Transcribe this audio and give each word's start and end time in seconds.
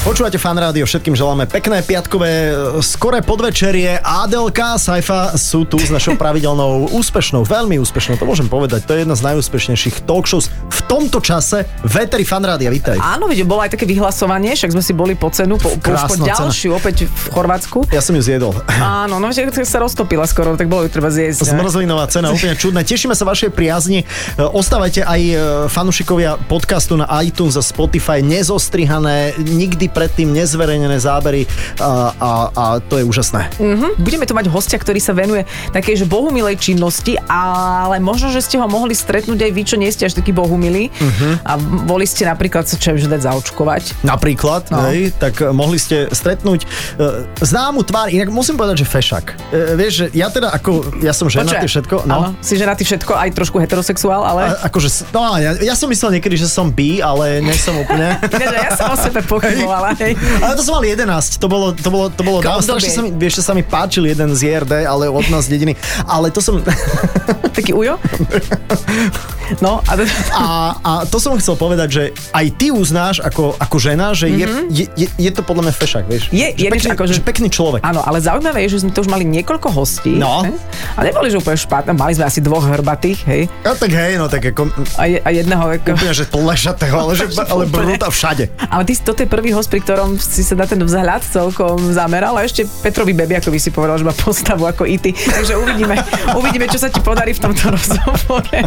Počúvate 0.00 0.40
fan 0.40 0.56
rádio, 0.56 0.88
všetkým 0.88 1.12
želáme 1.12 1.44
pekné 1.44 1.84
piatkové 1.84 2.56
e, 2.56 2.80
skoré 2.80 3.20
podvečerie. 3.20 4.00
Adelka, 4.00 4.80
Saifa 4.80 5.36
sú 5.36 5.68
tu 5.68 5.76
s 5.76 5.92
našou 5.92 6.16
pravidelnou 6.16 6.88
úspešnou, 6.96 7.44
veľmi 7.44 7.76
úspešnou, 7.76 8.16
to 8.16 8.24
môžem 8.24 8.48
povedať, 8.48 8.88
to 8.88 8.96
je 8.96 9.04
jedna 9.04 9.12
z 9.12 9.28
najúspešnejších 9.28 10.08
talk 10.08 10.24
shows 10.24 10.48
v 10.48 10.80
tomto 10.88 11.20
čase. 11.20 11.68
Veteri 11.84 12.24
fan 12.24 12.40
rádia, 12.40 12.72
vítaj. 12.72 12.96
Áno, 12.96 13.28
vidíte, 13.28 13.44
bolo 13.44 13.60
aj 13.60 13.76
také 13.76 13.84
vyhlasovanie, 13.84 14.56
však 14.56 14.72
sme 14.72 14.80
si 14.80 14.96
boli 14.96 15.12
po 15.20 15.28
cenu, 15.28 15.60
po, 15.60 15.68
po, 15.68 15.76
po 15.76 15.92
Krásna 15.92 16.16
cena. 16.16 16.32
ďalšiu, 16.32 16.68
opäť 16.72 17.04
v 17.04 17.24
Chorvátsku. 17.36 17.92
Ja 17.92 18.00
som 18.00 18.16
ju 18.16 18.24
zjedol. 18.24 18.56
Áno, 18.80 19.20
no 19.20 19.28
že 19.36 19.52
sa 19.68 19.84
roztopila 19.84 20.24
skoro, 20.24 20.56
tak 20.56 20.72
bolo 20.72 20.88
ju 20.88 20.96
treba 20.96 21.12
zjesť. 21.12 21.44
ne? 21.44 21.60
Zmrzlinová 21.60 22.08
cena, 22.08 22.32
úplne 22.32 22.56
čudné. 22.56 22.88
Tešíme 22.88 23.12
sa 23.12 23.28
vašej 23.28 23.52
priazni. 23.52 24.08
E, 24.08 24.40
Ostávajte 24.40 25.04
aj 25.04 25.20
e, 25.20 25.34
fanúšikovia 25.68 26.40
podcastu 26.48 26.96
na 26.96 27.04
iTunes 27.20 27.60
a 27.60 27.62
Spotify 27.62 28.24
nezostrihané, 28.24 29.36
nikdy 29.36 29.89
predtým 29.90 30.30
nezverejnené 30.30 30.96
zábery 30.96 31.44
a, 31.78 32.14
a, 32.14 32.30
a 32.50 32.64
to 32.80 32.98
je 32.98 33.04
úžasné. 33.04 33.50
Mhm. 33.58 34.00
Budeme 34.00 34.24
tu 34.24 34.32
mať 34.32 34.46
hostia, 34.48 34.78
ktorý 34.78 34.98
sa 35.02 35.12
venuje 35.12 35.44
takej, 35.74 36.02
že 36.02 36.04
bohumilej 36.06 36.56
činnosti, 36.56 37.18
ale 37.28 37.98
možno, 38.00 38.30
že 38.30 38.40
ste 38.42 38.56
ho 38.56 38.66
mohli 38.66 38.94
stretnúť 38.94 39.38
aj 39.46 39.52
vy, 39.52 39.62
čo 39.66 39.76
nie 39.76 39.90
ste 39.90 40.06
až 40.06 40.16
takí 40.16 40.30
bohumilí. 40.30 40.88
Mhm. 40.90 41.28
A 41.44 41.52
boli 41.84 42.06
ste 42.06 42.24
napríklad 42.24 42.66
sa 42.66 42.78
čo 42.78 42.94
dať 42.94 43.20
zaočkovať. 43.26 44.06
Napríklad, 44.06 44.70
No. 44.70 44.86
hej, 44.86 45.10
tak 45.18 45.42
e, 45.42 45.50
mohli 45.50 45.80
ste 45.82 46.06
stretnúť 46.14 46.62
e, 46.62 46.66
známu 47.42 47.82
tvár, 47.82 48.06
inak 48.12 48.30
musím 48.30 48.54
povedať, 48.54 48.84
že 48.84 48.86
fešak. 48.86 49.24
E, 49.50 49.74
vieš, 49.74 49.92
že 49.92 50.06
ja 50.14 50.30
teda 50.30 50.54
ako, 50.54 51.02
ja 51.02 51.10
som 51.10 51.26
ženatý 51.26 51.66
všetko, 51.66 52.06
no. 52.06 52.14
Áno, 52.14 52.28
si 52.38 52.54
ženatý 52.54 52.86
všetko, 52.86 53.12
aj 53.16 53.30
trošku 53.34 53.56
heterosexuál, 53.58 54.22
ale... 54.22 54.54
A, 54.54 54.70
akože, 54.70 55.10
no 55.10 55.34
ja, 55.40 55.58
ja 55.58 55.74
som 55.74 55.90
myslel 55.90 56.20
niekedy, 56.20 56.38
že 56.38 56.46
som 56.46 56.70
bi, 56.70 57.02
ale 57.02 57.42
nie 57.42 57.54
som 57.58 57.74
úplne. 57.74 58.14
Ináč, 58.34 58.54
ja 58.62 58.70
som 58.78 58.94
o 58.94 58.96
sebe 59.00 59.20
pochybovala, 59.26 59.79
hej. 60.02 60.12
Ale 60.40 60.52
to 60.54 60.62
som 60.62 60.78
mal 60.78 60.84
11, 60.84 61.02
to 61.36 61.46
bolo, 61.46 61.72
to 61.72 61.88
bolo, 61.88 62.06
to 62.08 62.22
bolo 62.22 62.38
dávno. 62.40 62.62
Strašne 62.62 62.90
sa 62.90 63.02
mi, 63.02 63.10
vieš, 63.10 63.40
že 63.40 63.44
sa 63.44 63.52
mi 63.52 63.62
páčil 63.62 64.06
jeden 64.06 64.32
z 64.32 64.40
JRD, 64.46 64.84
ale 64.84 65.08
od 65.08 65.26
nás 65.28 65.46
dediny. 65.46 65.74
Ale 66.04 66.30
to 66.30 66.40
som... 66.40 66.60
Taký 67.56 67.72
ujo? 67.72 67.96
No, 69.58 69.82
a, 69.82 69.98
A, 70.30 70.44
a 70.78 70.90
to 71.02 71.18
som 71.18 71.34
chcel 71.34 71.58
povedať, 71.58 71.88
že 71.90 72.02
aj 72.30 72.46
ty 72.54 72.70
uznáš 72.70 73.18
ako, 73.18 73.58
ako 73.58 73.76
žena, 73.82 74.14
že 74.14 74.30
je, 74.30 74.46
je, 74.70 74.84
je, 74.94 75.06
je 75.10 75.30
to 75.34 75.42
podľa 75.42 75.66
mňa 75.66 75.74
fešak, 75.74 76.04
vieš. 76.06 76.30
Je- 76.30 76.54
že 76.54 76.54
je, 76.54 76.70
pekný, 76.70 76.90
akože- 76.94 77.14
že 77.18 77.22
pekný 77.26 77.48
človek. 77.50 77.82
Áno, 77.82 77.98
ale 77.98 78.22
zaujímavé 78.22 78.62
je, 78.70 78.78
že 78.78 78.86
sme 78.86 78.94
to 78.94 79.02
už 79.02 79.10
mali 79.10 79.26
niekoľko 79.26 79.74
hostí. 79.74 80.14
No. 80.14 80.46
hej? 80.46 80.54
A 80.94 81.02
neboli, 81.02 81.34
že 81.34 81.42
úplne 81.42 81.58
špatné. 81.58 81.90
Mali 81.98 82.14
sme 82.14 82.30
asi 82.30 82.38
dvoch 82.38 82.62
hrbatých, 82.62 83.18
hej. 83.26 83.42
Ja, 83.66 83.74
tak 83.74 83.90
hej, 83.90 84.22
no 84.22 84.30
tak 84.30 84.54
ako... 84.54 84.70
A, 84.94 85.10
je, 85.10 85.18
a 85.18 85.28
jedného... 85.34 85.62
Ako... 85.66 85.98
Úplne, 85.98 86.14
že 86.14 86.24
plešatého, 86.30 86.94
ale, 86.94 87.12
že, 87.18 87.26
ale 87.42 87.64
brúta 87.66 88.06
všade. 88.06 88.44
Ale 88.70 88.86
ty, 88.86 88.94
toto 88.94 89.18
je 89.18 89.28
prvý 89.28 89.50
host, 89.50 89.66
pri 89.70 89.78
ktorom 89.80 90.18
si 90.18 90.42
sa 90.42 90.52
na 90.52 90.66
ten 90.66 90.76
vzhľad 90.76 91.22
celkom 91.22 91.78
zameral 91.88 92.34
a 92.34 92.42
ešte 92.42 92.66
Petrovi 92.80 93.14
Bebiakovi 93.14 93.56
si 93.56 93.70
povedal, 93.70 93.96
že 93.96 94.04
má 94.04 94.12
postavu 94.12 94.66
ako 94.66 94.82
IT. 94.84 95.14
Takže 95.14 95.54
uvidíme, 95.54 95.94
uvidíme, 96.38 96.66
čo 96.66 96.76
sa 96.76 96.88
ti 96.88 96.98
podarí 96.98 97.30
v 97.30 97.40
tomto 97.40 97.70
rozhovore. 97.70 98.58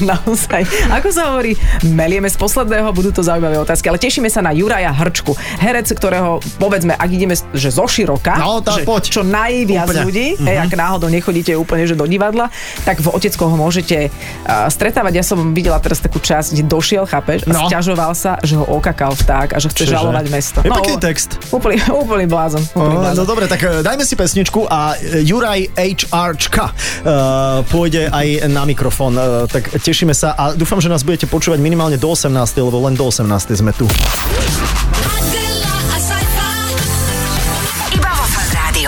Naozaj, 0.00 0.62
ako 0.90 1.08
sa 1.08 1.22
hovorí, 1.28 1.52
melieme 1.84 2.26
z 2.26 2.36
posledného, 2.36 2.88
budú 2.90 3.10
to 3.10 3.20
zaujímavé 3.20 3.58
otázky. 3.58 3.86
Ale 3.86 3.98
tešíme 3.98 4.26
sa 4.26 4.40
na 4.40 4.50
Juraja 4.50 4.88
Hrčku, 4.90 5.32
herec, 5.58 5.88
ktorého, 5.88 6.40
povedzme, 6.56 6.92
ak 6.92 7.08
ideme, 7.08 7.36
že 7.52 7.68
zo 7.68 7.84
široka, 7.84 8.36
No, 8.38 8.58
tak 8.58 8.80
že 8.80 8.82
poď. 8.84 9.02
čo 9.04 9.22
najviac 9.22 9.84
Úplne. 9.86 10.02
ľudí, 10.02 10.26
hej, 10.38 10.56
ak 10.58 10.72
náhodou 10.72 11.08
nechodíte 11.08 11.52
úplne 11.52 11.84
že 11.84 11.92
do 11.92 12.04
divadla, 12.04 12.48
tak 12.82 12.98
v 12.98 13.08
Otecko 13.10 13.44
ho 13.46 13.56
môžete 13.58 14.08
uh, 14.08 14.66
stretávať. 14.66 15.12
Ja 15.14 15.24
som 15.26 15.52
videla 15.52 15.76
teraz 15.76 15.98
takú 15.98 16.18
časť, 16.18 16.54
kde 16.54 16.64
došiel, 16.64 17.04
chápeš, 17.04 17.44
a 17.44 17.50
No. 17.50 17.66
sťažoval 17.66 18.12
sa, 18.14 18.38
že 18.40 18.54
ho 18.54 18.64
okakal 18.64 19.12
vták 19.12 19.52
a 19.52 19.58
že 19.58 19.68
chce 19.68 19.84
Čože? 19.84 19.94
žalovať 19.94 20.24
mesto. 20.38 20.62
Je 20.62 20.70
pekný 20.70 20.96
text. 21.02 21.30
Úplný, 21.50 21.76
úplný 22.06 22.26
blázon. 22.30 22.62
Úplný 22.62 22.94
No, 22.94 23.02
blázon. 23.02 23.18
no 23.18 23.24
dobre, 23.26 23.44
tak 23.50 23.60
e, 23.60 23.82
dajme 23.82 24.06
si 24.06 24.14
pesničku 24.14 24.70
a 24.70 24.94
e, 24.94 25.26
Juraj 25.26 25.74
HRčka 25.74 26.64
uh, 26.70 27.66
pôjde 27.66 28.06
aj 28.06 28.46
na 28.46 28.62
mikrofón. 28.62 29.18
Uh, 29.18 29.50
tak 29.50 29.66
tešíme 29.74 30.14
sa 30.14 30.38
a 30.38 30.54
dúfam, 30.54 30.78
že 30.78 30.86
nás 30.86 31.02
budete 31.02 31.26
počúvať 31.26 31.58
minimálne 31.58 31.98
do 31.98 32.06
18, 32.06 32.30
lebo 32.54 32.78
len 32.86 32.94
do 32.94 33.02
18 33.02 33.26
sme 33.50 33.74
tu. 33.74 33.84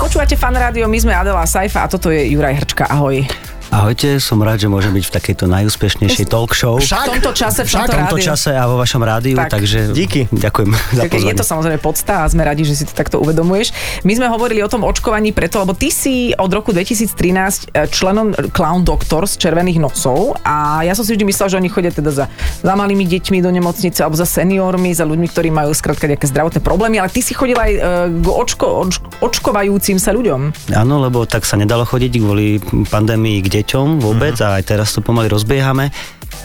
Počúvate 0.01 0.35
fan 0.35 0.57
rádio, 0.59 0.91
my 0.91 0.99
sme 0.99 1.15
Adela 1.15 1.47
Saifa 1.47 1.87
a 1.87 1.89
toto 1.89 2.11
je 2.11 2.35
Juraj 2.35 2.67
Hrčka. 2.67 2.83
Ahoj. 2.91 3.50
Ahojte, 3.71 4.19
som 4.19 4.43
rád, 4.43 4.59
že 4.59 4.67
môžem 4.67 4.91
byť 4.91 5.05
v 5.07 5.13
takejto 5.15 5.45
najúspešnejšej 5.47 6.27
talk 6.27 6.59
show. 6.59 6.83
Však, 6.83 7.07
V 7.07 7.23
tomto 7.23 7.31
čase, 7.39 7.63
v 7.63 7.71
však, 7.71 7.87
tomto 7.87 7.95
v 7.95 7.99
tomto 8.03 8.19
čase 8.19 8.51
a 8.51 8.67
vo 8.67 8.75
vašom 8.75 8.99
rádiu, 8.99 9.39
Tak. 9.39 9.63
takže 9.63 9.95
Díky. 9.95 10.27
ďakujem 10.27 10.75
za 10.75 11.07
Tak 11.07 11.15
je 11.15 11.35
to 11.39 11.47
samozrejme 11.47 11.79
podsta 11.79 12.27
a 12.27 12.31
sme 12.31 12.43
radi, 12.43 12.67
že 12.67 12.75
si 12.75 12.83
to 12.83 12.91
takto 12.91 13.23
uvedomuješ. 13.23 13.71
My 14.03 14.19
sme 14.19 14.27
hovorili 14.27 14.59
o 14.59 14.67
tom 14.67 14.83
očkovaní 14.83 15.31
preto, 15.31 15.63
lebo 15.63 15.79
ty 15.79 15.95
si 15.95 16.35
od 16.35 16.51
roku 16.51 16.75
2013 16.75 17.71
členom 17.95 18.35
Clown 18.51 18.83
Doctors 18.83 19.39
Červených 19.39 19.79
nosov 19.79 20.35
a 20.43 20.83
ja 20.83 20.99
som 20.99 21.07
si 21.07 21.15
vždy 21.15 21.31
myslel, 21.31 21.55
že 21.55 21.57
oni 21.63 21.71
chodia 21.71 21.95
teda 21.95 22.11
za, 22.11 22.27
za 22.67 22.75
malými 22.75 23.07
deťmi 23.07 23.39
do 23.39 23.55
nemocnice 23.55 24.03
alebo 24.03 24.19
za 24.19 24.27
seniormi, 24.27 24.91
za 24.99 25.07
ľuďmi, 25.07 25.31
ktorí 25.31 25.55
majú 25.55 25.71
skrátka 25.79 26.11
nejaké 26.11 26.27
zdravotné 26.27 26.59
problémy, 26.59 26.99
ale 26.99 27.07
ty 27.07 27.23
si 27.23 27.39
chodil 27.39 27.55
aj 27.55 27.71
e, 27.71 27.81
k 28.19 28.27
očko, 28.27 28.67
oč, 28.83 28.99
očkovajúcim 29.23 30.03
sa 30.03 30.11
ľuďom. 30.11 30.75
Áno, 30.75 31.07
lebo 31.07 31.23
tak 31.23 31.47
sa 31.47 31.55
nedalo 31.55 31.87
chodiť 31.87 32.19
kvôli 32.19 32.59
pandémii 32.91 33.39
k 33.47 33.60
deťom 33.61 34.01
vôbec 34.01 34.35
a 34.41 34.59
aj 34.59 34.65
teraz 34.65 34.97
to 34.97 35.05
pomaly 35.05 35.29
rozbiehame. 35.29 35.93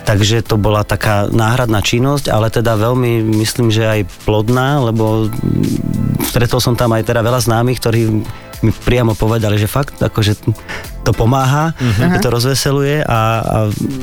Takže 0.05 0.45
to 0.45 0.59
bola 0.61 0.85
taká 0.85 1.25
náhradná 1.31 1.81
činnosť, 1.81 2.29
ale 2.29 2.53
teda 2.53 2.77
veľmi 2.77 3.25
myslím, 3.41 3.73
že 3.73 3.89
aj 3.89 4.01
plodná, 4.27 4.83
lebo 4.83 5.29
stretol 6.29 6.61
som 6.61 6.77
tam 6.77 6.93
aj 6.93 7.09
teda 7.09 7.25
veľa 7.25 7.41
známych, 7.41 7.81
ktorí 7.81 8.01
mi 8.65 8.71
priamo 8.73 9.13
povedali, 9.13 9.61
že 9.61 9.69
fakt 9.69 10.01
akože 10.01 10.33
to 11.05 11.13
pomáha, 11.13 11.77
uh-huh. 11.77 12.17
to 12.17 12.33
rozveseluje 12.33 13.05
a, 13.05 13.05
a, 13.05 13.19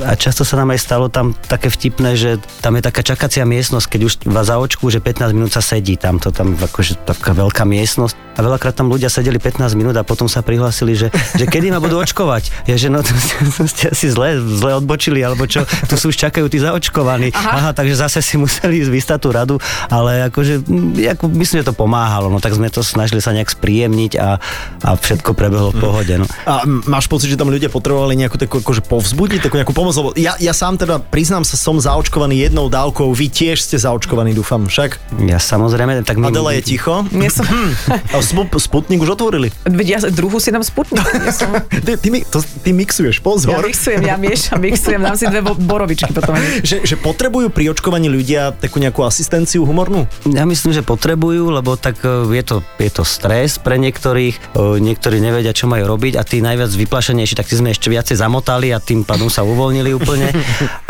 a 0.07 0.11
často 0.15 0.47
sa 0.47 0.55
nám 0.55 0.71
aj 0.71 0.79
stalo 0.79 1.11
tam 1.11 1.35
také 1.35 1.67
vtipné, 1.67 2.15
že 2.15 2.39
tam 2.63 2.79
je 2.79 2.83
taká 2.87 3.03
čakacia 3.03 3.43
miestnosť, 3.43 3.85
keď 3.91 4.01
už 4.07 4.13
vás 4.31 4.47
zaočkujú, 4.47 4.87
že 4.87 5.03
15 5.03 5.35
minút 5.35 5.51
sa 5.51 5.59
sedí 5.59 5.99
tam, 5.99 6.23
to 6.23 6.31
tam 6.31 6.55
akože 6.55 7.03
taká 7.03 7.35
veľká 7.35 7.67
miestnosť 7.67 8.15
a 8.33 8.39
veľakrát 8.41 8.73
tam 8.73 8.89
ľudia 8.89 9.11
sedeli 9.11 9.37
15 9.37 9.75
minút 9.77 9.93
a 9.99 10.07
potom 10.07 10.25
sa 10.25 10.41
prihlásili, 10.41 10.97
že, 10.97 11.13
že 11.37 11.45
kedy 11.45 11.69
ma 11.69 11.77
budú 11.77 12.01
očkovať. 12.01 12.65
Ja, 12.65 12.79
že 12.79 12.89
no 12.89 13.05
to 13.05 13.13
ste, 13.13 13.35
ste 13.69 13.83
asi 13.93 14.07
zle, 14.09 14.41
zle 14.41 14.79
odbočili, 14.81 15.21
alebo 15.21 15.45
čo, 15.45 15.67
tu 15.85 15.99
sú 15.99 16.09
už 16.09 16.17
čakajú 16.17 16.49
tí 16.49 16.57
zaočkovaní. 16.57 17.29
Aha. 17.35 17.51
Aha, 17.53 17.69
takže 17.75 17.99
zase 17.99 18.25
si 18.25 18.41
museli 18.41 18.81
ísť 18.81 18.89
vystať 18.89 19.19
tú 19.21 19.29
radu, 19.29 19.55
ale 19.91 20.33
akože, 20.33 20.65
ako, 21.13 21.29
myslím, 21.37 21.61
že 21.61 21.69
to 21.69 21.77
pomáhalo, 21.77 22.33
no 22.33 22.41
tak 22.41 22.57
sme 22.57 22.73
to 22.73 22.81
snažili 22.81 23.21
sa 23.21 23.35
nejak 23.35 23.53
spríjemniť 23.53 24.17
a, 24.17 24.41
a 24.81 24.93
všetko 24.93 25.31
prebehlo 25.31 25.71
v 25.71 25.79
pohode. 25.79 26.13
No. 26.15 26.25
A 26.43 26.61
máš 26.65 27.07
pocit, 27.07 27.27
že 27.27 27.37
tam 27.37 27.47
ľudia 27.47 27.67
potrebovali 27.67 28.15
nejakú 28.15 28.35
takú 28.35 28.59
akože 28.59 28.83
povzbudiť, 28.83 29.39
takú 29.41 29.55
nejakú 29.55 29.71
pomoc? 29.71 29.93
Lebo 29.93 30.09
ja, 30.13 30.35
ja 30.37 30.51
sám 30.51 30.75
teda 30.75 30.99
priznám 30.99 31.41
sa, 31.41 31.55
som 31.55 31.77
zaočkovaný 31.77 32.43
jednou 32.43 32.67
dávkou, 32.67 33.07
vy 33.09 33.27
tiež 33.27 33.59
ste 33.59 33.77
zaočkovaní, 33.77 34.31
dúfam, 34.31 34.65
však? 34.65 34.99
Ja 35.23 35.39
samozrejme, 35.39 36.03
tak 36.03 36.17
my... 36.17 36.27
Adela 36.27 36.51
je 36.53 36.63
ticho. 36.65 37.07
Nie 37.09 37.31
som... 37.31 37.47
A 37.87 38.19
spu- 38.19 38.45
Sputnik 38.53 38.99
už 38.99 39.13
otvorili. 39.13 39.51
Veď 39.63 39.87
ja 39.87 39.99
druhú 40.07 40.39
si 40.39 40.51
dám 40.51 40.61
sputnik. 40.61 41.03
Ja, 41.13 41.31
som, 41.31 41.51
Ty, 41.85 41.95
ty, 41.95 42.07
mi- 42.09 42.23
to, 42.23 42.39
ty 42.59 42.71
mixuješ, 42.71 43.17
ja 43.17 43.23
pozor. 43.23 43.61
mixujem, 43.61 44.01
ja 44.01 44.15
miešam, 44.15 44.59
mixujem, 44.59 44.99
dám 44.99 45.15
si 45.15 45.25
dve 45.25 45.41
bo- 45.41 45.55
borovičky 45.55 46.11
potom. 46.11 46.35
že, 46.61 46.83
že 46.83 46.95
potrebujú 46.95 47.47
pri 47.47 47.71
očkovaní 47.71 48.07
ľudia 48.07 48.51
takú 48.51 48.79
nejakú 48.79 49.03
asistenciu 49.03 49.63
humornú? 49.63 50.07
Ja 50.25 50.43
myslím, 50.43 50.71
že 50.71 50.81
potrebujú, 50.81 51.49
lebo 51.49 51.75
tak 51.75 51.99
e, 52.03 52.27
je 52.31 52.43
to, 52.43 52.55
je 52.77 52.91
to 52.91 53.03
stres 53.03 53.55
pre 53.57 53.77
niektorých, 53.77 54.42
niektorí 54.55 55.17
nevedia, 55.17 55.55
čo 55.55 55.65
majú 55.65 55.89
robiť 55.89 56.19
a 56.19 56.23
tí 56.23 56.43
najviac 56.43 56.69
vyplašenejší, 56.69 57.33
tak 57.33 57.49
tí 57.49 57.57
sme 57.57 57.73
ešte 57.73 57.89
viacej 57.89 58.19
zamotali 58.19 58.69
a 58.69 58.77
tým 58.77 59.01
pádom 59.01 59.31
sa 59.31 59.41
uvoľnili 59.41 59.91
úplne. 59.97 60.29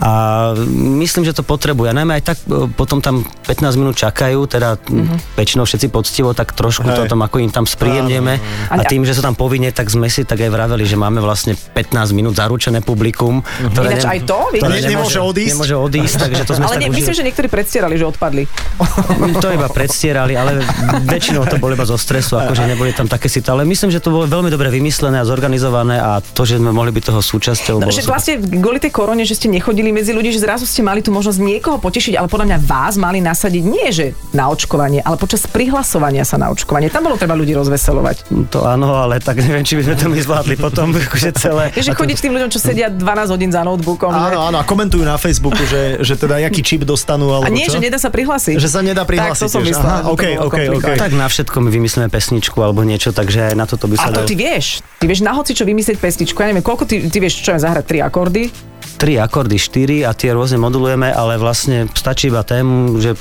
A 0.03 0.51
myslím, 0.99 1.23
že 1.23 1.31
to 1.31 1.47
potrebujú. 1.47 1.87
A 1.89 1.95
najmä 1.95 2.19
aj 2.19 2.23
tak 2.23 2.37
e, 2.43 2.67
potom 2.71 2.99
tam 2.99 3.23
15 3.47 3.79
minút 3.79 3.95
čakajú, 3.95 4.43
teda 4.47 4.75
mm-hmm. 4.77 5.39
väčšinou 5.39 5.63
všetci 5.63 5.87
poctivo, 5.87 6.35
tak 6.35 6.51
trošku 6.51 6.87
Hej. 6.87 6.95
to 6.95 7.01
tam 7.15 7.23
ako 7.23 7.39
im 7.39 7.51
tam 7.51 7.63
spríjemneme. 7.63 8.39
A 8.67 8.83
tým, 8.83 9.07
že 9.07 9.15
sú 9.15 9.23
tam 9.23 9.33
povinne, 9.37 9.71
tak 9.71 9.87
sme 9.87 10.11
si 10.11 10.27
tak 10.27 10.43
aj 10.43 10.51
vraveli, 10.51 10.83
že 10.83 10.99
máme 10.99 11.23
vlastne 11.23 11.55
15 11.55 12.11
minút 12.11 12.35
zaručené 12.35 12.83
publikum. 12.83 13.39
ktoré 13.71 13.95
Ináč 13.95 14.03
nem- 14.03 14.13
aj 14.15 14.19
to, 14.27 14.39
ktoré 14.59 14.73
Ne- 14.73 14.91
nemôže 14.91 15.19
odísť. 15.23 15.51
Nemôže 15.55 15.75
odísť, 15.79 16.15
takže 16.19 16.43
to 16.43 16.51
sme 16.59 16.65
Ale 16.67 16.75
ne, 16.81 16.87
tak 16.89 16.95
myslím, 16.99 17.15
že 17.15 17.23
niektorí 17.23 17.47
predstierali, 17.47 17.95
že 17.95 18.05
odpadli. 18.05 18.43
To 19.43 19.49
iba 19.51 19.67
predstierali, 19.67 20.37
ale 20.37 20.61
väčšinou 21.03 21.43
to 21.49 21.59
bolo 21.59 21.75
iba 21.75 21.83
zo 21.83 21.97
stresu, 21.99 22.39
akože 22.39 22.63
neboli 22.69 22.95
tam 22.95 23.09
také 23.09 23.27
si 23.33 23.41
Ale 23.43 23.65
myslím, 23.65 23.89
že 23.89 23.97
to 23.97 24.09
bolo 24.09 24.25
veľmi 24.25 24.47
dobre 24.47 24.69
vymyslené 24.69 25.17
a 25.17 25.25
zorganizované 25.25 25.97
a 25.97 26.21
to, 26.21 26.43
že 26.43 26.57
sme 26.57 26.69
mohli 26.69 26.89
byť 26.89 27.03
toho 27.03 27.19
súčasťou. 27.19 27.75
No, 27.77 27.85
bolo 27.85 27.91
že 27.91 28.01
super. 28.01 28.13
vlastne 28.13 28.33
kvôli 28.39 28.77
tej 28.77 28.91
korone, 28.91 29.23
že 29.23 29.33
ste 29.33 29.47
nechodili 29.47 29.89
medzi 29.89 30.11
ľudí, 30.11 30.29
že 30.29 30.39
zrazu 30.39 30.63
ste 30.63 30.81
mali 30.81 30.99
tú 30.99 31.09
možnosť 31.09 31.39
niekoho 31.39 31.77
potešiť, 31.77 32.13
ale 32.15 32.27
podľa 32.27 32.47
mňa 32.47 32.59
vás 32.61 32.93
mali 32.95 33.19
nasadiť 33.19 33.63
nie, 33.63 33.87
že 33.89 34.05
na 34.29 34.47
očkovanie, 34.47 34.99
ale 34.99 35.17
počas 35.17 35.43
prihlasovania 35.43 36.21
sa 36.21 36.37
na 36.37 36.49
očkovanie. 36.49 36.87
Tam 36.87 37.01
bolo 37.01 37.15
treba 37.15 37.33
ľudí 37.33 37.53
rozveselovať. 37.53 38.29
To 38.49 38.63
áno, 38.63 38.93
ale 38.93 39.17
tak 39.17 39.39
neviem, 39.39 39.63
či 39.63 39.75
by 39.75 39.83
sme 39.83 39.95
to 39.95 40.05
my 40.07 40.19
zvládli 40.19 40.55
potom 40.55 40.93
akože 41.09 41.31
celé. 41.33 41.73
Že 41.73 41.95
chodiť 41.95 42.17
tým 42.19 42.33
ľuďom, 42.33 42.49
čo 42.51 42.59
sedia 42.59 42.87
12 42.87 43.01
hodín 43.29 43.49
za 43.49 43.63
notebookom. 43.63 44.09
že- 44.09 44.19
Áno, 44.29 44.39
áno, 44.45 44.57
a 44.57 44.63
komentujú 44.63 45.01
na 45.01 45.17
Facebooku, 45.17 45.63
že, 45.63 45.97
že 45.99 46.13
teda 46.13 46.37
jaký 46.39 46.61
čip 46.61 46.83
dostanú, 46.83 47.31
alebo 47.31 47.47
A 47.47 47.49
nie, 47.49 47.65
čo? 47.65 47.75
že 47.75 47.79
nedá 47.81 47.97
sa 47.97 48.09
prihlásiť. 48.09 48.55
Že 48.55 48.69
sa 48.69 48.79
nedá 48.81 49.01
Tak 49.01 49.09
prihlásiť 49.09 49.41
to 49.41 49.49
som 49.49 49.61
myslela, 49.63 49.89
Aha, 49.89 49.97
že 49.97 50.03
to 50.03 50.11
OK, 50.11 50.23
bolo 50.23 50.33
OK, 50.33 50.43
OK. 50.43 50.53
komplikované. 50.53 50.99
Tak 50.99 51.11
na 51.13 51.27
všetko 51.27 51.55
my 51.57 51.69
vymyslíme 51.71 52.07
pesničku 52.09 52.57
alebo 52.59 52.81
niečo, 52.83 53.09
takže 53.23 53.55
na 53.55 53.63
toto 53.63 53.87
by 53.87 53.95
sa 53.95 54.07
A 54.07 54.11
to 54.11 54.21
dalo. 54.21 54.27
ty 54.27 54.35
vieš. 54.35 54.83
Ty 54.99 55.05
vieš 55.07 55.23
na 55.23 55.31
hoci 55.31 55.55
čo 55.55 55.63
vymyslieť 55.63 55.97
pesničku. 55.97 56.35
Ja 56.37 56.51
neviem, 56.51 56.61
koľko 56.61 56.83
ty, 56.83 57.07
ty 57.07 57.17
vieš 57.17 57.39
čo 57.39 57.55
je 57.55 57.63
zahrať 57.63 57.85
tri 57.87 58.03
akordy. 58.03 58.51
Tri 58.95 59.17
akordy, 59.17 59.57
štyri 59.57 59.97
a 60.05 60.13
tie 60.13 60.31
rôzne 60.31 60.61
modulujeme, 60.61 61.09
ale 61.09 61.41
vlastne 61.41 61.89
stačí 61.91 62.29
iba 62.29 62.45
tému, 62.45 63.01
že 63.01 63.17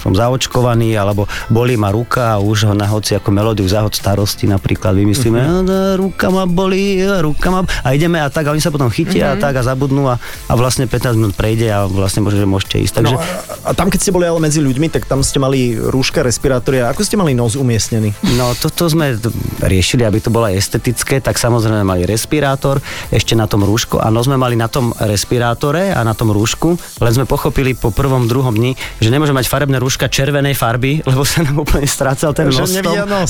som 0.00 0.14
zaočkovaný, 0.14 0.94
alebo 0.94 1.26
bolí 1.50 1.74
ma 1.74 1.90
ruka 1.90 2.36
a 2.36 2.42
už 2.42 2.70
ho 2.70 2.74
na 2.76 2.86
hoci 2.86 3.18
ako 3.18 3.34
melódiu 3.34 3.66
záhod 3.66 3.92
starosti 3.92 4.46
napríklad 4.46 4.94
vymyslíme, 4.94 5.40
mm-hmm. 5.42 5.98
ruka 5.98 6.30
ma 6.30 6.46
bolí, 6.46 7.02
ruka 7.02 7.50
ma... 7.50 7.60
A 7.82 7.92
ideme 7.98 8.22
a 8.22 8.30
tak 8.30 8.46
a 8.46 8.54
oni 8.54 8.62
sa 8.62 8.70
potom 8.70 8.86
chytia 8.92 9.34
mm-hmm. 9.34 9.40
a 9.40 9.42
tak 9.42 9.54
a 9.58 9.62
zabudnú 9.66 10.06
a, 10.06 10.16
a 10.20 10.52
vlastne 10.54 10.86
15 10.86 11.18
minút 11.18 11.34
prejde 11.34 11.66
a 11.68 11.90
vlastne 11.90 12.22
možno, 12.22 12.38
že 12.42 12.48
môžete 12.48 12.76
ísť. 12.82 12.94
Takže 13.02 13.16
No, 13.16 13.22
a, 13.22 13.70
a 13.70 13.74
tam, 13.74 13.88
keď 13.88 13.98
ste 14.02 14.14
boli 14.14 14.26
ale 14.28 14.42
medzi 14.42 14.60
ľuďmi, 14.60 14.90
tak 14.92 15.08
tam 15.08 15.22
ste 15.22 15.40
mali 15.40 15.74
rúška, 15.74 16.20
respirátory. 16.20 16.82
A 16.82 16.92
ako 16.92 17.02
ste 17.02 17.16
mali 17.16 17.32
nos 17.32 17.56
umiestnený? 17.56 18.12
No 18.36 18.52
toto 18.58 18.86
sme 18.90 19.16
riešili, 19.62 20.04
aby 20.04 20.18
to 20.20 20.28
bolo 20.28 20.50
estetické, 20.50 21.22
tak 21.22 21.40
samozrejme 21.40 21.82
mali 21.86 22.04
respirátor, 22.04 22.82
ešte 23.08 23.32
na 23.38 23.48
tom 23.48 23.64
rúšku. 23.64 23.98
Áno, 24.02 24.20
sme 24.20 24.36
mali 24.36 24.54
na 24.58 24.68
tom 24.76 24.92
respirátore 24.92 25.96
a 25.96 26.04
na 26.04 26.12
tom 26.12 26.28
rúšku, 26.28 26.76
len 27.00 27.12
sme 27.16 27.24
pochopili 27.24 27.72
po 27.72 27.88
prvom, 27.88 28.28
druhom 28.28 28.52
dni, 28.52 28.76
že 29.00 29.08
nemôžeme 29.08 29.40
mať 29.40 29.48
farebné 29.48 29.80
rúška 29.80 30.12
červenej 30.12 30.52
farby, 30.52 31.00
lebo 31.08 31.24
sa 31.24 31.40
nám 31.40 31.64
úplne 31.64 31.88
strácal 31.88 32.36
ten 32.36 32.52
nos. 32.52 32.68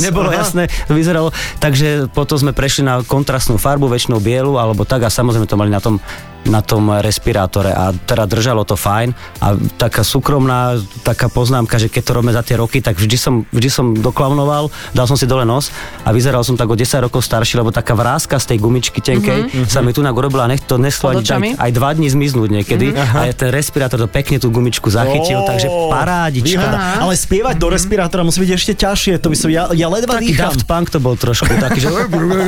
Nebolo 0.03 0.35
aha. 0.35 0.43
jasné, 0.43 0.67
to 0.91 0.99
vyzeralo. 0.99 1.31
Takže 1.63 2.11
potom 2.11 2.35
sme 2.35 2.51
prešli 2.51 2.83
na 2.83 3.07
kontrastnú 3.07 3.63
farbu, 3.63 3.87
väčšinou 3.87 4.19
bielu, 4.19 4.59
alebo 4.59 4.83
tak 4.83 5.07
a 5.07 5.11
samozrejme 5.13 5.47
to 5.47 5.55
mali 5.55 5.71
na 5.71 5.79
tom 5.79 6.03
na 6.51 6.63
tom 6.63 6.91
respirátore 7.03 7.71
a 7.75 7.93
teda 7.93 8.27
držalo 8.27 8.63
to 8.63 8.79
fajn 8.79 9.13
a 9.43 9.55
taká 9.79 10.03
súkromná 10.07 10.79
taká 11.03 11.31
poznámka, 11.31 11.79
že 11.79 11.91
keď 11.91 12.03
to 12.03 12.13
robíme 12.17 12.35
za 12.35 12.43
tie 12.43 12.59
roky, 12.59 12.79
tak 12.83 12.99
vždy 12.99 13.17
som, 13.19 13.35
vždy 13.51 13.69
som 13.71 13.87
doklaunoval, 13.95 14.71
dal 14.95 15.07
som 15.07 15.19
si 15.19 15.27
dole 15.27 15.47
nos 15.47 15.71
a 16.07 16.11
vyzeral 16.11 16.43
som 16.47 16.55
tak 16.55 16.71
o 16.71 16.77
10 16.79 17.07
rokov 17.07 17.23
starší, 17.23 17.59
lebo 17.59 17.75
taká 17.75 17.95
vrázka 17.95 18.39
z 18.39 18.55
tej 18.55 18.59
gumičky 18.63 18.99
tenkej 19.03 19.41
mm-hmm. 19.51 19.71
sa 19.71 19.83
mi 19.83 19.91
tu 19.91 20.03
urobila 20.03 20.47
a 20.47 20.51
nech 20.51 20.63
to 20.63 20.79
Pod 20.79 20.87
nešlo 20.87 21.07
ani 21.13 21.23
očami? 21.23 21.49
aj, 21.59 21.71
dva 21.75 21.91
dní 21.93 22.09
zmiznúť 22.09 22.49
niekedy 22.49 22.95
mm-hmm. 22.95 23.19
a 23.19 23.21
ten 23.35 23.51
respirátor 23.51 23.99
to 24.01 24.09
pekne 24.09 24.41
tú 24.41 24.49
gumičku 24.49 24.89
zachytil, 24.89 25.43
Ó, 25.43 25.47
takže 25.47 25.67
parádička. 25.91 26.47
výhoda. 26.47 26.79
Ale 27.03 27.13
spievať 27.19 27.57
do 27.59 27.69
respirátora 27.73 28.23
musí 28.23 28.41
byť 28.47 28.51
ešte 28.55 28.73
ťažšie. 28.79 29.13
To 29.21 29.29
by 29.29 29.37
som, 29.37 29.49
ja, 29.51 29.69
ja 29.75 29.87
ledva 29.91 30.19
Taký 30.19 30.33
dýcham. 30.33 30.53
Daft 30.53 30.63
Punk 30.65 30.87
to 30.89 30.99
bol 31.03 31.15
trošku 31.19 31.51
taký, 31.59 31.83
že, 31.83 31.91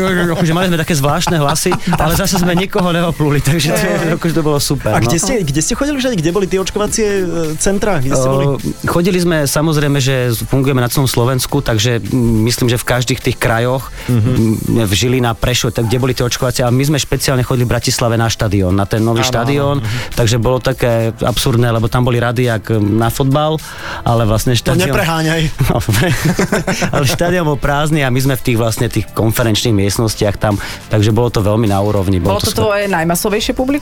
že 0.49 0.53
mali 0.55 0.67
sme 0.71 0.79
také 0.79 0.95
zvláštne 0.95 1.37
hlasy, 1.41 1.73
ale 1.99 2.13
zase 2.15 2.41
sme 2.41 2.55
nikoho 2.55 2.89
neopluli, 2.95 3.43
takže 3.43 3.75
to, 3.75 3.88
akože 4.19 4.35
to 4.35 4.43
bolo 4.45 4.59
super. 4.59 4.93
A 4.95 4.99
kde 5.01 5.19
no. 5.19 5.25
ste, 5.25 5.35
kde 5.43 5.61
ste 5.61 5.75
chodili 5.75 5.97
všade? 5.99 6.17
Kde 6.19 6.31
boli 6.31 6.47
tie 6.47 6.61
očkovacie 6.61 7.07
e, 7.07 7.25
centra? 7.57 8.03
Kde 8.03 8.15
ste 8.15 8.29
boli? 8.29 8.45
Chodili 8.85 9.19
sme 9.19 9.45
samozrejme, 9.45 9.99
že 9.99 10.33
fungujeme 10.49 10.81
na 10.83 10.91
celom 10.91 11.07
Slovensku, 11.07 11.61
takže 11.65 12.01
myslím, 12.49 12.69
že 12.69 12.79
v 12.81 12.87
každých 12.87 13.21
tých 13.21 13.37
krajoch, 13.37 13.91
mm-hmm. 14.09 14.85
v 14.85 14.93
Žilina, 14.93 15.33
Prešov, 15.35 15.75
tak 15.77 15.89
kde 15.89 15.99
boli 15.99 16.13
tie 16.13 16.25
očkovacie, 16.27 16.63
a 16.65 16.71
my 16.73 16.85
sme 16.85 16.99
špeciálne 16.99 17.43
chodili 17.43 17.65
v 17.65 17.73
Bratislave 17.77 18.19
na 18.19 18.29
štadión, 18.29 18.75
na 18.75 18.85
ten 18.85 19.01
nový 19.01 19.23
štadión, 19.25 19.81
takže 20.19 20.37
bolo 20.41 20.59
také 20.59 21.13
absurdné, 21.23 21.69
lebo 21.71 21.87
tam 21.87 22.05
boli 22.05 22.19
rady 22.19 22.49
jak 22.49 22.75
na 22.79 23.09
fotbal, 23.13 23.61
ale 24.05 24.25
vlastne 24.25 24.57
To 24.57 24.75
štadión... 24.75 24.91
nepreháňaj. 24.91 25.43
No, 25.69 25.85
ale 26.97 27.05
štadión 27.05 27.45
bol 27.45 27.61
prázdny 27.61 28.01
a 28.01 28.09
my 28.09 28.21
sme 28.25 28.35
v 28.39 28.43
tých 28.43 28.59
vlastne 28.59 28.89
tých 28.89 29.05
konferenčných 29.13 29.77
miestnostiach 29.77 30.41
tam, 30.41 30.57
takže 30.89 31.13
bolo 31.13 31.29
to 31.29 31.45
veľmi 31.45 31.69
na 31.69 31.77
úrovni. 31.85 32.17
Bolo 32.17 32.41
Bolo 32.41 32.43
to 32.43 32.53
super. 32.53 32.63
tvoje 32.73 32.85
najmasovejšie 32.89 33.53
publikum? 33.53 33.78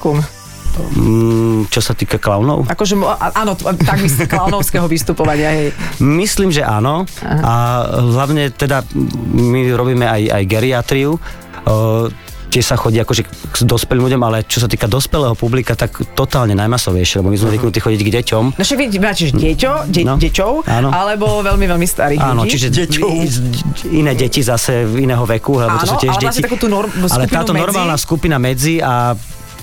Mm, 0.76 1.72
čo 1.72 1.80
sa 1.80 1.96
týka 1.96 2.20
klaunov? 2.20 2.68
Akože, 2.68 3.00
áno, 3.32 3.56
tak 3.56 3.96
myslím, 3.96 4.28
klaunovského 4.28 4.84
vystupovania, 4.84 5.48
hej. 5.50 5.68
Myslím, 5.98 6.52
že 6.52 6.60
áno. 6.60 7.08
Aha. 7.18 7.40
A 7.40 7.52
hlavne 7.96 8.52
teda 8.52 8.84
my 9.32 9.72
robíme 9.72 10.04
aj, 10.04 10.22
aj 10.30 10.42
geriatriu. 10.44 11.16
O, 11.64 12.12
tiež 12.46 12.62
sa 12.62 12.76
chodí 12.76 12.96
akože 12.96 13.24
k 13.24 13.56
dospelým 13.64 14.04
ľuďom, 14.06 14.22
ale 14.22 14.44
čo 14.44 14.60
sa 14.60 14.68
týka 14.68 14.84
dospelého 14.84 15.32
publika, 15.32 15.72
tak 15.72 15.96
totálne 16.12 16.52
najmasovejšie, 16.54 17.18
lebo 17.18 17.28
my 17.28 17.36
sme 17.36 17.48
zvyknutí 17.52 17.80
chodiť 17.80 18.00
k 18.00 18.10
deťom. 18.14 18.44
No 18.54 18.62
však 18.62 18.76
vy 18.76 18.86
máte 18.96 19.22
že 19.26 19.32
deťo, 19.32 19.72
de, 19.88 20.00
No, 20.04 20.14
deťov, 20.14 20.52
áno. 20.62 20.88
alebo 20.88 21.40
veľmi, 21.40 21.66
veľmi 21.66 21.86
starých 21.86 22.20
Áno, 22.22 22.44
ľudí. 22.44 22.52
čiže 22.52 22.68
Deťov. 22.70 23.12
iné 23.90 24.12
deti 24.12 24.40
zase 24.40 24.84
iného 24.86 25.24
veku, 25.24 25.56
lebo 25.58 25.74
to 25.74 25.84
Áno, 25.84 25.90
sú 25.90 25.96
tiež 25.98 26.14
ale 26.14 26.22
deti. 26.28 26.44
takú 26.44 26.56
tú 26.56 26.68
norm- 26.68 26.92
ale 26.92 27.24
táto 27.26 27.50
medzi? 27.50 27.64
normálna 27.64 27.96
skupina 27.96 28.36
medzi 28.36 28.78
a 28.78 29.16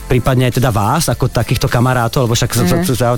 prípadne 0.08 0.50
aj 0.50 0.60
teda 0.60 0.70
vás, 0.70 1.10
ako 1.10 1.32
takýchto 1.32 1.68
kamarátov, 1.68 2.28
lebo 2.28 2.36
však 2.36 2.52
Mhm. 2.54 2.60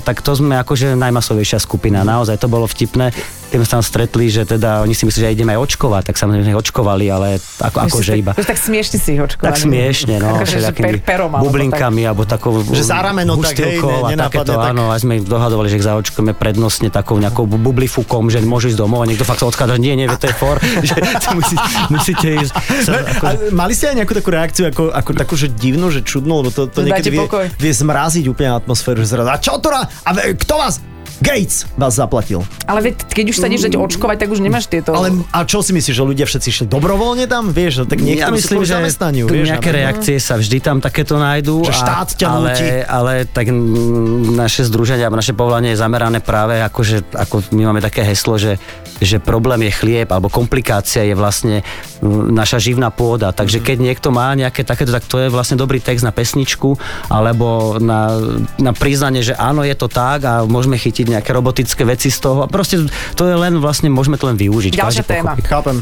tak 0.00 0.22
to 0.22 0.32
sme 0.32 0.54
akože 0.56 0.96
najmasovejšia 0.96 1.58
skupina. 1.60 2.02
Naozaj 2.02 2.36
to 2.40 2.48
bolo 2.48 2.64
vtipné. 2.64 3.12
Keď 3.46 3.56
sme 3.62 3.66
sa 3.66 3.74
tam 3.78 3.84
stretli, 3.86 4.26
že 4.26 4.42
teda 4.42 4.82
oni 4.82 4.90
si 4.90 5.06
mysleli, 5.06 5.30
že 5.30 5.34
ideme 5.38 5.54
aj 5.54 5.60
očkovať, 5.70 6.02
tak 6.10 6.16
samozrejme 6.18 6.50
očkovali, 6.58 7.06
ale 7.06 7.28
ako, 7.38 7.78
akože 7.86 8.12
iba. 8.18 8.32
Tak, 8.34 8.58
smiešne 8.58 8.96
si 8.98 9.14
ich 9.14 9.22
očkovali. 9.22 9.46
Tak 9.46 9.56
smiešne, 9.62 10.14
no, 10.18 10.42
Akože, 10.42 10.58
že 10.58 10.72
per, 10.74 10.98
perom, 11.00 11.30
alebo 11.30 11.46
bublinkami, 11.46 12.02
alebo 12.02 12.26
takou 12.26 12.58
Že 12.66 12.82
za 12.82 12.98
rameno 12.98 13.38
tak, 13.38 13.54
hej, 13.54 13.78
ne- 13.78 14.18
a 14.18 14.26
takéto, 14.26 14.58
tak. 14.58 14.74
áno, 14.74 14.90
aj 14.90 15.00
sme 15.06 15.22
ich 15.22 15.24
dohadovali, 15.24 15.70
že 15.70 15.78
ich 15.78 15.86
zaočkujeme 15.86 16.34
prednostne 16.34 16.90
takou 16.90 17.22
nejakou 17.22 17.46
bu- 17.46 17.60
bublifukom, 17.60 18.26
že 18.28 18.42
môžu 18.42 18.74
ísť 18.74 18.82
domov 18.82 19.04
a 19.04 19.06
niekto 19.06 19.22
fakt 19.22 19.40
sa 19.40 19.46
odchádza, 19.46 19.78
že 19.78 19.82
nie, 19.82 19.94
nie, 19.94 20.06
to 20.10 20.26
je 20.26 20.34
for, 20.34 20.58
že 20.88 20.96
musí, 21.30 21.56
musíte 21.88 22.26
ísť. 22.42 22.52
Sa, 22.82 22.98
ako, 22.98 23.24
A 23.24 23.30
mali 23.54 23.72
ste 23.78 23.94
aj 23.94 23.96
nejakú 24.02 24.12
takú 24.18 24.30
reakciu, 24.34 24.64
ako, 24.74 24.90
ako 24.90 25.10
takú, 25.14 25.34
že 25.38 25.46
divnú, 25.54 25.94
že 25.94 26.02
čudnú, 26.02 26.42
lebo 26.42 26.50
to, 26.50 26.66
to 26.66 26.82
niekedy 26.82 27.14
vie, 27.14 27.22
vie 27.62 27.72
zmraziť 27.72 28.26
úplne 28.26 28.58
atmosféru, 28.58 29.06
že 29.06 29.14
zrazu, 29.14 29.30
a 29.30 29.38
čo 29.38 29.54
to? 29.62 29.70
A 29.70 30.10
kto 30.34 30.54
vás? 30.58 30.95
Gates 31.24 31.64
vás 31.80 31.96
zaplatil. 31.96 32.44
Ale 32.68 32.92
veď, 32.92 33.08
keď 33.08 33.26
už 33.32 33.36
sa 33.40 33.48
ideš 33.48 33.72
dať 33.72 33.74
očkovať, 33.80 34.16
tak 34.20 34.28
už 34.28 34.44
nemáš 34.44 34.68
tieto... 34.68 34.92
Ale 34.92 35.16
a 35.32 35.48
čo 35.48 35.64
si 35.64 35.72
myslíš, 35.72 35.96
že 35.96 36.04
ľudia 36.04 36.28
všetci 36.28 36.48
išli 36.52 36.66
dobrovoľne 36.68 37.24
tam? 37.24 37.56
Vieš, 37.56 37.88
tak 37.88 38.04
ja 38.04 38.28
niektorí 38.28 38.36
myslím, 38.36 38.60
že 38.68 38.76
zamestnaniu, 38.76 39.24
vieš. 39.24 39.48
nejaké 39.48 39.72
napríklad. 39.72 39.96
reakcie 39.96 40.16
sa 40.20 40.36
vždy 40.36 40.58
tam 40.60 40.76
takéto 40.84 41.16
nájdú. 41.16 41.64
Že 41.64 41.72
štát 41.72 42.08
ťa 42.20 42.26
ale, 42.28 42.52
núti. 42.52 42.68
ale 42.84 43.12
tak 43.24 43.48
mm, 43.48 44.36
naše 44.36 44.68
združenie 44.68 45.08
alebo 45.08 45.16
naše 45.16 45.32
povolanie 45.32 45.72
je 45.72 45.80
zamerané 45.80 46.20
práve 46.20 46.60
ako, 46.60 46.80
že, 46.84 47.00
ako 47.16 47.48
my 47.56 47.72
máme 47.72 47.80
také 47.80 48.04
heslo, 48.04 48.36
že, 48.36 48.60
že 49.00 49.16
problém 49.16 49.64
je 49.68 49.72
chlieb 49.72 50.08
alebo 50.12 50.28
komplikácia 50.28 51.00
je 51.00 51.16
vlastne 51.16 51.64
mm, 51.64 51.95
naša 52.04 52.60
živná 52.60 52.92
pôda. 52.92 53.32
Takže 53.32 53.60
keď 53.60 53.76
niekto 53.80 54.08
má 54.12 54.32
nejaké 54.32 54.62
takéto, 54.62 54.92
tak 54.92 55.04
to 55.04 55.16
je 55.20 55.28
vlastne 55.28 55.56
dobrý 55.56 55.80
text 55.80 56.04
na 56.04 56.12
pesničku 56.12 56.76
alebo 57.08 57.76
na, 57.80 58.12
na 58.60 58.72
priznanie, 58.76 59.24
že 59.24 59.32
áno, 59.32 59.64
je 59.64 59.72
to 59.72 59.88
tak 59.88 60.24
a 60.24 60.44
môžeme 60.44 60.76
chytiť 60.76 61.08
nejaké 61.08 61.30
robotické 61.32 61.82
veci 61.88 62.12
z 62.12 62.18
toho. 62.20 62.44
A 62.44 62.48
proste 62.48 62.84
to 63.16 63.24
je 63.24 63.36
len 63.36 63.56
vlastne, 63.58 63.88
môžeme 63.88 64.20
to 64.20 64.28
len 64.28 64.36
využiť. 64.36 64.76
Ďalšia 64.76 65.02
Každý 65.02 65.12
téma. 65.12 65.32
pochopí. 65.32 65.42
Chápem. 65.48 65.76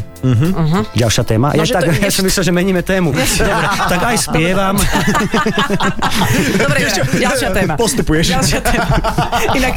Ďalšia 0.94 1.24
téma? 1.26 1.46
No, 1.52 1.62
ja, 1.62 1.66
tak, 1.66 1.82
to- 1.90 1.98
ja 2.06 2.10
som 2.10 2.24
myslel, 2.24 2.42
že 2.46 2.52
meníme 2.54 2.82
tému. 2.82 3.10
Dobre, 3.14 3.66
tak 3.90 4.00
aj 4.00 4.16
spievam. 4.22 4.74
Dobre, 6.54 6.78
dobre, 6.86 7.18
ďalšia 7.20 7.48
téma. 7.52 7.74
Postupuješ. 7.74 8.26
Ďalšia 8.34 8.60
téma. 8.62 8.86
Inak 9.58 9.74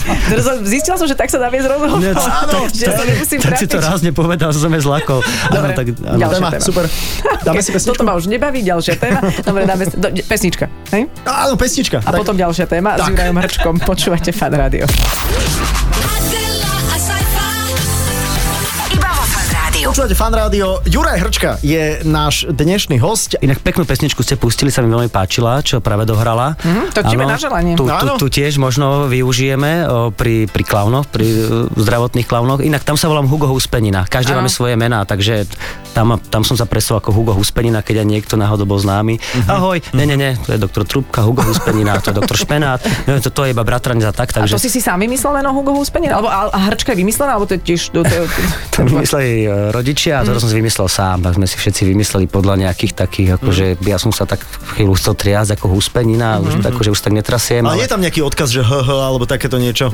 zistila 0.63 0.95
som, 0.95 1.07
že 1.09 1.15
tak 1.17 1.29
sa 1.29 1.41
dá 1.41 1.47
viesť 1.49 1.67
rozhovor. 1.69 1.99
Tak 2.03 3.55
si 3.57 3.65
to 3.67 3.77
trápiť. 3.77 3.83
raz 3.83 3.99
nepovedal, 4.01 4.49
že 4.53 4.59
som 4.61 4.71
je 4.71 4.81
zlakol. 4.81 5.19
Dobre, 5.49 5.71
tak, 5.73 5.85
áno. 5.97 6.19
Ďalšia 6.27 6.39
Téma, 6.39 6.49
téma. 6.51 6.65
super. 6.65 6.85
Dáme 7.47 7.61
si 7.63 7.71
pesničku? 7.71 7.95
Toto 7.95 8.03
ma 8.03 8.13
už 8.19 8.25
nebaví, 8.27 8.59
ďalšia 8.61 8.95
téma. 8.99 9.19
Dobre, 9.41 9.63
dáme 9.63 9.83
do, 9.87 10.07
pesnička. 10.27 10.67
Hej? 10.91 11.07
Áno, 11.23 11.55
pesnička. 11.55 12.03
A 12.03 12.11
potom 12.11 12.35
ďalšia 12.35 12.67
téma 12.67 12.99
s 12.99 13.07
Tak. 13.07 13.09
Jurajom 13.15 13.37
Hrčkom. 13.39 13.75
Počúvate 13.81 14.29
Fan 14.35 14.51
Rádio. 14.51 14.83
Počúvate 19.87 20.19
fan 20.19 20.35
rádio. 20.35 20.83
Juraj 20.83 21.15
Hrčka 21.15 21.63
je 21.63 22.03
náš 22.03 22.43
dnešný 22.43 22.99
host. 22.99 23.39
Inak 23.39 23.63
peknú 23.63 23.87
pesničku 23.87 24.19
ste 24.19 24.35
pustili, 24.35 24.67
sa 24.67 24.83
mi 24.83 24.91
veľmi 24.91 25.07
páčila, 25.07 25.63
čo 25.63 25.79
práve 25.79 26.03
dohrala. 26.03 26.59
Mhm, 26.59 26.91
to 26.91 27.07
tebe 27.07 27.23
na 27.23 27.39
želanie. 27.39 27.79
Tu, 27.79 27.87
tu, 27.87 28.07
tu 28.19 28.27
tiež 28.27 28.59
možno 28.59 29.07
využijeme 29.07 29.87
o, 29.87 30.11
pri, 30.11 30.51
pri 30.51 30.63
klaunoch, 30.67 31.07
pri 31.07 31.23
e, 31.23 31.71
zdravotných 31.71 32.27
klaunoch. 32.27 32.59
Inak 32.59 32.83
tam 32.83 32.99
sa 32.99 33.07
volám 33.07 33.31
Hugo 33.31 33.47
Huspenina. 33.47 34.03
Každý 34.03 34.35
máme 34.35 34.51
svoje 34.51 34.75
mená, 34.75 35.07
takže 35.07 35.47
tam, 35.95 36.19
tam 36.19 36.43
som 36.43 36.59
sa 36.59 36.67
presol 36.67 36.99
ako 36.99 37.15
Hugo 37.15 37.31
Huspenina, 37.31 37.79
keď 37.79 38.03
aj 38.03 38.07
niekto 38.11 38.35
náhodou 38.35 38.67
bol 38.67 38.83
známy. 38.83 39.23
Mhm. 39.23 39.47
Ahoj, 39.47 39.79
ne, 39.95 40.03
ne, 40.03 40.19
ne, 40.19 40.35
to 40.35 40.51
je 40.51 40.59
doktor 40.59 40.83
Trubka, 40.83 41.23
Hugo 41.23 41.47
Huspenina, 41.47 41.95
to 42.03 42.11
je 42.11 42.15
doktor 42.19 42.35
Špenát, 42.35 42.83
ne, 43.07 43.23
to, 43.23 43.31
to 43.31 43.47
je 43.47 43.55
iba 43.55 43.63
bratranec 43.63 44.03
a 44.03 44.11
tak, 44.11 44.35
A 44.35 44.43
to 44.43 44.51
takže... 44.51 44.67
si 44.67 44.67
si 44.67 44.81
sám 44.83 44.99
vymyslel 44.99 45.31
meno 45.39 45.55
Hugo 45.55 45.71
Huspenin? 45.79 46.11
Alebo 46.11 46.27
a, 46.27 46.51
a 46.51 46.59
Hrčka 46.67 46.91
je 46.91 47.07
vymyslená? 47.07 47.39
Alebo 47.39 47.47
to 47.47 47.55
je 47.55 47.63
tiež... 47.63 47.95
To, 47.95 48.03
to, 48.03 48.15
to, 48.75 48.77
To 48.77 48.79
vymysleli 48.83 49.47
e, 49.47 49.76
rodičia 49.77 50.19
a 50.19 50.25
to 50.25 50.41
som 50.41 50.49
si 50.49 50.57
vymyslel 50.57 50.89
sám, 50.89 51.21
tak 51.21 51.37
sme 51.37 51.45
si 51.45 51.55
všetci 51.55 51.81
vymysleli 51.85 52.25
podľa 52.25 52.65
nejakých 52.65 52.93
takých, 52.97 53.29
akože 53.37 53.65
ja 53.85 54.01
som 54.01 54.09
sa 54.09 54.25
tak 54.25 54.41
chvíľu 54.73 54.97
chcel 54.97 55.13
triasť 55.13 55.61
ako 55.61 55.65
húspenina, 55.77 56.41
už 56.41 56.65
tak, 56.65 56.73
akože 56.73 56.89
už 56.97 57.01
tak 57.01 57.13
netrasiem. 57.13 57.61
Ale 57.61 57.85
je 57.85 57.91
tam 57.91 58.01
nejaký 58.01 58.25
odkaz, 58.25 58.49
že 58.49 58.65
HH 58.65 58.89
alebo 58.89 59.29
takéto 59.29 59.61
niečo? 59.61 59.93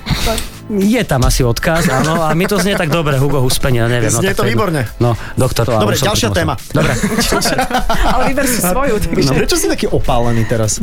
Je 0.72 1.02
tam 1.04 1.22
asi 1.28 1.44
odkaz, 1.44 1.92
áno, 1.92 2.24
a 2.24 2.32
mi 2.32 2.48
to 2.48 2.56
znie 2.56 2.80
tak 2.80 2.88
dobre, 2.88 3.20
Hugo 3.20 3.44
Huspenina, 3.44 3.92
neviem. 3.92 4.08
Znie 4.08 4.32
tak 4.32 4.44
to 4.44 4.48
výborne. 4.48 4.88
No, 4.98 5.12
doktor. 5.36 5.68
áno, 5.68 5.84
Dobre, 5.84 6.00
ďalšia 6.00 6.30
to- 6.32 6.38
téma. 6.40 6.56
Dobre. 6.72 6.94
Ale 8.14 8.22
vyber 8.32 8.46
si 8.48 8.60
svoju. 8.64 8.96
Takže... 9.00 9.28
No, 9.28 9.34
prečo 9.36 9.56
si 9.60 9.68
taký 9.68 9.92
opálený 9.92 10.48
teraz? 10.48 10.80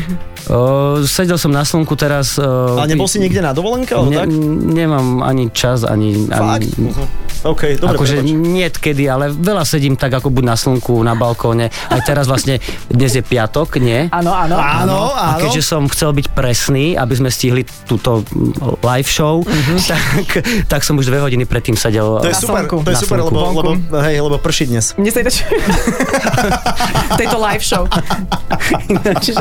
O, 0.53 1.01
sedel 1.09 1.41
som 1.41 1.49
na 1.49 1.65
slnku 1.65 1.97
teraz. 1.97 2.37
O, 2.37 2.77
A 2.77 2.85
nebol 2.85 3.09
si 3.09 3.17
niekde 3.21 3.41
na 3.41 3.57
dovolenke, 3.57 3.97
ne, 3.97 4.17
tak? 4.21 4.29
Nemám 4.77 5.25
ani 5.25 5.49
čas, 5.53 5.89
ani... 5.89 6.29
Fakt? 6.29 6.61
ani 6.61 6.69
Uh-huh. 6.81 7.31
OK, 7.41 7.81
dobre, 7.81 7.97
akože 7.97 8.21
nie 8.21 8.69
kedy, 8.69 9.09
ale 9.09 9.33
veľa 9.33 9.65
sedím 9.65 9.97
tak 9.97 10.13
ako 10.13 10.29
buď 10.29 10.45
na 10.45 10.57
slnku, 10.61 11.01
na 11.01 11.17
balkóne. 11.17 11.73
Aj 11.89 12.01
teraz 12.05 12.29
vlastne, 12.29 12.61
dnes 12.93 13.17
je 13.17 13.25
piatok, 13.25 13.81
nie? 13.81 14.13
Áno, 14.13 14.37
áno. 14.37 14.61
Áno, 14.61 14.99
A 15.17 15.37
áno. 15.37 15.49
keďže 15.49 15.65
som 15.65 15.89
chcel 15.89 16.13
byť 16.13 16.37
presný, 16.37 17.01
aby 17.01 17.15
sme 17.17 17.33
stihli 17.33 17.65
túto 17.89 18.21
live 18.85 19.09
show, 19.09 19.41
tak, 19.93 20.29
tak 20.67 20.81
som 20.83 20.99
už 20.99 21.07
dve 21.07 21.21
hodiny 21.21 21.45
predtým 21.45 21.77
sedel. 21.77 22.19
Mhm. 22.19 22.23
To 22.23 22.29
je 22.29 22.37
Na 22.37 22.41
super, 22.41 22.63
slnku. 22.65 22.77
to 22.85 22.91
je 22.91 22.99
super, 23.03 23.19
lebo, 23.23 23.41
lebo, 23.55 23.71
hej, 24.03 24.17
lebo 24.21 24.37
prší 24.41 24.65
dnes. 24.71 24.95
Mne 24.97 25.11
sa 25.11 25.19
ináč... 25.23 25.37
tejto 27.21 27.37
live 27.37 27.65
show. 27.65 27.85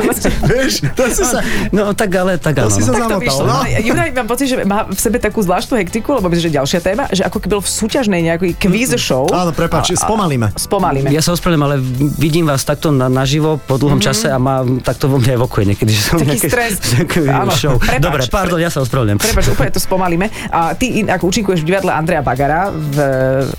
Vlastne... 0.04 0.30
Vieš, 0.46 0.72
to 0.94 1.02
si 1.10 1.24
sa... 1.24 1.40
No 1.74 1.92
tak 1.94 2.10
ale, 2.14 2.36
tak 2.38 2.58
To 2.58 2.68
áno. 2.68 2.74
si 2.74 2.82
sa 2.82 2.92
no. 2.92 3.06
Tak 3.06 3.24
to 3.24 3.32
zamotal, 3.32 3.38
no. 3.46 3.56
Juraj, 3.66 4.10
mám 4.14 4.28
pocit, 4.28 4.46
že 4.50 4.56
má 4.66 4.86
v 4.86 4.98
sebe 4.98 5.18
takú 5.22 5.40
zvláštnu 5.42 5.78
hektiku, 5.80 6.18
lebo 6.18 6.28
myslím, 6.30 6.50
že 6.50 6.52
ďalšia 6.60 6.80
téma, 6.82 7.04
že 7.10 7.22
ako 7.26 7.38
keby 7.42 7.52
bol 7.58 7.64
v 7.64 7.70
súťažnej 7.70 8.20
nejakej 8.26 8.52
quiz 8.58 8.90
show. 9.00 9.26
Áno, 9.30 9.50
prepáč, 9.54 9.94
spomalíme. 9.96 10.52
Spomalíme. 10.54 11.08
Ja 11.10 11.22
sa 11.22 11.34
ospravedlňujem, 11.34 11.66
ale 11.66 11.76
vidím 12.18 12.44
vás 12.46 12.62
takto 12.66 12.90
na, 12.90 13.06
naživo 13.10 13.58
po 13.58 13.78
dlhom 13.78 13.98
mm-hmm. 13.98 14.06
čase 14.12 14.26
a 14.30 14.38
má, 14.38 14.62
takto 14.82 15.10
vo 15.10 15.18
mne 15.18 15.40
evokuje 15.40 15.64
niekedy, 15.74 15.90
že 15.94 16.02
som 16.02 16.16
Taký 16.18 16.28
nejaké, 16.36 16.48
stres. 16.48 16.72
prepáč. 17.10 17.60
Dobre, 18.02 18.22
pardon, 18.30 18.58
ja 18.58 18.70
sa 18.70 18.82
ospravedlňujem. 18.82 19.18
Prepač, 19.20 19.44
úplne 19.50 19.70
to 19.72 19.80
spomalíme. 20.20 20.52
A 20.52 20.74
ty 20.74 20.86
ako 21.02 21.24
účinkuješ 21.26 21.60
v 21.62 21.66
divadle 21.66 21.90
Andreja 21.92 22.20
Bagara 22.20 22.68
v 22.68 22.96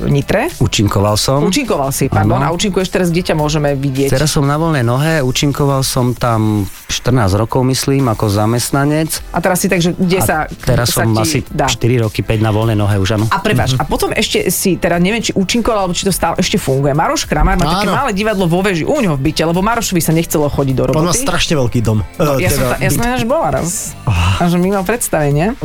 Nitre. 0.06 0.51
Učinkoval 0.60 1.15
som. 1.18 1.41
Účinkoval 1.41 1.89
si, 1.89 2.06
pardon, 2.08 2.38
Áno. 2.38 2.51
a 2.51 2.53
účinkuješ 2.53 2.89
teraz, 2.91 3.08
kde 3.10 3.32
ťa 3.32 3.36
môžeme 3.36 3.74
vidieť. 3.74 4.12
Teraz 4.12 4.36
som 4.36 4.46
na 4.46 4.56
voľnej 4.56 4.86
nohe, 4.86 5.24
účinkoval 5.24 5.82
som 5.82 6.13
tam 6.13 6.68
14 6.88 7.34
rokov, 7.34 7.63
myslím, 7.65 8.12
ako 8.12 8.27
zamestnanec. 8.27 9.24
A 9.32 9.39
teraz 9.39 9.58
si 9.58 9.68
tak, 9.68 9.80
že 9.80 9.96
kde 9.96 10.20
A 10.20 10.24
sa 10.24 10.36
teraz 10.62 10.91
sa 10.91 11.01
som 11.01 11.15
ti 11.15 11.22
asi 11.22 11.39
dá. 11.48 11.65
4 11.65 12.03
roky, 12.03 12.22
5 12.22 12.38
na 12.38 12.51
voľnej 12.51 12.77
nohe 12.77 13.00
už, 13.00 13.18
áno. 13.18 13.25
A 13.32 13.39
prepáč, 13.39 13.74
a 13.80 13.84
potom 13.88 14.12
ešte 14.12 14.51
si, 14.51 14.75
teda 14.75 15.00
neviem, 15.00 15.24
či 15.24 15.32
účinkoval, 15.32 15.88
alebo 15.88 15.96
či 15.96 16.03
to 16.03 16.13
stále 16.13 16.36
ešte 16.38 16.60
funguje. 16.60 16.91
Maroš 16.91 17.25
Kramár 17.25 17.56
má 17.56 17.65
také 17.80 17.88
malé 17.88 18.12
divadlo 18.12 18.46
vo 18.46 18.60
veži 18.60 18.84
u 18.84 19.00
ňoho 19.00 19.15
v 19.15 19.32
byte, 19.32 19.41
lebo 19.41 19.63
Marošovi 19.63 20.01
sa 20.03 20.12
nechcelo 20.12 20.51
chodiť 20.51 20.75
do 20.75 20.84
On 20.84 20.91
má 20.91 21.10
roboty. 21.10 21.24
strašne 21.24 21.56
veľký 21.56 21.80
dom. 21.80 22.03
No, 22.20 22.36
Eh, 22.36 22.44
ja, 22.44 22.50
som 22.50 22.63
teda 22.63 22.70
ta, 22.70 22.77
ja 22.80 22.89
som 22.89 23.01
ináč 23.01 23.24
bola 23.24 23.48
raz. 23.51 23.96
A 24.38 24.44
že 24.44 24.58
mimo 24.58 24.82
predstavenie. 24.84 25.56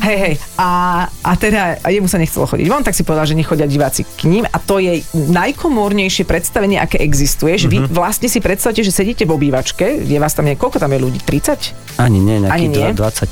Hej, 0.00 0.18
hej. 0.18 0.34
A, 0.56 0.68
a 1.06 1.30
teda 1.34 1.78
a 1.78 1.88
jemu 1.88 2.06
sa 2.06 2.16
nechcelo 2.16 2.44
chodiť 2.44 2.66
von, 2.66 2.80
tak 2.80 2.92
si 2.92 3.00
povedal, 3.00 3.24
že 3.24 3.34
nechodia 3.34 3.64
diváci 3.64 4.02
k 4.04 4.26
ním 4.26 4.44
a 4.44 4.56
to 4.56 4.76
je 4.76 5.02
najkomórnejšie 5.12 6.22
predstavenie, 6.22 6.76
aké 6.76 6.98
existuje. 6.98 7.54
Že 7.56 7.68
vy 7.68 7.78
Mhm. 7.80 7.88
vlastne 7.90 8.26
si 8.26 8.38
predstavte, 8.38 8.80
že 8.80 8.90
sedíte 8.90 9.22
v 9.22 9.32
obývačke, 9.32 10.00
je 10.00 10.16
vás 10.16 10.32
tam, 10.32 10.44
nie, 10.44 10.54
koľko 10.54 10.78
tam 10.78 10.90
je 10.90 11.00
ľudí? 11.00 11.18
30? 11.18 11.74
Ani 11.96 12.18
nie, 12.18 12.40
Ani 12.42 12.66
nie? 12.66 12.90
25, 12.90 13.30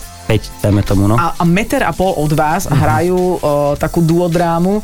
dajme 0.61 0.83
tomu, 0.83 1.07
no. 1.07 1.15
A, 1.15 1.35
a 1.35 1.45
meter 1.45 1.83
a 1.83 1.91
pol 1.91 2.15
od 2.15 2.33
vás 2.33 2.65
Mhm. 2.65 2.75
hrajú 2.75 3.19
o, 3.19 3.41
takú 3.75 4.01
duodrámu 4.01 4.79
um, 4.79 4.83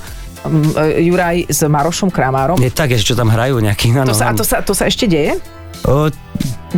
e, 0.72 1.02
Juraj 1.02 1.46
s 1.46 1.60
Marošom 1.62 2.08
Kramárom. 2.08 2.56
Nie 2.56 2.70
tak, 2.70 2.90
je, 2.90 2.98
že 2.98 3.12
čo 3.12 3.16
tam 3.16 3.28
hrajú 3.28 3.58
nejaký, 3.58 3.90
áno. 3.92 4.06
To 4.06 4.14
sa, 4.14 4.30
a 4.30 4.32
to, 4.32 4.42
sa, 4.42 4.60
to 4.60 4.72
sa 4.72 4.86
ešte 4.86 5.06
deje? 5.06 5.38
O, 5.82 6.08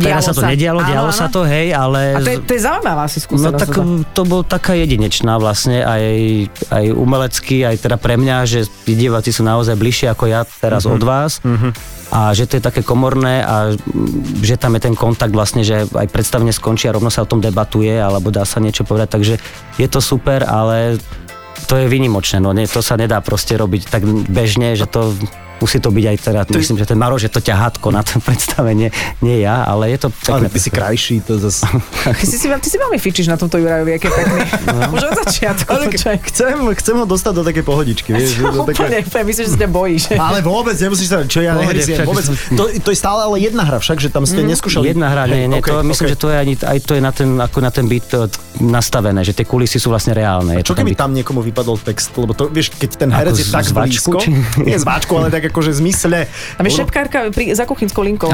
teraz 0.01 0.23
sa 0.23 0.31
to 0.31 0.41
sa. 0.41 0.47
nedialo, 0.47 0.79
Áno, 0.79 0.87
dialo 0.87 1.09
áno. 1.09 1.15
sa 1.15 1.27
to, 1.27 1.41
hej, 1.41 1.71
ale... 1.71 1.99
A 2.11 2.19
to 2.19 2.29
je, 2.29 2.37
to 2.39 2.51
je 2.51 2.61
zaujímavá 2.61 3.03
asi 3.03 3.17
No 3.17 3.23
skúsenosť. 3.25 3.57
tak 3.57 3.69
toto. 3.69 3.83
to 4.09 4.21
bol 4.23 4.41
taká 4.41 4.73
jedinečná 4.73 5.35
vlastne, 5.35 5.79
aj, 5.79 6.05
aj 6.69 6.83
umelecký, 6.89 7.63
aj 7.63 7.75
teda 7.79 7.95
pre 7.95 8.15
mňa, 8.15 8.35
že 8.43 8.59
diváci 8.85 9.29
sú 9.29 9.41
naozaj 9.41 9.73
bližšie 9.73 10.07
ako 10.09 10.23
ja 10.25 10.41
teraz 10.45 10.83
Mhm. 10.83 10.91
od 10.91 11.03
vás. 11.03 11.31
A 12.09 12.31
že 12.31 12.43
to 12.43 12.57
je 12.57 12.63
také 12.63 12.81
komorné 12.81 13.39
a 13.39 13.77
že 14.39 14.55
tam 14.55 14.73
je 14.73 14.81
ten 14.81 14.93
kontakt 14.93 15.29
vlastne, 15.29 15.61
že 15.61 15.85
aj 15.85 16.07
predstavenie 16.07 16.49
skončí 16.49 16.85
a 16.85 16.95
rovno 16.95 17.07
sa 17.07 17.21
o 17.21 17.27
tom 17.27 17.37
debatuje, 17.37 17.93
alebo 17.93 18.29
dá 18.29 18.41
sa 18.43 18.57
niečo 18.57 18.81
povedať, 18.81 19.09
takže 19.11 19.35
je 19.75 19.87
to 19.87 19.99
super, 19.99 20.41
ale 20.41 20.97
to 21.61 21.75
je 21.75 21.85
vynimočné, 21.85 22.39
no 22.39 22.49
nie, 22.49 22.65
to 22.65 22.79
sa 22.79 22.95
nedá 22.95 23.19
proste 23.19 23.53
robiť 23.53 23.81
tak 23.87 24.01
bežne, 24.25 24.73
že 24.73 24.85
to 24.85 25.13
musí 25.59 25.77
to 25.79 25.91
byť 25.91 26.05
aj 26.07 26.17
teda, 26.23 26.39
myslím, 26.49 26.77
že 26.79 26.85
ten 26.87 26.97
Maroš 26.97 27.27
je 27.27 27.31
to 27.31 27.41
ťahátko 27.43 27.91
na 27.91 28.01
to 28.01 28.19
predstavenie, 28.27 28.89
nie 29.21 29.37
ja, 29.43 29.63
ale 29.63 29.91
je 29.91 30.07
to 30.07 30.07
Ale 30.27 30.47
pekné. 30.47 30.55
ty 30.55 30.59
si 30.59 30.69
krajší, 30.71 31.15
to 31.21 31.37
zase... 31.37 31.67
Ty 32.19 32.25
si, 32.25 32.37
si, 32.39 32.47
ty 32.49 32.67
si 32.67 32.77
veľmi 32.79 32.97
fičíš 32.99 33.27
na 33.29 33.37
tomto 33.37 33.59
Jurajovi, 33.61 33.95
aké 33.95 34.09
pekný. 34.09 34.39
Už 34.95 35.03
od 35.03 35.13
začiatku. 35.27 35.69
No. 35.69 35.75
Ale 35.79 35.85
počkaj. 35.93 36.15
chcem, 36.27 36.55
chcem 36.79 36.95
ho 36.97 37.05
dostať 37.05 37.33
do 37.35 37.43
takej 37.45 37.63
pohodičky, 37.63 38.09
vieš. 38.11 38.39
do 38.39 38.65
Úplne, 38.65 39.03
úplne, 39.05 39.23
myslíš, 39.29 39.45
že 39.45 39.51
sa 39.55 39.67
bojíš. 39.69 40.03
Ale 40.15 40.39
vôbec, 40.41 40.75
nemusíš 40.75 41.07
sa, 41.11 41.23
čo 41.23 41.39
ja 41.43 41.53
nehryziem, 41.55 42.01
však- 42.01 42.07
vôbec. 42.09 42.25
To, 42.55 42.63
to 42.71 42.89
je 42.91 42.97
stále 42.97 43.19
ale 43.23 43.37
jedna 43.39 43.63
hra 43.63 43.79
však, 43.79 43.99
že 43.99 44.09
tam 44.09 44.23
ste 44.25 44.41
neskúšali. 44.43 44.91
Jedna 44.91 45.11
hra, 45.11 45.29
nie, 45.29 45.45
nie, 45.47 45.59
Hej, 45.59 45.69
to, 45.69 45.73
okej, 45.79 45.87
myslím, 45.87 46.07
že 46.09 46.17
to 46.17 46.27
je 46.31 46.37
ani, 46.39 46.53
aj 46.57 46.77
to 46.83 46.91
je 46.97 47.01
na 47.03 47.11
ten, 47.13 47.29
ako 47.37 47.57
na 47.61 47.71
ten 47.71 47.85
byt 47.85 48.09
e, 48.15 48.27
nastavené, 48.63 49.21
že 49.21 49.33
tie 49.35 49.45
kulisy 49.45 49.77
sú 49.77 49.91
vlastne 49.93 50.15
reálne. 50.15 50.59
Je 50.59 50.65
Čo 50.65 50.73
to 50.73 50.81
keby 50.81 50.95
tam 50.97 51.13
niekomu 51.13 51.43
vypadol 51.45 51.77
text, 51.79 52.15
lebo 52.17 52.33
to, 52.33 52.49
vieš, 52.49 52.73
keď 52.75 52.89
ten 52.95 53.09
herec 53.13 53.37
je 53.37 53.47
tak 53.47 53.65
blízko, 53.69 54.19
nie 54.65 54.75
z 54.75 54.85
váčku, 54.85 55.13
ale 55.15 55.29
tak 55.29 55.48
akože 55.49 55.73
zmysle. 55.73 56.29
Tam 56.55 56.63
je 56.63 56.73
šepkárka 56.73 57.29
pri, 57.29 57.51
za 57.51 57.65
kuchynskou 57.65 58.01
linkou. 58.01 58.29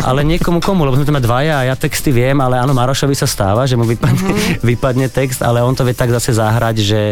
Ale 0.00 0.22
niekomu 0.30 0.58
komu, 0.58 0.82
lebo 0.82 0.94
sme 0.94 1.04
tam 1.04 1.18
dvaja 1.18 1.60
a 1.60 1.66
ja 1.66 1.74
texty 1.74 2.08
viem, 2.08 2.38
ale 2.38 2.56
áno, 2.56 2.72
Marošovi 2.72 3.12
sa 3.12 3.26
stáva, 3.26 3.62
že 3.64 3.74
mu 3.74 3.84
vypadne, 3.84 4.20
Mhm. 4.22 4.62
vypadne 4.62 5.06
text, 5.08 5.42
ale 5.42 5.60
on 5.60 5.74
to 5.74 5.82
vie 5.82 5.92
tak 5.92 6.08
zase 6.08 6.32
zahrať, 6.32 6.76
že, 6.78 7.02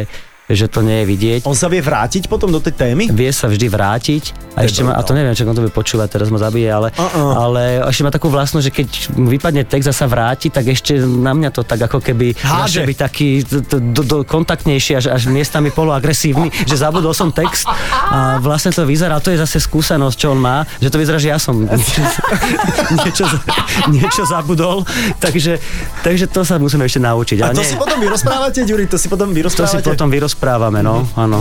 že 0.50 0.66
to 0.66 0.82
nie 0.82 1.02
je 1.02 1.06
vidieť. 1.06 1.40
On 1.46 1.54
sa 1.54 1.70
vie 1.70 1.78
vrátiť 1.78 2.26
potom 2.26 2.50
do 2.50 2.58
tej 2.58 2.74
témy? 2.74 3.06
Vie 3.06 3.30
sa 3.30 3.46
vždy 3.46 3.66
vrátiť 3.70 4.50
a 4.58 4.66
ešte 4.66 4.82
má, 4.82 4.98
a 4.98 5.02
to 5.06 5.14
neviem, 5.14 5.30
či 5.30 5.46
on 5.46 5.54
to 5.54 5.62
bude 5.62 5.70
počúvať, 5.70 6.10
teraz 6.10 6.28
ma 6.28 6.42
zabije, 6.42 6.66
ale, 6.66 6.88
Uh-uh. 6.98 7.32
ale 7.38 7.62
ešte 7.86 8.02
má 8.02 8.10
takú 8.10 8.26
vlastnosť, 8.26 8.64
že 8.66 8.72
keď 8.74 8.88
vypadne 9.14 9.62
text 9.62 9.86
a 9.86 9.94
sa 9.94 10.10
vráti, 10.10 10.50
tak 10.50 10.66
ešte 10.66 10.98
na 10.98 11.30
mňa 11.30 11.54
to 11.54 11.62
tak 11.62 11.78
ako 11.86 12.02
keby 12.02 12.34
Háže. 12.34 12.82
byť 12.82 12.98
taký 12.98 13.46
do, 13.46 13.78
do, 14.02 14.16
kontaktnejší, 14.26 14.98
až, 14.98 15.06
až 15.14 15.30
miestami 15.30 15.70
poloagresívny, 15.70 16.50
že 16.66 16.74
zabudol 16.74 17.14
som 17.14 17.30
text 17.30 17.70
a 18.10 18.42
vlastne 18.42 18.74
to 18.74 18.82
vyzerá, 18.82 19.22
to 19.22 19.30
je 19.30 19.38
zase 19.38 19.62
skúsenosť, 19.62 20.16
čo 20.18 20.34
on 20.34 20.40
má, 20.42 20.66
že 20.82 20.90
to 20.90 20.98
vyzerá, 20.98 21.22
že 21.22 21.30
ja 21.30 21.38
som 21.38 21.54
niečo, 21.70 22.02
niečo, 23.06 23.24
niečo 23.86 24.22
zabudol, 24.26 24.82
takže, 25.22 25.62
takže 26.02 26.26
to 26.26 26.42
sa 26.42 26.58
musíme 26.58 26.90
ešte 26.90 26.98
naučiť. 26.98 27.38
A 27.46 27.54
to 27.54 27.62
nie, 27.62 27.70
si 27.70 27.78
potom 27.78 28.02
vyrozprávate, 28.02 28.66
Ďuri, 28.66 28.90
to 28.90 28.98
si 28.98 29.06
potom 29.06 29.30
to 29.30 29.70
si 29.70 29.78
vyrozprávate? 30.10 30.39
Potom 30.40 30.56
vyrozprávame, 30.56 30.80
no. 30.80 31.04
Áno. 31.14 31.36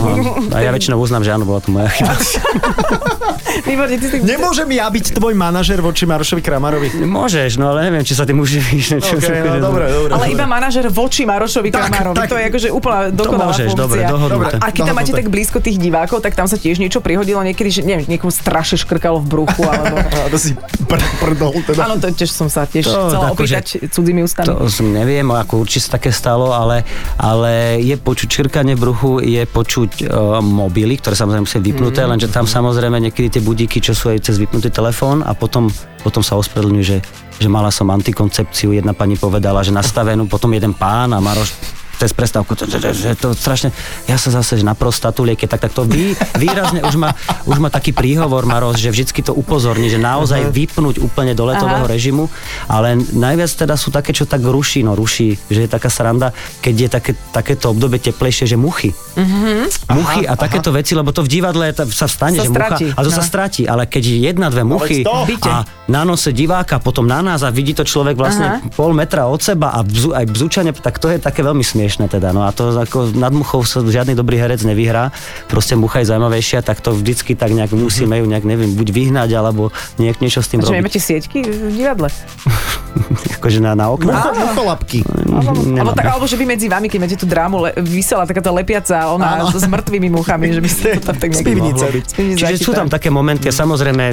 A 0.52 0.60
ja 0.60 0.70
väčšinou 0.70 1.00
uznám, 1.00 1.24
že 1.24 1.32
áno, 1.32 1.48
bola 1.48 1.64
to 1.64 1.72
moja 1.72 1.88
chyba. 1.88 2.12
Výborne, 3.60 3.96
ty 3.98 4.06
si... 4.06 4.16
Nemôžem 4.20 4.68
ja 4.72 4.86
byť 4.86 5.16
tvoj 5.16 5.34
manažer 5.34 5.80
voči 5.80 6.06
Marošovi 6.06 6.40
Kramarovi. 6.40 6.88
Môžeš, 7.02 7.58
no 7.58 7.72
ale 7.72 7.90
neviem, 7.90 8.06
či 8.06 8.14
sa 8.14 8.22
tým 8.22 8.38
uživíš. 8.38 9.00
Okay, 9.00 9.42
no, 9.42 9.58
dobre, 9.58 9.90
dobre. 9.90 10.12
Ale 10.12 10.24
dobre. 10.24 10.36
iba 10.36 10.46
manažer 10.46 10.86
voči 10.86 11.26
Marošovi 11.26 11.68
Tak, 11.68 11.90
Kramárovi. 11.90 12.16
tak. 12.16 12.28
To 12.30 12.36
je 12.36 12.44
akože 12.46 12.68
úplná 12.70 12.98
dokonalá 13.10 13.50
môžeš, 13.52 13.68
funkcia. 13.68 13.82
dobre, 13.82 14.00
dohodnuté. 14.06 14.56
A 14.56 14.66
keď 14.70 14.82
tam 14.86 14.96
máte 14.96 15.12
tak 15.12 15.26
blízko 15.26 15.58
tých 15.58 15.76
divákov, 15.76 16.22
tak 16.22 16.38
tam 16.38 16.46
sa 16.46 16.56
tiež 16.56 16.78
niečo 16.78 17.02
prihodilo 17.02 17.42
niekedy, 17.42 17.70
že 17.70 17.82
neviem, 17.82 18.06
niekomu 18.06 18.30
strašne 18.30 18.78
škrkalo 18.78 19.18
v 19.18 19.26
bruchu, 19.26 19.62
alebo... 19.66 19.96
To 20.30 20.38
si 20.38 20.54
pr- 20.86 21.02
prdol 21.18 21.50
teda. 21.66 21.90
Áno, 21.90 21.98
to 21.98 22.06
tiež 22.06 22.30
som 22.30 22.46
sa 22.46 22.62
tiež 22.62 22.86
To, 22.86 23.10
chcela 23.10 23.34
akože- 23.34 23.56
opýtať 23.58 23.66
cudzími 23.90 24.20
ústami. 24.22 24.46
To 24.46 24.70
som 24.70 24.86
neviem, 24.86 25.26
ako 25.26 25.66
určite 25.66 25.90
sa 25.90 25.98
také 25.98 26.14
stalo, 26.14 26.54
ale, 26.54 26.86
ale 27.18 27.82
je 27.82 27.98
počuť 27.98 28.28
čirkanie 28.30 28.78
v 28.78 28.80
bruchu, 28.80 28.89
je 29.24 29.42
počuť 29.46 29.90
uh, 30.04 30.38
mobily, 30.44 31.00
ktoré 31.00 31.16
samozrejme 31.16 31.44
musia 31.46 31.62
vypnuté, 31.62 32.04
lenže 32.04 32.28
tam 32.28 32.44
samozrejme 32.44 33.00
niekedy 33.08 33.40
tie 33.40 33.42
budíky, 33.42 33.80
čo 33.80 33.96
sú 33.96 34.12
aj 34.12 34.26
cez 34.26 34.36
vypnutý 34.36 34.70
telefón 34.70 35.24
a 35.24 35.32
potom, 35.34 35.72
potom 36.04 36.20
sa 36.20 36.36
ospravedlňujú, 36.36 36.84
že, 36.84 36.98
že 37.40 37.48
mala 37.48 37.72
som 37.72 37.88
antikoncepciu, 37.88 38.76
jedna 38.76 38.92
pani 38.92 39.16
povedala, 39.16 39.64
že 39.64 39.74
nastavenú, 39.74 40.28
potom 40.28 40.52
jeden 40.52 40.76
pán 40.76 41.16
a 41.16 41.18
Maroš 41.18 41.79
cez 42.00 42.16
prestávku, 42.16 42.56
to, 42.56 42.64
to, 42.64 42.80
to, 42.80 42.96
že 42.96 43.12
to 43.20 43.36
strašne, 43.36 43.76
ja 44.08 44.16
sa 44.16 44.32
zase 44.32 44.56
že 44.56 44.64
na 44.64 44.72
prostatu 44.72 45.20
lieky, 45.20 45.44
tak, 45.44 45.60
tak 45.60 45.76
to 45.76 45.84
vý, 45.84 46.16
výrazne 46.40 46.80
už 46.80 46.96
má, 46.96 47.12
už 47.44 47.60
má 47.60 47.68
taký 47.68 47.92
príhovor 47.92 48.48
Maros, 48.48 48.80
že 48.80 48.88
vždycky 48.88 49.20
to 49.20 49.36
upozorní, 49.36 49.92
že 49.92 50.00
naozaj 50.00 50.48
vypnúť 50.48 50.96
úplne 51.04 51.36
do 51.36 51.44
letového 51.44 51.84
Aha. 51.84 51.92
režimu, 51.92 52.32
ale 52.72 52.96
najviac 52.96 53.52
teda 53.52 53.76
sú 53.76 53.92
také, 53.92 54.16
čo 54.16 54.24
tak 54.24 54.40
ruší, 54.40 54.80
no 54.80 54.96
ruší, 54.96 55.36
že 55.52 55.68
je 55.68 55.70
taká 55.70 55.92
sranda, 55.92 56.32
keď 56.64 56.74
je 56.74 56.88
také, 56.88 57.12
takéto 57.36 57.76
obdobie 57.76 58.00
teplejšie, 58.00 58.48
že 58.48 58.56
muchy. 58.56 58.96
Muchy 59.92 60.24
a 60.24 60.34
takéto 60.40 60.72
veci, 60.72 60.96
lebo 60.96 61.12
to 61.12 61.20
v 61.20 61.28
divadle 61.28 61.68
sa 61.92 62.08
stane, 62.08 62.40
Sa 62.40 62.48
že 62.48 62.50
mucha, 62.50 62.80
a 62.96 63.00
to 63.04 63.12
sa 63.12 63.20
no. 63.20 63.28
stratí, 63.28 63.68
ale 63.68 63.84
keď 63.84 64.32
jedna, 64.32 64.48
dve 64.48 64.64
muchy 64.64 65.04
to. 65.04 65.28
Byte. 65.28 65.50
a 65.52 65.68
na 65.90 66.06
nose 66.06 66.30
diváka, 66.30 66.78
potom 66.78 67.02
na 67.02 67.18
nás 67.18 67.42
a 67.42 67.50
vidí 67.50 67.74
to 67.74 67.82
človek 67.82 68.14
vlastne 68.14 68.46
Aha. 68.46 68.70
pol 68.70 68.94
metra 68.94 69.26
od 69.26 69.42
seba 69.42 69.74
a 69.74 69.82
bzu, 69.82 70.14
aj 70.14 70.26
bzučanie, 70.30 70.70
tak 70.70 71.02
to 71.02 71.10
je 71.10 71.18
také 71.18 71.42
veľmi 71.42 71.66
smiešne 71.66 72.06
teda. 72.06 72.30
No 72.30 72.46
a 72.46 72.54
to 72.54 72.70
ako 72.70 73.10
nad 73.18 73.34
muchou 73.34 73.66
sa 73.66 73.82
žiadny 73.82 74.14
dobrý 74.14 74.38
herec 74.38 74.62
nevyhrá, 74.62 75.10
proste 75.50 75.74
mucha 75.74 75.98
je 75.98 76.14
zaujímavejšia, 76.14 76.62
tak 76.62 76.78
to 76.78 76.94
vždycky 76.94 77.34
tak 77.34 77.50
nejak 77.50 77.74
musíme 77.74 78.14
ju 78.22 78.24
nejak, 78.30 78.46
neviem, 78.46 78.70
buď 78.78 78.88
vyhnať, 78.94 79.30
alebo 79.34 79.74
nejak 79.98 80.22
niečo 80.22 80.38
s 80.38 80.48
tým 80.54 80.62
robiť. 80.62 80.78
nemáte 80.78 81.02
sieťky 81.02 81.42
v 81.42 81.74
divadle? 81.74 82.08
Akože 83.40 83.58
na, 83.58 83.74
na 83.74 83.90
okno. 83.90 84.14
Mucho, 84.14 84.30
mucholapky. 84.34 85.00
Alebo, 85.30 85.58
Nemám. 85.62 85.94
tak, 85.94 86.06
alebo 86.10 86.26
že 86.26 86.36
by 86.36 86.44
medzi 86.44 86.66
vami, 86.66 86.86
keď 86.90 86.98
máte 87.00 87.16
tú 87.16 87.26
drámu, 87.26 87.56
le, 87.62 87.70
vysela 87.82 88.26
takáto 88.26 88.50
lepiaca, 88.50 89.10
ona 89.10 89.46
s 89.46 89.66
mŕtvými 89.66 90.08
muchami, 90.12 90.52
že 90.52 90.60
by 90.60 90.70
ste 90.70 90.86
to 90.98 91.10
tam 91.10 91.16
tak 91.18 91.30
pivnice 91.46 91.86
Čiže 92.14 92.56
sú 92.60 92.70
tam 92.74 92.90
také 92.90 93.08
momenty 93.08 93.48
a 93.48 93.54
samozrejme 93.54 94.04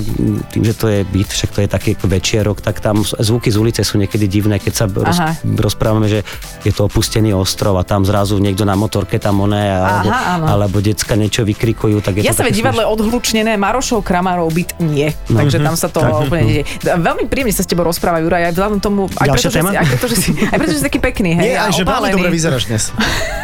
tým, 0.54 0.64
že 0.64 0.74
to 0.78 0.88
je 0.88 1.02
byt, 1.04 1.30
však 1.30 1.50
to 1.52 1.60
je 1.66 1.67
taký 1.68 2.00
ako 2.00 2.08
večierok, 2.08 2.58
tak 2.64 2.80
tam 2.80 3.04
zvuky 3.04 3.52
z 3.52 3.58
ulice 3.60 3.82
sú 3.84 4.00
niekedy 4.00 4.26
divné, 4.26 4.58
keď 4.58 4.74
sa 4.74 4.86
roz, 4.88 5.20
Aha. 5.20 5.38
rozprávame, 5.44 6.08
že 6.08 6.24
je 6.64 6.72
to 6.74 6.88
opustený 6.88 7.36
ostrov 7.36 7.78
a 7.78 7.84
tam 7.84 8.08
zrazu 8.08 8.40
niekto 8.40 8.64
na 8.64 8.74
motorke 8.74 9.20
tam 9.20 9.44
oné, 9.44 9.76
alebo, 9.76 10.10
Aha, 10.10 10.22
áno. 10.40 10.46
alebo 10.48 10.78
decka 10.80 11.14
niečo 11.14 11.44
vykrikujú, 11.44 12.00
tak 12.02 12.20
je 12.20 12.28
Ja 12.28 12.34
to 12.34 12.44
sa 12.44 12.52
divadle 12.52 12.88
odhlučnené, 12.88 13.60
Marošov, 13.60 14.02
Kramárov 14.02 14.50
byt 14.52 14.80
nie. 14.82 15.12
No. 15.28 15.44
Takže 15.44 15.58
tam 15.60 15.76
sa 15.76 15.88
to 15.92 16.00
úplne 16.02 16.44
deje. 16.48 16.64
Veľmi 16.82 17.28
príjemne 17.28 17.54
sa 17.54 17.62
s 17.62 17.70
tebou 17.70 17.86
rozpráva, 17.86 18.24
Juraj, 18.24 18.50
aj 18.50 18.54
vzhľadom 18.56 18.80
tomu, 18.80 19.12
aj 19.20 19.28
preto, 19.36 19.52
že 19.52 19.60
si, 19.60 19.76
aj 19.76 19.88
preto, 19.88 20.08
že 20.08 20.18
si, 20.18 20.30
aj 20.34 20.58
preto, 20.58 20.72
že 20.72 20.80
si 20.80 20.86
taký 20.88 21.00
pekný, 21.04 21.32
hej, 21.36 21.46
Nie, 21.52 21.56
aj 21.60 21.72
že 21.76 21.84
veľmi 21.84 22.10
dobre 22.16 22.30
vyzeráš 22.32 22.64
dnes. 22.72 22.84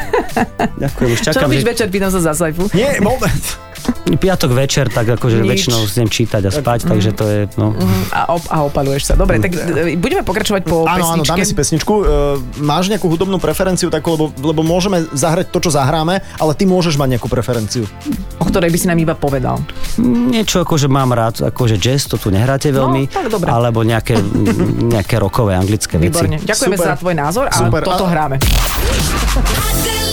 Ďakujem, 0.83 1.09
už 1.09 1.19
Čo 1.19 1.27
čakám, 1.33 1.49
robíš 1.49 1.63
že 1.65 1.69
večer, 1.69 1.87
pýtam 1.89 2.09
sa 2.13 2.19
za 2.21 2.33
sajfu? 2.33 2.69
Nie, 2.71 3.01
moment. 3.01 3.45
piatok 4.13 4.51
večer, 4.51 4.87
tak 4.87 5.09
akože 5.09 5.39
Nič. 5.39 5.49
väčšinou 5.49 5.79
chcem 5.85 6.05
čítať 6.05 6.41
a 6.43 6.51
spať, 6.51 6.79
takže 6.85 7.09
to 7.11 7.23
je, 7.23 7.39
no. 7.55 7.73
A, 8.09 8.29
op- 8.29 8.47
a 8.47 8.63
opaluješ 8.63 9.03
sa. 9.05 9.13
Dobre, 9.13 9.37
tak 9.37 9.51
e, 9.51 9.95
budeme 9.95 10.21
pokračovať 10.21 10.61
po 10.63 10.83
Áno, 10.83 11.09
áno, 11.09 11.21
dáme 11.21 11.39
pesničke. 11.39 11.45
si 11.45 11.53
pesničku. 11.53 11.93
E, 11.93 12.03
máš 12.59 12.87
nejakú 12.87 13.07
hudobnú 13.07 13.37
preferenciu 13.37 13.87
takú, 13.87 14.13
lebo, 14.13 14.25
lebo 14.35 14.61
môžeme 14.61 15.03
zahrať 15.09 15.49
to, 15.49 15.59
čo 15.59 15.71
zahráme, 15.71 16.19
ale 16.35 16.51
ty 16.53 16.63
môžeš 16.63 16.95
mať 16.95 17.17
nejakú 17.17 17.27
preferenciu. 17.27 17.83
o 18.37 18.45
ktorej 18.45 18.69
by 18.69 18.77
si 18.77 18.87
nám 18.87 18.97
iba 18.97 19.13
povedal. 19.13 19.57
Niečo 19.97 20.61
akože 20.61 20.85
mám 20.85 21.09
rád, 21.09 21.41
akože 21.43 21.75
jazz, 21.75 22.05
to 22.05 22.15
tu 22.15 22.29
nehráte 22.29 22.69
veľmi, 22.69 23.07
tak 23.07 23.27
dobre. 23.27 23.47
alebo 23.47 23.81
nejaké, 23.81 24.19
nejaké 24.93 25.17
rokové 25.17 25.53
anglické 25.53 25.97
veci. 25.97 26.11
Výborne. 26.21 26.37
Ďakujeme 26.39 26.75
Super. 26.75 26.87
za 26.87 26.95
tvoj 26.95 27.15
názor 27.15 27.45
a 27.47 27.55
Super. 27.55 27.81
toto 27.81 28.05
A- 28.05 28.11
hráme. 28.11 28.37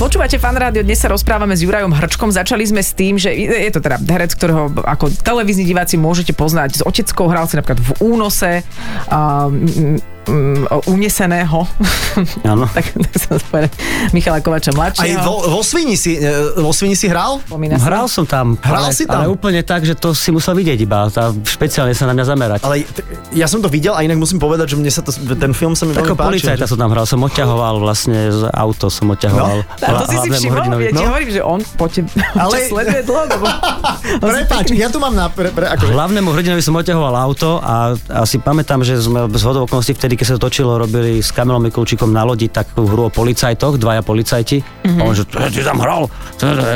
Počúvate 0.00 0.40
fan 0.40 0.56
rádio, 0.56 0.80
dnes 0.80 0.96
sa 0.96 1.12
rozprávame 1.12 1.52
s 1.52 1.60
Jurajom 1.60 1.92
Hrčkom. 1.92 2.32
Začali 2.32 2.64
sme 2.64 2.80
s 2.80 2.96
tým, 2.96 3.20
že 3.20 3.36
je 3.36 3.68
to 3.68 3.84
teda 3.84 4.00
herec, 4.00 4.32
ktorého 4.32 4.72
ako 4.80 5.12
televízni 5.12 5.68
diváci 5.68 6.00
môžete 6.00 6.32
poznať. 6.32 6.80
S 6.80 6.82
oteckou 6.88 7.28
hral 7.28 7.44
si 7.44 7.60
napríklad 7.60 7.84
v 7.84 7.90
únose 8.00 8.64
um, 9.12 10.00
um, 10.30 10.62
uneseného. 10.86 11.66
Áno. 12.46 12.66
tak, 12.68 12.86
tak 12.90 13.14
sa 13.16 13.36
spomenul 13.36 13.70
Michala 14.10 14.38
Kovača 14.38 14.70
Aj 14.70 14.76
mladšieho. 14.76 15.20
vo, 15.20 15.34
vo, 15.48 15.60
svini 15.60 15.94
si, 15.94 16.14
e, 16.14 16.26
vo 16.56 16.70
svini 16.70 16.94
si 16.94 17.06
hral? 17.06 17.42
Spomína 17.42 17.76
sa? 17.76 17.86
Hral 17.86 18.06
som 18.06 18.24
tam, 18.24 18.54
Hral 18.56 18.86
ale, 18.86 18.92
si 18.92 19.04
tam? 19.04 19.20
ale 19.20 19.26
úplne 19.28 19.60
tak, 19.60 19.82
že 19.82 19.92
to 19.92 20.10
si 20.12 20.30
musel 20.30 20.54
vidieť 20.54 20.78
iba, 20.78 21.06
tá, 21.08 21.30
špeciálne 21.34 21.90
sa 21.90 22.04
na 22.04 22.12
mňa 22.12 22.24
zamerať. 22.24 22.60
Ale 22.62 22.82
t- 22.82 23.02
ja 23.32 23.46
som 23.46 23.58
to 23.58 23.66
videl 23.66 23.92
a 23.92 24.00
inak 24.00 24.16
musím 24.16 24.38
povedať, 24.38 24.70
že 24.70 24.76
mne 24.76 24.88
sa 24.88 25.00
to, 25.00 25.10
ten 25.12 25.50
film 25.50 25.72
sa 25.72 25.84
mi 25.84 25.92
Ako 25.92 26.02
veľmi 26.04 26.14
páčil. 26.14 26.28
policajta 26.30 26.64
som 26.64 26.76
tam 26.76 26.90
hral, 26.90 27.04
som 27.04 27.18
odťahoval 27.20 27.74
vlastne 27.78 28.18
z 28.28 28.42
auto, 28.48 28.86
som 28.86 29.06
odťahoval. 29.08 29.56
No, 29.60 29.82
A 29.82 29.90
to 29.96 30.04
si 30.06 30.16
si 30.20 30.30
všimol? 30.30 30.78
Ja 30.78 30.90
ti 30.90 30.96
No. 30.96 31.08
hovorím, 31.08 31.30
že 31.30 31.40
on 31.40 31.60
po 31.74 31.86
tebe 31.86 32.10
Ale- 32.36 32.66
sleduje 32.66 33.00
dlho, 33.02 33.22
lebo... 33.28 33.46
Prepač, 34.20 34.66
ja 34.72 34.86
tu 34.86 34.98
mám 34.98 35.12
na... 35.12 35.26
Pre, 35.26 35.48
pre, 35.48 35.66
akože, 35.68 35.90
Hlavnému 35.90 36.28
hrdinovi 36.28 36.60
som 36.60 36.74
odťahoval 36.74 37.14
auto 37.16 37.58
a 37.58 37.94
asi 38.12 38.36
pamätám, 38.36 38.80
že 38.80 38.98
sme 38.98 39.26
z 39.28 39.42
hodou 39.42 39.64
okolností 39.64 39.92
vtedy, 39.92 40.19
keď 40.20 40.26
sa 40.28 40.34
to 40.36 40.52
točilo, 40.52 40.76
robili 40.76 41.24
s 41.24 41.32
Kamilom 41.32 41.64
Mikulčíkom 41.64 42.12
na 42.12 42.28
lodi 42.28 42.52
takú 42.52 42.84
hru 42.84 43.08
o 43.08 43.10
policajtoch, 43.10 43.80
dvaja 43.80 44.04
policajti. 44.04 44.60
Mm-hmm. 44.60 45.00
A 45.00 45.02
on 45.08 45.14
že, 45.16 45.24
"E, 45.24 45.48
ty 45.48 45.64
tam 45.64 45.80
hral, 45.80 46.12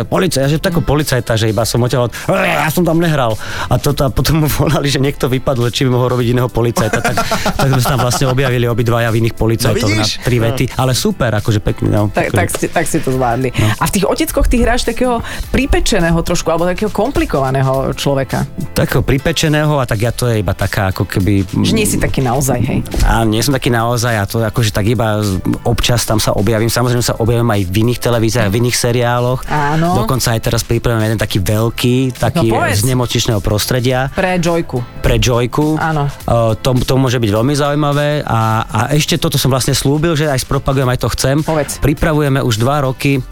policajt, 0.09 0.41
ja 0.41 0.49
že 0.49 0.57
tako 0.57 0.81
policajta, 0.81 1.37
že 1.37 1.53
iba 1.53 1.69
som 1.69 1.85
"E, 1.85 2.49
ja 2.57 2.73
som 2.73 2.89
tam 2.89 2.97
nehral. 2.97 3.37
A, 3.69 3.77
toto, 3.77 4.07
a 4.07 4.09
potom 4.09 4.45
mu 4.45 4.49
volali, 4.49 4.89
že 4.89 4.97
niekto 4.97 5.29
vypadol, 5.29 5.69
či 5.69 5.85
by 5.85 5.93
mohol 5.93 6.17
robiť 6.17 6.33
iného 6.33 6.49
policajta. 6.49 7.05
Tak, 7.05 7.17
tak 7.53 7.67
sme 7.69 7.83
sa 7.85 7.99
tam 7.99 8.01
vlastne 8.01 8.33
objavili 8.33 8.65
obidvaja 8.65 9.13
v 9.13 9.21
iných 9.21 9.37
policajtoch 9.37 9.91
No 9.93 10.01
na 10.01 10.07
tri 10.07 10.37
vety. 10.41 10.65
Ale 10.81 10.97
super, 10.97 11.35
akože 11.35 11.61
pekný. 11.61 11.93
No, 11.93 12.09
Tak, 12.09 12.33
akože- 12.33 12.39
tak, 12.39 12.49
ste, 12.49 12.67
tak 12.73 12.85
ste 12.89 12.99
to 13.05 13.13
zvládli. 13.13 13.53
No. 13.53 13.69
A 13.77 13.85
v 13.85 13.91
tých 13.93 14.07
oteckoch 14.09 14.47
ty 14.49 14.63
hráš 14.63 14.89
takého 14.89 15.21
pripečeného 15.53 16.17
trošku, 16.23 16.49
alebo 16.49 16.65
takého 16.65 16.89
komplikovaného 16.89 17.93
človeka. 17.99 18.47
takého 18.73 19.03
pripečeného 19.03 19.77
a 19.77 19.85
tak 19.85 19.99
ja 20.01 20.13
to 20.15 20.31
je 20.31 20.41
iba 20.41 20.55
taká 20.55 20.95
ako 20.95 21.05
keby... 21.05 21.45
Že 21.67 21.75
nie 21.75 21.85
si 21.85 21.99
taký 21.99 22.23
naozaj, 22.23 22.59
hej. 22.63 22.81
A 23.03 23.24
nie 23.27 23.43
som 23.43 23.53
taký 23.53 23.69
naozaj, 23.69 24.15
a 24.15 24.25
to 24.25 24.41
akože 24.41 24.71
tak 24.71 24.87
iba 24.87 25.21
občas 25.65 26.05
tam 26.05 26.21
sa 26.21 26.33
objavím. 26.33 26.69
Samozrejme 26.69 27.03
sa 27.03 27.17
objavím 27.19 27.49
aj 27.51 27.61
v 27.67 27.75
iných 27.85 28.01
televíziách, 28.01 28.49
v 28.49 28.57
iných 28.61 28.77
seriáloch. 28.77 29.41
Áno. 29.49 30.05
Dokonca 30.05 30.37
aj 30.37 30.41
teraz 30.43 30.63
pripravujem 30.63 31.05
jeden 31.05 31.21
taký 31.21 31.39
veľký, 31.41 31.97
taký 32.15 32.49
No 32.51 32.61
povedz. 32.61 32.81
z 32.81 32.89
nemočišného 32.89 33.41
prostredia 33.41 34.13
Pre 34.13 34.37
Joyku. 34.39 34.85
pre 35.01 35.17
Joyku. 35.17 35.77
Áno. 35.81 36.09
Uh, 36.25 36.53
to, 36.59 36.77
to 36.85 36.95
môže 36.95 37.17
byť 37.19 37.31
veľmi 37.31 37.55
zaujímavé 37.55 38.23
a, 38.25 38.65
a 38.65 38.81
ešte 38.93 39.17
toto 39.17 39.37
som 39.37 39.49
vlastne 39.49 39.73
slúbil, 39.73 40.15
že 40.15 40.29
aj 40.29 40.45
spropagujem, 40.45 40.89
aj 40.89 41.01
to 41.01 41.09
chcem. 41.13 41.37
Povedz. 41.41 41.81
Pripravujeme 41.81 42.41
už 42.45 42.61
dva 42.61 42.85
roky 42.85 43.19
uh, 43.19 43.25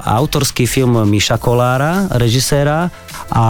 autorský 0.00 0.66
film 0.66 0.98
Miša 1.06 1.38
Kolára, 1.38 2.08
režiséra 2.14 2.90
a 3.30 3.44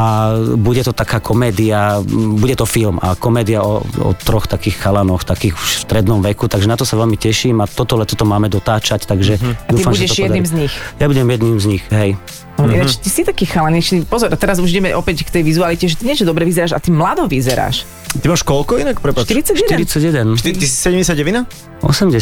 bude 0.54 0.82
to 0.82 0.92
taká 0.92 1.18
komédia, 1.18 1.98
bude 2.38 2.54
to 2.54 2.64
film 2.64 2.96
a 3.02 3.18
komédia 3.18 3.60
o, 3.64 3.82
o 3.82 4.10
troch 4.14 4.46
takých 4.46 4.78
chalanoch, 4.78 5.26
takých 5.26 5.53
už 5.54 5.70
v 5.70 5.80
strednom 5.86 6.18
veku, 6.18 6.44
takže 6.46 6.66
na 6.66 6.74
to 6.74 6.82
sa 6.82 6.98
veľmi 6.98 7.14
teším 7.14 7.62
a 7.62 7.66
toto 7.66 7.94
leto 7.94 8.12
to 8.12 8.26
máme 8.26 8.46
dotáčať, 8.46 9.06
takže 9.06 9.38
A 9.38 9.70
ty 9.70 9.72
dúfam, 9.72 9.94
že 9.94 10.04
budeš 10.04 10.10
to 10.10 10.22
jedným 10.22 10.44
podarí. 10.44 10.50
z 10.50 10.52
nich. 10.52 10.72
Ja 10.98 11.06
budem 11.06 11.26
jedným 11.30 11.56
z 11.56 11.66
nich, 11.66 11.84
hej. 11.88 12.10
Mm-hmm. 12.54 12.70
Ináč, 12.70 13.02
ty 13.02 13.10
si 13.10 13.26
taký 13.26 13.50
chalan, 13.50 13.74
ešte, 13.74 14.06
pozor, 14.06 14.30
teraz 14.38 14.62
už 14.62 14.70
ideme 14.70 14.94
opäť 14.94 15.26
k 15.26 15.30
tej 15.30 15.42
vizualite, 15.42 15.90
že 15.90 15.98
ty 15.98 16.06
niečo 16.06 16.22
dobre 16.22 16.46
vyzeráš 16.46 16.70
a 16.70 16.78
ty 16.78 16.94
mlado 16.94 17.26
vyzeráš. 17.26 17.82
ty 18.14 18.30
máš 18.30 18.46
koľko 18.46 18.78
inak? 18.78 19.02
Prepač. 19.02 19.26
41. 19.26 19.82
41, 19.82 20.38
Ty, 20.38 20.50
ty 20.54 20.62
si 20.62 20.76
79? 20.78 21.50
80 21.82 22.14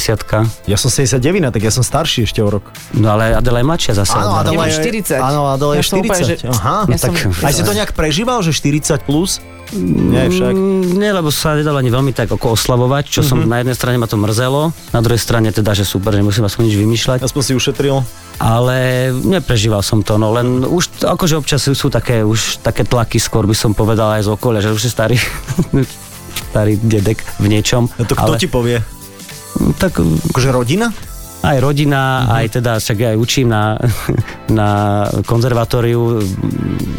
Ja 0.65 0.81
som 0.81 0.89
79, 0.89 1.21
tak 1.53 1.61
ja 1.61 1.69
som 1.69 1.85
starší 1.85 2.25
ešte 2.25 2.41
o 2.41 2.49
rok. 2.49 2.65
No 2.97 3.13
ale 3.13 3.37
Adela 3.37 3.61
je 3.61 3.67
mladšia 3.69 3.93
zase. 3.95 4.17
Áno, 4.17 4.41
Adela 4.41 4.65
je, 4.67 4.81
40. 4.81 5.21
Áno, 5.21 5.41
Adela 5.47 5.73
je 5.77 5.79
Ja 5.79 5.85
som 5.85 6.01
úplne, 6.01 6.25
40. 6.25 6.41
že- 6.41 6.49
Aha. 6.49 6.77
Ja 6.89 6.97
tak- 6.97 7.13
som, 7.13 7.45
Aj 7.45 7.53
si 7.53 7.63
to 7.63 7.73
nejak 7.77 7.93
prežíval, 7.93 8.41
že 8.41 8.51
40 8.51 9.05
plus? 9.05 9.39
Nie 9.73 10.29
však. 10.29 10.53
Mm, 10.53 11.01
Nie, 11.01 11.13
lebo 11.13 11.33
sa 11.33 11.57
nedalo 11.57 11.81
ani 11.81 11.89
veľmi 11.89 12.13
tak 12.13 12.29
ako 12.29 12.53
oslavovať, 12.53 13.05
čo 13.09 13.22
som 13.25 13.39
na 13.43 13.63
jednej 13.63 13.77
strane 13.77 13.97
ma 13.97 14.07
to 14.07 14.17
mrzelo, 14.17 14.71
na 14.91 15.01
druhej 15.01 15.19
strane 15.19 15.49
teda, 15.51 15.73
že 15.73 15.83
super, 15.83 16.13
nemusím 16.13 16.45
aspoň 16.45 16.63
nič 16.69 16.77
vymýšľať, 16.79 17.19
Aspoň 17.23 17.43
si 17.43 17.53
ušetril. 17.55 18.03
ale 18.39 19.09
neprežíval 19.15 19.81
som 19.81 20.03
to, 20.03 20.19
no 20.19 20.35
len 20.35 20.63
už 20.63 21.07
akože 21.07 21.39
občas 21.39 21.63
sú 21.63 21.89
také, 21.89 22.23
už 22.27 22.59
také 22.61 22.83
tlaky, 22.83 23.17
skôr 23.23 23.47
by 23.47 23.55
som 23.55 23.73
povedal 23.73 24.19
aj 24.19 24.27
z 24.27 24.29
okolia, 24.31 24.61
že 24.63 24.75
už 24.75 24.83
je 24.87 24.93
starý, 24.93 25.17
starý 26.51 26.77
dedek 26.83 27.23
v 27.39 27.47
niečom. 27.49 27.89
No 27.99 28.05
to 28.05 28.15
kto 28.15 28.33
ale, 28.35 28.37
ti 28.39 28.49
povie? 28.51 28.79
Tak 29.79 30.01
Akože 30.33 30.49
rodina? 30.49 30.89
Aj 31.43 31.57
rodina, 31.59 32.01
Mhm. 32.23 32.31
aj 32.33 32.47
teda, 32.53 32.73
však 32.77 32.99
aj 33.05 33.17
učím 33.17 33.47
na, 33.49 33.75
na 34.51 34.69
konzervatóriu 35.23 36.23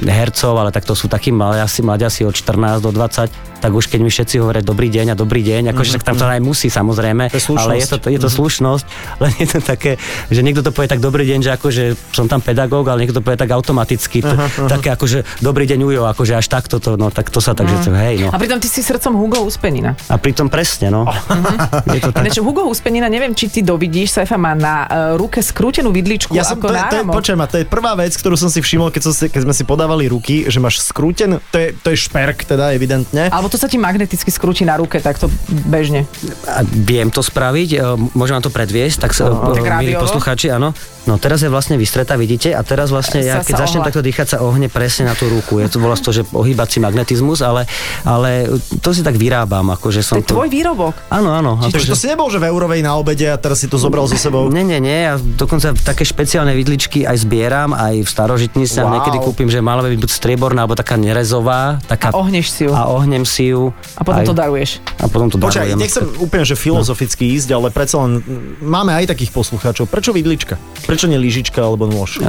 hercov, 0.04 0.54
ale 0.54 0.70
tak 0.70 0.84
to 0.84 0.94
sú 0.94 1.08
takí 1.08 1.30
mladiasi, 1.30 1.80
mladiasi 1.80 2.22
od 2.24 2.34
14 2.34 2.80
do 2.80 2.92
20, 2.92 3.32
tak 3.58 3.72
už 3.72 3.88
keď 3.88 4.00
mi 4.00 4.10
všetci 4.10 4.36
hovoria 4.38 4.60
dobrý 4.60 4.90
deň 4.90 5.12
a 5.12 5.16
dobrý 5.16 5.40
deň, 5.42 5.72
akože 5.72 5.96
tak 5.96 6.04
tam 6.04 6.16
to 6.18 6.28
aj 6.28 6.40
musí 6.40 6.68
samozrejme, 6.68 7.24
Mhm. 7.26 7.34
To 7.34 7.40
je. 7.40 7.44
Mhm. 7.48 7.58
ale 7.58 7.74
je 7.74 7.88
to, 7.88 7.98
je 8.06 8.20
to 8.20 8.30
slušnosť, 8.30 8.86
len 9.24 9.32
je 9.38 9.48
to 9.48 9.60
také, 9.60 9.92
že 10.28 10.42
niekto 10.42 10.60
to 10.60 10.70
povie 10.70 10.88
tak 10.88 11.00
dobrý 11.00 11.24
deň, 11.26 11.40
že 11.42 11.52
akože 11.54 11.84
som 12.12 12.28
tam 12.28 12.40
pedagóg, 12.40 12.84
ale 12.86 13.02
niekto 13.02 13.16
to 13.16 13.24
povie 13.24 13.40
tak 13.40 13.50
automaticky, 13.50 14.20
to, 14.20 14.36
také 14.68 14.92
akože 14.92 15.24
dobrý 15.40 15.64
deň 15.66 15.80
Ujo, 15.82 16.04
akože 16.06 16.36
až 16.36 16.48
takto 16.48 16.78
to, 16.78 16.96
no 16.96 17.08
tak 17.08 17.30
to 17.30 17.40
sa 17.40 17.54
takže 17.54 17.78
to, 17.82 17.92
hej, 17.94 18.16
no. 18.20 18.30
A 18.30 18.38
pritom 18.38 18.60
ty 18.60 18.68
si 18.68 18.80
srdcom 18.80 19.16
Hugo 19.16 19.40
Uspenina. 19.42 19.96
A 20.06 20.16
pritom 20.16 20.48
presne, 20.48 20.90
no. 20.90 21.08
Je 21.88 22.00
to 22.00 22.12
tak. 22.12 22.24
Ináč 22.24 22.38
Hugo 22.38 22.68
Uspenina, 22.68 23.08
neviem, 23.08 23.32
či 23.32 23.48
ty 23.48 23.62
dovidíš, 23.62 24.20
Saifa 24.34 24.50
má 24.50 24.58
na 24.58 24.76
uh, 24.90 24.90
ruke 25.14 25.46
skrútenú 25.46 25.94
vidličku 25.94 26.34
Ja 26.34 26.42
som, 26.42 26.58
ako 26.58 26.74
to, 26.74 26.74
je- 26.74 26.90
to, 26.90 26.98
je, 26.98 27.06
počujem, 27.06 27.40
to 27.46 27.58
je 27.62 27.66
prvá 27.70 27.94
vec, 27.94 28.18
ktorú 28.18 28.34
som 28.34 28.50
si 28.50 28.66
všimol, 28.66 28.90
keď, 28.90 29.02
som 29.06 29.14
si, 29.14 29.30
keď 29.30 29.46
sme 29.46 29.54
si 29.54 29.62
podávali 29.62 30.10
ruky, 30.10 30.50
že 30.50 30.58
máš 30.58 30.82
skrúten, 30.82 31.38
to 31.54 31.58
je, 31.62 31.78
to 31.78 31.94
je 31.94 31.98
šperk 32.02 32.50
teda 32.50 32.74
evidentne. 32.74 33.30
Alebo 33.30 33.46
to 33.46 33.62
sa 33.62 33.70
ti 33.70 33.78
magneticky 33.78 34.34
skrúti 34.34 34.66
na 34.66 34.74
ruke, 34.74 34.98
tak 34.98 35.22
to 35.22 35.30
bežne. 35.70 36.10
A 36.50 36.66
viem 36.66 37.14
to 37.14 37.22
spraviť, 37.22 37.70
e, 37.78 37.78
môžem 38.18 38.34
vám 38.42 38.46
to 38.50 38.50
predviesť, 38.50 39.06
tak 39.06 39.14
sa, 39.14 39.30
Tak 39.30 39.86
milí 39.86 39.94
poslucháči, 40.02 40.50
áno. 40.50 40.74
No 41.04 41.20
teraz 41.20 41.44
je 41.44 41.52
vlastne 41.52 41.76
vystretá, 41.76 42.16
vidíte? 42.16 42.56
A 42.56 42.64
teraz 42.64 42.88
vlastne, 42.88 43.20
ja 43.20 43.44
keď 43.44 43.68
začnem 43.68 43.84
ohla. 43.84 43.88
takto 43.92 44.00
dýchať, 44.00 44.28
sa 44.34 44.38
ohne 44.40 44.72
presne 44.72 45.12
na 45.12 45.16
tú 45.20 45.28
ruku. 45.28 45.60
Je 45.60 45.68
to 45.68 45.84
volá 45.84 46.00
to, 46.00 46.16
že 46.16 46.24
ohýbací 46.32 46.80
magnetizmus, 46.80 47.44
ale, 47.44 47.68
ale 48.08 48.48
to 48.80 48.96
si 48.96 49.04
tak 49.04 49.20
vyrábam, 49.20 49.68
akože 49.76 50.00
To 50.00 50.08
som 50.08 50.16
je 50.24 50.32
tvoj 50.32 50.48
výrobok. 50.48 50.96
Áno, 51.12 51.36
áno. 51.36 51.60
To 51.60 51.68
akože- 51.68 52.00
si 52.00 52.08
nebol, 52.08 52.32
že 52.32 52.40
v 52.40 52.48
Eurovej 52.48 52.80
na 52.88 52.96
obede 52.96 53.28
a 53.28 53.36
teraz 53.36 53.60
si 53.60 53.68
to 53.68 53.76
zobral 53.76 54.08
so 54.08 54.16
sebou. 54.24 54.48
Nie, 54.48 54.64
nie, 54.64 54.80
nie, 54.80 54.98
ja 55.04 55.14
dokonca 55.18 55.76
také 55.76 56.04
špeciálne 56.04 56.54
vidličky 56.54 57.04
aj 57.04 57.18
zbieram, 57.20 57.72
aj 57.72 58.00
v 58.00 58.08
starožitniciach 58.08 58.52
Wow. 58.82 58.94
niekedy 58.96 59.18
kúpim, 59.20 59.48
že 59.48 59.60
mala 59.60 59.82
by 59.82 59.90
byť 59.90 60.00
buď 60.00 60.12
strieborná, 60.14 60.60
alebo 60.62 60.74
taká 60.74 60.96
nerezová. 60.96 61.84
Taká, 61.84 62.10
A 62.10 62.18
ohneš 62.18 62.48
si 62.50 62.64
ju. 62.64 62.72
A 62.72 62.88
ohnem 62.88 63.24
si 63.24 63.50
ju. 63.50 63.76
A 63.94 64.02
potom 64.02 64.22
aj, 64.22 64.26
to 64.26 64.34
daruješ. 64.34 64.70
A 64.98 65.06
potom 65.06 65.28
to 65.28 65.36
Počkaj, 65.36 65.68
darujem. 65.68 65.80
nechcem 65.80 66.06
úplne, 66.18 66.44
že 66.44 66.56
filozoficky 66.56 67.34
ísť, 67.34 67.50
ale 67.52 67.68
predsa 67.68 68.00
len 68.00 68.18
mm, 68.18 68.24
máme 68.62 68.92
aj 68.94 69.10
takých 69.10 69.32
poslucháčov. 69.32 69.86
Prečo 69.86 70.12
vidlička? 70.12 70.56
Prečo 70.82 71.06
nie 71.06 71.18
lyžička 71.18 71.60
alebo 71.60 71.84
nôž? 71.84 72.18
E, 72.18 72.28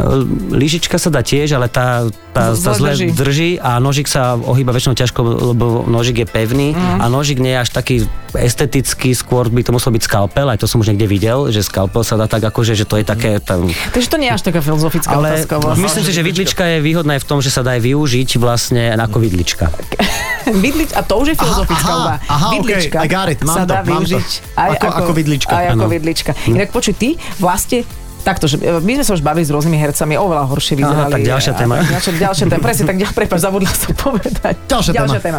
Lyžička 0.50 0.96
sa 0.96 1.08
dá 1.08 1.20
tiež, 1.20 1.52
ale 1.52 1.68
tá, 1.68 2.04
tá, 2.30 2.52
Zle 2.52 2.64
tá 2.64 2.72
zle 2.74 2.90
drží. 2.90 3.06
drží. 3.12 3.50
a 3.56 3.76
nožik 3.76 4.06
sa 4.06 4.34
ohýba 4.34 4.70
väčšinou 4.70 4.94
ťažko, 4.94 5.20
lebo 5.52 5.64
nožik 5.84 6.16
je 6.16 6.26
pevný 6.26 6.68
Mhm. 6.70 6.98
a 6.98 7.06
nožik 7.06 7.38
nie 7.38 7.52
je 7.52 7.60
až 7.60 7.70
taký 7.70 7.94
estetický, 8.34 9.12
skôr 9.12 9.46
by 9.46 9.60
to 9.60 9.70
musel 9.70 9.90
byť 9.90 10.02
skalpel, 10.02 10.46
aj 10.46 10.58
to 10.58 10.66
som 10.66 10.78
už 10.78 10.88
niekde 10.88 11.06
videl, 11.06 11.48
že 11.48 11.60
skalpel 11.60 11.83
sa 12.02 12.14
dá 12.14 12.26
tak 12.26 12.42
akože, 12.42 12.72
že 12.72 12.84
to 12.84 12.96
je 12.96 13.04
také 13.04 13.38
tam, 13.38 13.68
Takže 13.90 14.08
to 14.08 14.16
nie 14.16 14.28
je 14.28 14.34
až 14.34 14.42
taká 14.42 14.60
filozofická 14.60 15.12
ale 15.12 15.34
otázka. 15.34 15.54
vlastne. 15.58 15.82
myslím 15.82 16.04
si, 16.04 16.12
že 16.12 16.22
vidlička 16.22 16.62
je 16.66 16.78
výhodná 16.80 17.16
aj 17.16 17.22
v 17.22 17.28
tom, 17.28 17.38
že 17.40 17.50
sa 17.50 17.60
dá 17.60 17.76
aj 17.76 17.82
využiť 17.82 18.28
vlastne 18.36 18.94
ako 18.94 19.18
vidlička. 19.20 19.68
Vidlič, 20.44 20.92
a 20.92 21.00
to 21.00 21.24
už 21.24 21.32
je 21.32 21.36
filozofická 21.40 21.88
aha, 21.88 21.96
úvaha. 21.96 22.18
aha, 22.28 22.48
vidlička 22.52 22.96
okay, 23.00 23.08
I 23.08 23.08
got 23.08 23.28
it, 23.32 23.40
mám 23.40 23.56
sa 23.56 23.62
to, 23.64 23.72
dá 23.72 23.80
mám 23.80 24.04
to. 24.04 24.12
využiť 24.12 24.28
aj 24.54 24.68
Ako- 24.76 24.92
ako 24.92 25.12
vidlička, 25.16 25.52
Aj 25.52 25.64
ako 25.72 25.84
áno. 25.84 25.88
vidlička. 25.88 26.30
Inak 26.46 26.68
počuj, 26.68 26.94
ty 26.94 27.08
vlastne 27.40 27.88
Takto, 28.24 28.48
že 28.48 28.56
e, 28.56 28.80
my 28.80 28.92
sme 28.96 29.04
sa 29.04 29.12
už 29.12 29.20
bavili 29.20 29.44
s 29.44 29.52
rôznymi 29.52 29.76
hercami, 29.78 30.16
oveľa 30.16 30.48
horšie 30.48 30.74
vyzerali. 30.74 31.12
tak 31.12 31.22
ďalšia 31.22 31.52
A 31.52 31.56
téma. 31.56 31.74
Tak, 31.76 31.88
ďalšia, 31.92 32.12
ďalšia 32.18 32.44
téma, 32.48 32.62
presne, 32.62 32.84
tak 32.84 32.96
ďalšia, 32.96 33.14
prepáč, 33.14 33.38
zabudla 33.38 33.70
som 33.70 33.92
povedať. 34.08 34.54
Ďalšia 34.64 34.92
téma. 34.96 35.12
téma. 35.20 35.38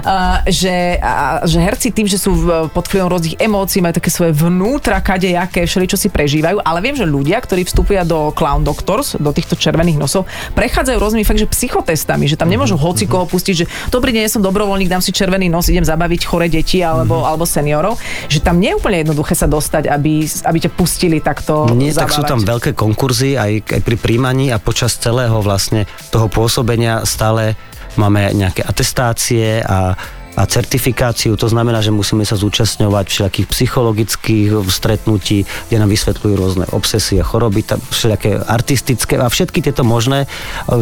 Uh, 0.00 0.38
že, 0.46 0.74
a, 0.96 1.14
že 1.42 1.58
herci 1.58 1.90
tým, 1.90 2.06
že 2.06 2.16
sú 2.16 2.30
pod 2.70 2.86
vplyvom 2.86 3.10
rôznych 3.10 3.34
emócií, 3.36 3.80
majú 3.80 3.92
také 3.92 4.08
svoje 4.08 4.30
vnútra, 4.32 5.00
kadejaké, 5.00 5.66
všeli, 5.66 5.86
čo 5.86 5.98
si 5.98 6.06
prežívajú, 6.06 6.62
ale 6.62 6.78
viem, 6.80 6.94
že 6.94 7.02
ľudia, 7.02 7.36
ktorí 7.36 7.66
vstúpia 7.66 8.06
do 8.06 8.30
Clown 8.30 8.62
Doctors, 8.62 9.16
do 9.16 9.30
týchto 9.30 9.54
červených 9.54 9.98
nosov, 9.98 10.24
prechádzajú 10.54 10.96
rôznymi 10.96 11.24
fakt, 11.24 11.38
že 11.38 11.50
psychotestami, 11.50 12.24
že 12.24 12.36
tam 12.36 12.46
nemôžu 12.46 12.70
Mhm, 12.70 12.84
hoci 12.86 13.04
koho 13.04 13.26
pustiť, 13.26 13.54
že 13.56 13.64
dobrý 13.88 14.12
deň, 14.12 14.22
ja 14.22 14.30
som 14.30 14.40
dobrovoľník, 14.40 14.86
dám 14.86 15.02
si 15.02 15.10
červený 15.10 15.50
nos, 15.50 15.66
idem 15.66 15.82
zabaviť 15.82 16.20
chore 16.22 16.46
deti 16.46 16.78
alebo, 16.80 17.18
Mhm. 17.18 17.26
alebo 17.26 17.42
seniorov, 17.42 17.98
že 18.26 18.38
tam 18.38 18.56
nie 18.56 18.70
je 18.70 18.76
úplne 18.76 19.02
jednoduché 19.02 19.34
sa 19.34 19.50
dostať, 19.50 19.90
aby, 19.90 20.22
aby 20.22 20.58
ťa 20.60 20.70
pustili 20.70 21.18
takto 21.18 21.66
Nie, 21.72 21.90
tak 21.90 22.12
sú 22.20 22.28
tam 22.28 22.40
veľké 22.44 22.76
konkurzy 22.76 23.40
aj, 23.40 23.80
aj 23.80 23.80
pri 23.80 23.96
príjmaní 23.96 24.52
a 24.52 24.60
počas 24.60 25.00
celého 25.00 25.40
vlastne 25.40 25.88
toho 26.12 26.28
pôsobenia 26.28 27.02
stále 27.08 27.56
máme 27.96 28.30
nejaké 28.36 28.62
atestácie 28.62 29.64
a 29.64 29.96
a 30.38 30.46
certifikáciu, 30.46 31.34
to 31.34 31.50
znamená, 31.50 31.82
že 31.82 31.90
musíme 31.90 32.22
sa 32.22 32.38
zúčastňovať 32.38 33.04
všelijakých 33.10 33.46
psychologických 33.50 34.48
stretnutí, 34.70 35.42
kde 35.66 35.76
nám 35.76 35.90
vysvetľujú 35.90 36.34
rôzne 36.38 36.64
obsesie, 36.70 37.18
choroby, 37.18 37.66
všelijaké 37.66 38.38
artistické 38.38 39.18
a 39.18 39.26
všetky 39.26 39.58
tieto 39.58 39.82
možné 39.82 40.24
e, 40.24 40.28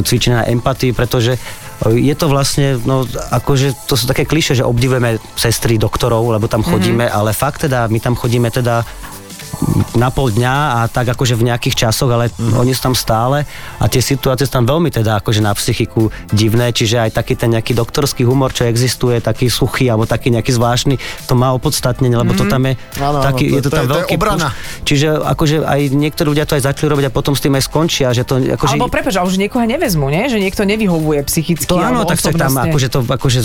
cvičenia 0.04 0.44
empatii, 0.52 0.92
pretože 0.92 1.34
e, 1.34 1.38
je 1.96 2.14
to 2.14 2.28
vlastne, 2.28 2.76
no 2.84 3.08
akože 3.32 3.88
to 3.88 3.96
sú 3.96 4.04
také 4.04 4.28
kliše, 4.28 4.52
že 4.52 4.68
obdivujeme 4.68 5.16
sestry 5.34 5.80
doktorov, 5.80 6.28
lebo 6.28 6.44
tam 6.44 6.60
chodíme, 6.60 7.08
ale 7.08 7.32
fakt 7.32 7.64
teda, 7.64 7.88
my 7.88 7.98
tam 8.04 8.20
chodíme 8.20 8.52
teda 8.52 8.84
na 9.98 10.08
pol 10.14 10.30
dňa 10.30 10.54
a 10.54 10.80
tak 10.86 11.10
akože 11.10 11.34
v 11.34 11.50
nejakých 11.50 11.88
časoch, 11.88 12.10
ale 12.10 12.30
mm. 12.30 12.54
oni 12.54 12.72
sú 12.72 12.90
tam 12.90 12.94
stále 12.94 13.44
a 13.78 13.84
tie 13.90 13.98
situácie 13.98 14.46
sú 14.46 14.52
tam 14.60 14.66
veľmi 14.68 14.92
teda 14.92 15.18
akože 15.22 15.40
na 15.42 15.52
psychiku 15.54 16.12
divné, 16.30 16.70
čiže 16.70 17.08
aj 17.08 17.10
taký 17.18 17.34
ten 17.34 17.50
nejaký 17.52 17.74
doktorský 17.74 18.22
humor, 18.22 18.54
čo 18.54 18.68
existuje, 18.68 19.18
taký 19.18 19.50
suchý 19.50 19.90
alebo 19.90 20.06
taký 20.06 20.30
nejaký 20.30 20.54
zvláštny, 20.54 21.00
to 21.26 21.34
má 21.34 21.50
opodstatnenie, 21.56 22.14
lebo 22.14 22.36
to 22.38 22.46
tam 22.46 22.68
je 22.68 22.74
áno, 23.00 23.20
taký, 23.24 23.50
to- 23.50 23.56
je 23.58 23.62
to 23.64 23.70
to 23.70 23.76
tam 23.76 23.84
je- 23.84 23.88
to 23.88 23.92
je 23.92 23.98
veľký 23.98 24.14
obrana. 24.16 24.48
push. 24.50 24.86
Čiže 24.88 25.08
akože 25.20 25.56
aj 25.64 25.80
niektorí 25.92 26.26
ľudia 26.32 26.44
to 26.48 26.54
aj 26.56 26.62
začali 26.64 26.88
robiť 26.88 27.04
a 27.08 27.12
potom 27.12 27.32
s 27.36 27.40
tým 27.42 27.54
aj 27.58 27.62
skončia, 27.66 28.08
že 28.14 28.22
to 28.24 28.40
akože... 28.40 28.78
Alebo 28.78 28.88
prepáč, 28.88 29.14
ale 29.18 29.26
už 29.28 29.36
niekoho 29.36 29.64
nevezmu, 29.66 30.06
nie? 30.08 30.30
Že 30.30 30.38
niekto 30.42 30.62
nevyhovuje 30.64 31.20
psychicky. 31.28 31.68
To 31.68 31.80
áno, 31.80 32.06
tak 32.08 32.20
sa 32.22 32.32
tam 32.32 32.54
akože 32.56 32.88
to, 32.88 33.00
akože 33.04 33.40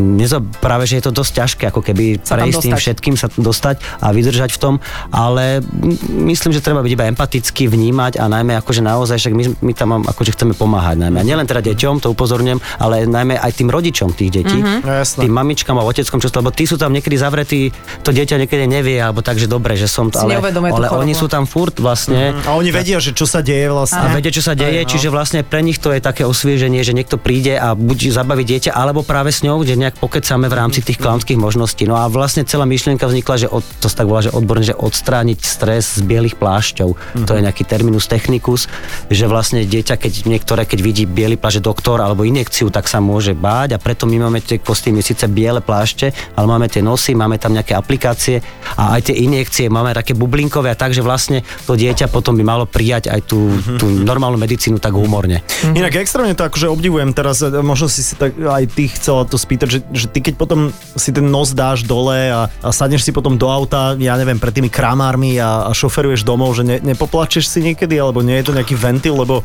nezo, 0.00 0.42
práve, 0.58 0.88
že 0.88 0.98
je 0.98 1.04
to 1.06 1.12
dosť 1.12 1.32
ťažké, 1.36 1.64
ako 1.70 1.80
keby 1.84 2.04
prejsť 2.22 2.58
tým 2.62 2.76
všetkým 2.76 3.14
sa 3.14 3.30
dostať 3.30 3.78
a 4.02 4.10
vydržať 4.10 4.50
v 4.56 4.58
tom, 4.58 4.74
ale 5.16 5.64
myslím, 6.12 6.52
že 6.52 6.60
treba 6.60 6.84
byť 6.84 6.92
iba 6.92 7.08
empatický, 7.08 7.72
vnímať 7.72 8.20
a 8.20 8.28
najmä 8.28 8.60
akože 8.60 8.84
naozaj, 8.84 9.16
však 9.16 9.32
my, 9.32 9.44
my 9.64 9.72
tam 9.72 9.88
mám, 9.96 10.02
akože 10.04 10.36
chceme 10.36 10.52
pomáhať 10.52 11.00
najmä. 11.00 11.24
A 11.24 11.24
nielen 11.24 11.48
teda 11.48 11.64
deťom, 11.64 12.04
to 12.04 12.12
upozorňujem, 12.12 12.60
ale 12.76 13.08
najmä 13.08 13.40
aj 13.40 13.52
tým 13.56 13.72
rodičom 13.72 14.12
tých 14.12 14.44
detí. 14.44 14.60
No 14.60 14.84
jasné. 14.84 15.24
tým 15.24 15.32
mamičkám 15.32 15.80
a 15.80 15.82
oteckom, 15.88 16.20
čo 16.20 16.28
lebo 16.36 16.52
tí 16.52 16.68
sú 16.68 16.76
tam 16.76 16.92
niekedy 16.92 17.16
zavretí, 17.16 17.72
to 18.04 18.12
dieťa 18.12 18.36
niekedy 18.44 18.68
nevie, 18.68 19.00
alebo 19.00 19.24
takže 19.24 19.48
dobre, 19.48 19.80
že 19.80 19.88
som 19.88 20.12
ale, 20.12 20.36
ale 20.52 20.88
oni 20.92 21.16
sú 21.16 21.32
tam 21.32 21.48
furt 21.48 21.80
vlastne. 21.80 22.36
A 22.44 22.52
oni 22.52 22.68
vedia, 22.68 23.00
že 23.00 23.16
čo 23.16 23.24
sa 23.24 23.40
deje 23.40 23.72
vlastne. 23.72 24.04
A 24.04 24.12
vedia, 24.12 24.28
čo 24.28 24.44
sa 24.44 24.52
deje, 24.52 24.84
Aj, 24.84 24.86
no. 24.86 24.90
čiže 24.92 25.08
vlastne 25.08 25.40
pre 25.40 25.64
nich 25.64 25.80
to 25.80 25.96
je 25.96 26.04
také 26.04 26.28
osvieženie, 26.28 26.84
že 26.84 26.92
niekto 26.92 27.16
príde 27.16 27.56
a 27.56 27.72
buď 27.72 28.12
zabaví 28.12 28.44
dieťa, 28.44 28.76
alebo 28.76 29.00
práve 29.00 29.32
s 29.32 29.40
ňou, 29.40 29.64
kde 29.64 29.80
nejak 29.80 29.96
pokecáme 29.96 30.52
v 30.52 30.54
rámci 30.54 30.84
tých 30.84 31.00
klaunských 31.00 31.40
možností. 31.40 31.88
No 31.88 31.96
a 31.96 32.04
vlastne 32.12 32.44
celá 32.44 32.68
myšlienka 32.68 33.08
vznikla, 33.08 33.34
že 33.40 33.48
od, 33.48 33.64
to 33.80 33.88
sa 33.88 34.04
tak 34.04 34.10
volá, 34.10 34.20
že 34.20 34.34
odborne, 34.34 34.66
že 34.66 34.76
odstrániť 35.06 35.38
stres 35.38 35.94
z 35.94 36.02
bielých 36.02 36.34
plášťov. 36.34 36.98
To 36.98 37.32
je 37.38 37.46
nejaký 37.46 37.62
terminus 37.62 38.10
technicus, 38.10 38.66
že 39.06 39.30
vlastne 39.30 39.62
dieťa, 39.62 39.94
keď 39.94 40.26
niektoré, 40.26 40.66
keď 40.66 40.82
vidí 40.82 41.06
biely 41.06 41.38
plášť, 41.38 41.62
doktor 41.62 42.02
alebo 42.02 42.26
injekciu, 42.26 42.74
tak 42.74 42.90
sa 42.90 42.98
môže 42.98 43.30
báť. 43.30 43.78
A 43.78 43.82
preto 43.82 44.10
my 44.10 44.26
máme 44.26 44.42
tie 44.42 44.58
kostýmy 44.58 45.06
síce 45.06 45.30
biele 45.30 45.62
plášte, 45.62 46.10
ale 46.34 46.46
máme 46.50 46.66
tie 46.66 46.82
nosy, 46.82 47.14
máme 47.14 47.38
tam 47.38 47.54
nejaké 47.54 47.78
aplikácie 47.78 48.42
a 48.74 48.98
aj 48.98 49.14
tie 49.14 49.22
injekcie. 49.22 49.70
Máme 49.70 49.94
také 49.94 50.18
bublinkové 50.18 50.74
a 50.74 50.76
tak, 50.76 50.90
že 50.90 51.06
vlastne 51.06 51.46
to 51.70 51.78
dieťa 51.78 52.10
potom 52.10 52.34
by 52.34 52.42
malo 52.42 52.66
prijať 52.66 53.06
aj 53.06 53.30
tú, 53.30 53.54
tú 53.78 53.86
normálnu 53.86 54.42
medicínu 54.42 54.82
tak 54.82 54.98
humorne. 54.98 55.46
Inak 55.70 56.02
extrémne 56.02 56.34
to 56.34 56.50
akože 56.50 56.66
obdivujem. 56.66 57.14
Teraz, 57.14 57.46
e, 57.46 57.54
možno 57.62 57.86
si 57.86 58.02
si 58.02 58.18
tak 58.18 58.34
aj 58.42 58.74
ty 58.74 58.90
chcela 58.90 59.22
to 59.22 59.38
spýtať, 59.38 59.68
že, 59.70 59.78
že 59.94 60.06
ty 60.10 60.18
keď 60.18 60.34
potom 60.34 60.74
si 60.98 61.14
ten 61.14 61.30
nos 61.30 61.54
dáš 61.54 61.86
dole 61.86 62.34
a, 62.34 62.50
a 62.50 62.68
sadneš 62.74 63.06
si 63.06 63.14
potom 63.14 63.38
do 63.38 63.46
auta, 63.46 63.94
ja 63.94 64.18
neviem, 64.18 64.42
pred 64.42 64.50
tými 64.50 64.66
kramármi 64.96 65.36
a, 65.36 65.68
a 65.68 65.76
šoferuješ 65.76 66.24
domov, 66.24 66.56
že 66.56 66.64
ne, 66.64 66.80
nepoplačeš 66.80 67.52
si 67.52 67.60
niekedy, 67.60 68.00
alebo 68.00 68.24
nie 68.24 68.40
je 68.40 68.48
to 68.48 68.56
nejaký 68.56 68.80
ventil, 68.80 69.20
lebo 69.20 69.44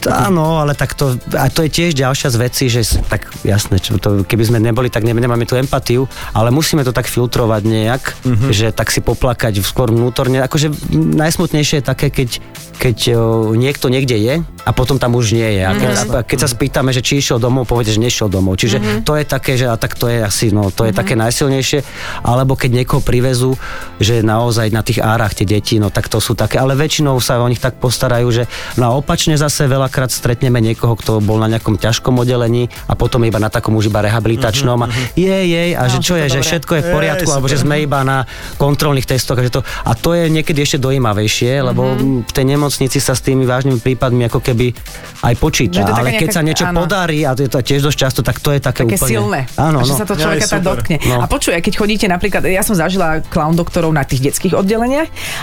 To 0.00 0.08
Áno, 0.08 0.58
ale 0.58 0.72
tak 0.72 0.96
to, 0.96 1.20
a 1.36 1.46
to 1.52 1.62
je 1.62 1.70
tiež 1.70 1.92
ďalšia 1.92 2.32
z 2.32 2.36
vecí, 2.40 2.64
že 2.72 2.80
tak 3.06 3.28
jasné, 3.44 3.76
čo 3.76 4.00
to, 4.00 4.24
keby 4.24 4.48
sme 4.48 4.58
neboli, 4.58 4.88
tak 4.88 5.04
ne, 5.04 5.12
nemáme 5.12 5.44
tú 5.44 5.54
empatiu, 5.60 6.08
ale 6.32 6.48
musíme 6.48 6.80
to 6.80 6.96
tak 6.96 7.06
filtrovať 7.06 7.62
nejak, 7.68 8.02
mm-hmm. 8.24 8.50
že 8.50 8.72
tak 8.72 8.88
si 8.88 9.04
poplakať 9.04 9.60
skôr 9.60 9.92
vnútorne. 9.92 10.40
Akože 10.40 10.72
najsmutnejšie 10.90 11.84
je 11.84 11.84
také, 11.84 12.08
keď, 12.08 12.40
keď 12.80 12.98
o, 13.12 13.52
niekto 13.52 13.92
niekde 13.92 14.16
je 14.16 14.34
a 14.64 14.70
potom 14.72 14.96
tam 14.96 15.12
už 15.14 15.36
nie 15.36 15.60
je. 15.60 15.62
A 15.62 15.72
keď, 15.76 15.90
a 15.92 16.20
keď 16.24 16.38
sa 16.40 16.48
spýtame, 16.48 16.90
že 16.96 17.04
či 17.04 17.20
išiel 17.20 17.36
domov, 17.36 17.68
povede, 17.68 17.92
že 17.92 18.00
nešiel 18.00 18.32
domov. 18.32 18.56
Čiže 18.56 18.80
mm-hmm. 18.80 19.00
to 19.04 19.12
je 19.20 19.24
také, 19.28 19.60
že 19.60 19.68
a 19.68 19.76
tak 19.76 19.94
to 19.94 20.08
je 20.08 20.24
asi, 20.24 20.48
no 20.50 20.72
to 20.72 20.88
je 20.88 20.90
mm-hmm. 20.90 21.00
také 21.04 21.14
najsilnejšie. 21.20 21.80
Alebo 22.24 22.56
keď 22.56 22.80
niekoho 22.80 23.04
privezú, 23.04 23.60
že 24.00 24.24
naozaj 24.24 24.72
na 24.72 24.79
tých 24.82 24.98
árach 24.98 25.32
tie 25.32 25.44
deti, 25.44 25.78
no 25.78 25.88
tak 25.88 26.08
to 26.08 26.18
sú 26.18 26.34
také, 26.34 26.58
ale 26.58 26.74
väčšinou 26.74 27.16
sa 27.18 27.38
o 27.38 27.48
nich 27.48 27.58
tak 27.58 27.78
postarajú, 27.78 28.28
že 28.30 28.42
no 28.76 28.84
a 28.86 28.90
opačne 28.94 29.34
zase 29.34 29.64
veľakrát 29.64 30.10
stretneme 30.10 30.58
niekoho, 30.58 30.94
kto 30.94 31.20
bol 31.20 31.36
na 31.36 31.46
nejakom 31.46 31.76
ťažkom 31.76 32.18
oddelení 32.18 32.66
a 32.86 32.94
potom 32.94 33.22
je 33.22 33.30
iba 33.30 33.38
na 33.38 33.48
takom 33.48 33.72
už 33.74 33.88
iba 33.88 34.00
rehabilitačnom 34.00 34.78
a 34.82 34.86
je, 35.14 35.38
je, 35.46 35.62
a 35.72 35.84
že 35.86 35.98
No, 36.00 36.04
čo 36.04 36.14
je, 36.16 36.24
všetko 36.24 36.32
že 36.32 36.38
dobré. 36.40 36.48
všetko 36.48 36.72
je 36.72 36.80
v 36.80 36.88
poriadku, 36.90 37.28
Ej, 37.28 37.34
alebo 37.34 37.46
že 37.46 37.58
sme 37.60 37.76
iba 37.78 38.00
na 38.00 38.24
kontrolných 38.56 39.04
testoch 39.04 39.36
a, 39.36 39.42
že 39.42 39.52
to, 39.52 39.60
a 39.62 39.92
to 39.92 40.16
je 40.16 40.28
niekedy 40.28 40.60
ešte 40.60 40.78
dojímavejšie, 40.78 41.60
lebo 41.60 41.82
v 42.24 42.32
tej 42.32 42.44
nemocnici 42.46 42.98
sa 42.98 43.12
s 43.12 43.20
tými 43.20 43.44
vážnymi 43.44 43.80
prípadmi 43.80 44.26
ako 44.26 44.40
keby 44.40 44.72
aj 45.20 45.34
počíta, 45.36 45.80
Že 45.80 45.82
je 45.82 45.92
ale 45.92 45.92
taká 45.92 46.10
keď 46.10 46.28
nejaká- 46.28 46.36
sa 46.36 46.42
niečo 46.42 46.64
áno. 46.64 46.78
podarí, 46.80 47.18
a 47.24 47.36
to 47.36 47.44
je 47.44 47.50
to 47.50 47.58
tiež 47.60 47.80
dosť 47.82 47.98
často, 47.98 48.20
tak 48.22 48.40
to 48.40 48.50
je 48.54 48.60
také, 48.60 48.82
také 48.84 48.96
úplne... 48.96 49.10
silné. 49.12 49.40
Áno, 49.56 49.78
a 49.80 49.84
že 49.84 49.92
no. 49.92 49.98
sa 49.98 50.06
to 50.06 50.14
človeka 50.14 50.46
je 50.46 50.50
tak 50.50 50.62
dotkne. 50.64 50.96
No. 51.04 51.16
A 51.20 51.26
počuj, 51.26 51.52
keď 51.52 51.74
chodíte 51.76 52.06
napríklad, 52.06 52.42
ja 52.46 52.62
som 52.62 52.72
zažila 52.72 53.20
clown 53.26 53.52
doktorov 53.52 53.90
na 53.90 54.06
tých 54.06 54.30
detských 54.30 54.54
oddeleniach, 54.54 54.69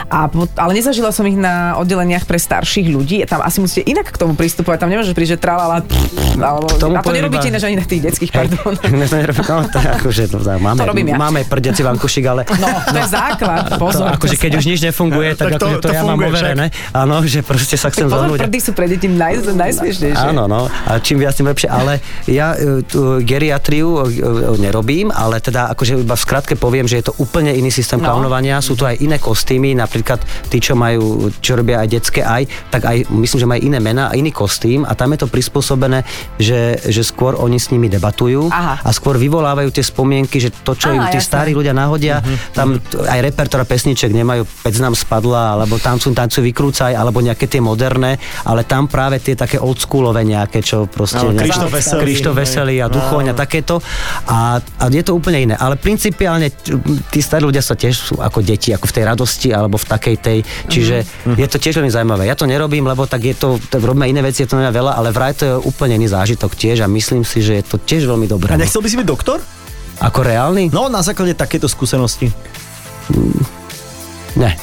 a, 0.08 0.28
po- 0.28 0.48
ale 0.54 0.72
nezažila 0.74 1.10
som 1.10 1.24
ich 1.24 1.36
na 1.36 1.76
oddeleniach 1.76 2.24
pre 2.24 2.38
starších 2.38 2.88
ľudí. 2.88 3.24
Tam 3.24 3.40
asi 3.40 3.58
musíte 3.58 3.84
inak 3.84 4.08
k 4.08 4.18
tomu 4.18 4.34
pristupovať. 4.34 4.78
Tam 4.78 4.90
nemôžeš 4.90 5.12
prísť, 5.12 5.32
že 5.34 5.40
tralala, 5.40 5.84
alebo, 6.34 6.68
a 6.70 7.02
to 7.02 7.12
nerobíte 7.12 7.48
ináč 7.48 7.63
ani 7.63 7.76
na 7.76 7.84
tých 7.84 8.02
detských, 8.04 8.32
pardon. 8.32 8.74
Ne, 8.98 9.06
to 9.06 9.16
nerobí- 9.16 9.44
no, 9.44 9.66
to 9.66 9.78
je 9.78 9.90
akože, 9.92 10.22
to, 10.28 10.38
máme, 10.40 10.78
To 10.78 10.86
robím 10.86 11.08
ja. 11.10 11.18
máme 11.18 11.40
prdiaci 11.44 11.82
vankušik, 11.82 12.24
ale 12.26 12.42
No, 12.58 12.68
to 12.84 12.96
je 12.96 13.08
základ, 13.08 13.63
to, 13.68 13.76
pozor. 13.78 14.08
akože 14.12 14.36
keď 14.36 14.52
už 14.56 14.66
nič 14.66 14.80
nefunguje, 14.82 15.34
tak, 15.34 15.54
Tak 15.54 15.60
to- 15.60 15.68
akože 15.68 15.78
to, 15.78 15.82
to 15.84 15.94
ja 15.94 16.02
mám 16.02 16.20
overené. 16.20 16.66
Áno, 16.92 17.22
že 17.24 17.42
proste 17.42 17.76
sa 17.76 17.90
chcem 17.90 18.06
Pozor, 18.06 18.30
zohnúť. 18.30 18.40
prdy 18.42 18.60
sú 18.60 18.72
pre 18.72 18.86
deti 18.86 19.08
naj, 19.08 19.44
najsmiešnejšie. 19.50 20.26
Áno, 20.26 20.46
no. 20.46 20.66
A 20.68 20.98
čím 20.98 21.20
viac, 21.20 21.34
tým 21.34 21.46
lepšie. 21.46 21.68
Ale 21.68 22.00
ja 22.26 22.54
e, 22.54 22.82
tú 22.82 23.20
geriatriu 23.22 24.08
e, 24.08 24.13
e, 24.13 24.32
nerobím, 24.60 25.10
ale 25.10 25.38
teda 25.38 25.70
akože 25.70 26.00
iba 26.00 26.13
v 26.13 26.22
skratke 26.22 26.54
poviem, 26.56 26.86
že 26.86 26.98
je 26.98 27.06
to 27.06 27.18
úplne 27.18 27.52
iný 27.52 27.70
systém 27.70 27.98
No. 27.98 28.13
klaunovania. 28.13 28.58
Sú 28.60 28.74
tu 28.74 28.86
aj 28.86 28.98
iné 28.98 29.17
kostýmy, 29.18 29.74
napríklad 29.74 30.20
tí, 30.48 30.58
čo 30.58 30.74
majú, 30.74 31.30
čo 31.38 31.56
robia 31.56 31.82
aj 31.82 31.88
detské 31.90 32.22
aj, 32.22 32.44
tak 32.70 32.82
aj 32.84 32.98
myslím, 33.10 33.40
že 33.40 33.48
majú 33.48 33.62
iné 33.64 33.80
mená 33.80 34.10
a 34.10 34.16
iný 34.16 34.30
kostým 34.30 34.82
a 34.82 34.94
tam 34.94 35.12
je 35.12 35.20
to 35.20 35.28
prispôsobené, 35.28 36.02
že, 36.36 36.78
že 36.84 37.02
skôr 37.02 37.36
oni 37.36 37.58
s 37.58 37.70
nimi 37.70 37.88
debatujú 37.88 38.50
Aha. 38.50 38.82
a 38.82 38.90
skôr 38.90 39.16
vyvolávajú 39.16 39.70
tie 39.70 39.82
spomienky, 39.82 40.38
že 40.38 40.50
to, 40.52 40.74
čo 40.74 40.90
Á, 40.90 40.94
im 40.94 41.04
tí 41.08 41.18
jasné. 41.18 41.28
starí 41.28 41.52
ľudia 41.52 41.72
nahodia, 41.72 42.22
tam 42.52 42.78
t- 42.78 42.98
aj 42.98 43.20
repertora 43.22 43.64
pesniček 43.64 44.10
nemajú 44.10 44.44
Pec 44.64 44.78
nám 44.78 44.94
spadla, 44.94 45.54
alebo 45.54 45.78
tancu, 45.78 46.12
tancu 46.12 46.42
vykrúcaj, 46.44 46.92
alebo 46.92 47.20
nejaké 47.20 47.46
tie 47.46 47.60
moderné, 47.60 48.16
ale 48.44 48.64
tam 48.64 48.88
práve 48.88 49.18
tie 49.18 49.34
také 49.34 49.58
oldschoolové 49.58 50.24
nejaké, 50.24 50.60
čo 50.60 50.86
proste... 50.86 51.20
Áno, 51.20 51.32
nejaké- 51.32 51.50
Krištof 51.50 51.72
Veselý. 51.72 52.02
Krištof 52.04 52.34
Veselý 52.34 52.76
a 52.82 52.88
Duchoň 52.88 53.32
a 53.32 53.36
takéto. 53.36 53.80
A, 54.28 54.58
a 54.60 54.84
je 54.88 55.02
to 55.02 55.14
úplne 55.14 55.52
iné. 55.52 55.56
Ale 55.56 55.78
principiálne 55.78 56.50
tí 57.08 57.20
starí 57.20 57.44
ľudia 57.44 57.62
sa 57.62 57.74
tiež 57.74 57.96
sú 57.96 58.16
ako 58.20 58.42
deti, 58.42 58.74
ako 58.74 58.86
v 58.88 58.94
tej 58.98 59.06
radosti 59.06 59.54
alebo 59.54 59.78
v 59.78 59.86
takej 59.86 60.16
tej. 60.18 60.40
Čiže 60.66 60.96
je 61.38 61.48
to 61.48 61.62
tiež 61.62 61.78
veľmi 61.78 61.94
zaujímavé. 61.94 62.26
Ja 62.26 62.34
to 62.34 62.50
nerobím, 62.50 62.90
lebo 62.90 63.06
tak 63.06 63.22
je 63.22 63.38
to, 63.38 63.62
tak 63.62 63.86
robíme 63.86 64.10
iné 64.10 64.26
veci, 64.26 64.42
je 64.42 64.50
to 64.50 64.58
veľa, 64.58 64.98
ale 64.98 65.14
vraj 65.14 65.38
to 65.38 65.44
je 65.46 65.54
úplne 65.62 66.02
iný 66.02 66.10
zážitok 66.10 66.58
tiež 66.58 66.82
a 66.82 66.90
myslím 66.90 67.22
si, 67.22 67.46
že 67.46 67.62
je 67.62 67.64
to 67.64 67.78
tiež 67.78 68.10
veľmi 68.10 68.26
dobré. 68.26 68.50
A 68.54 68.58
no. 68.58 68.66
nechcel 68.66 68.82
by 68.82 68.90
si 68.90 68.98
byť 68.98 69.08
doktor? 69.08 69.38
Ako 70.02 70.26
reálny? 70.26 70.74
No, 70.74 70.90
na 70.90 71.06
základe 71.06 71.38
takéto 71.38 71.70
skúsenosti. 71.70 72.30
Ne. 74.38 74.54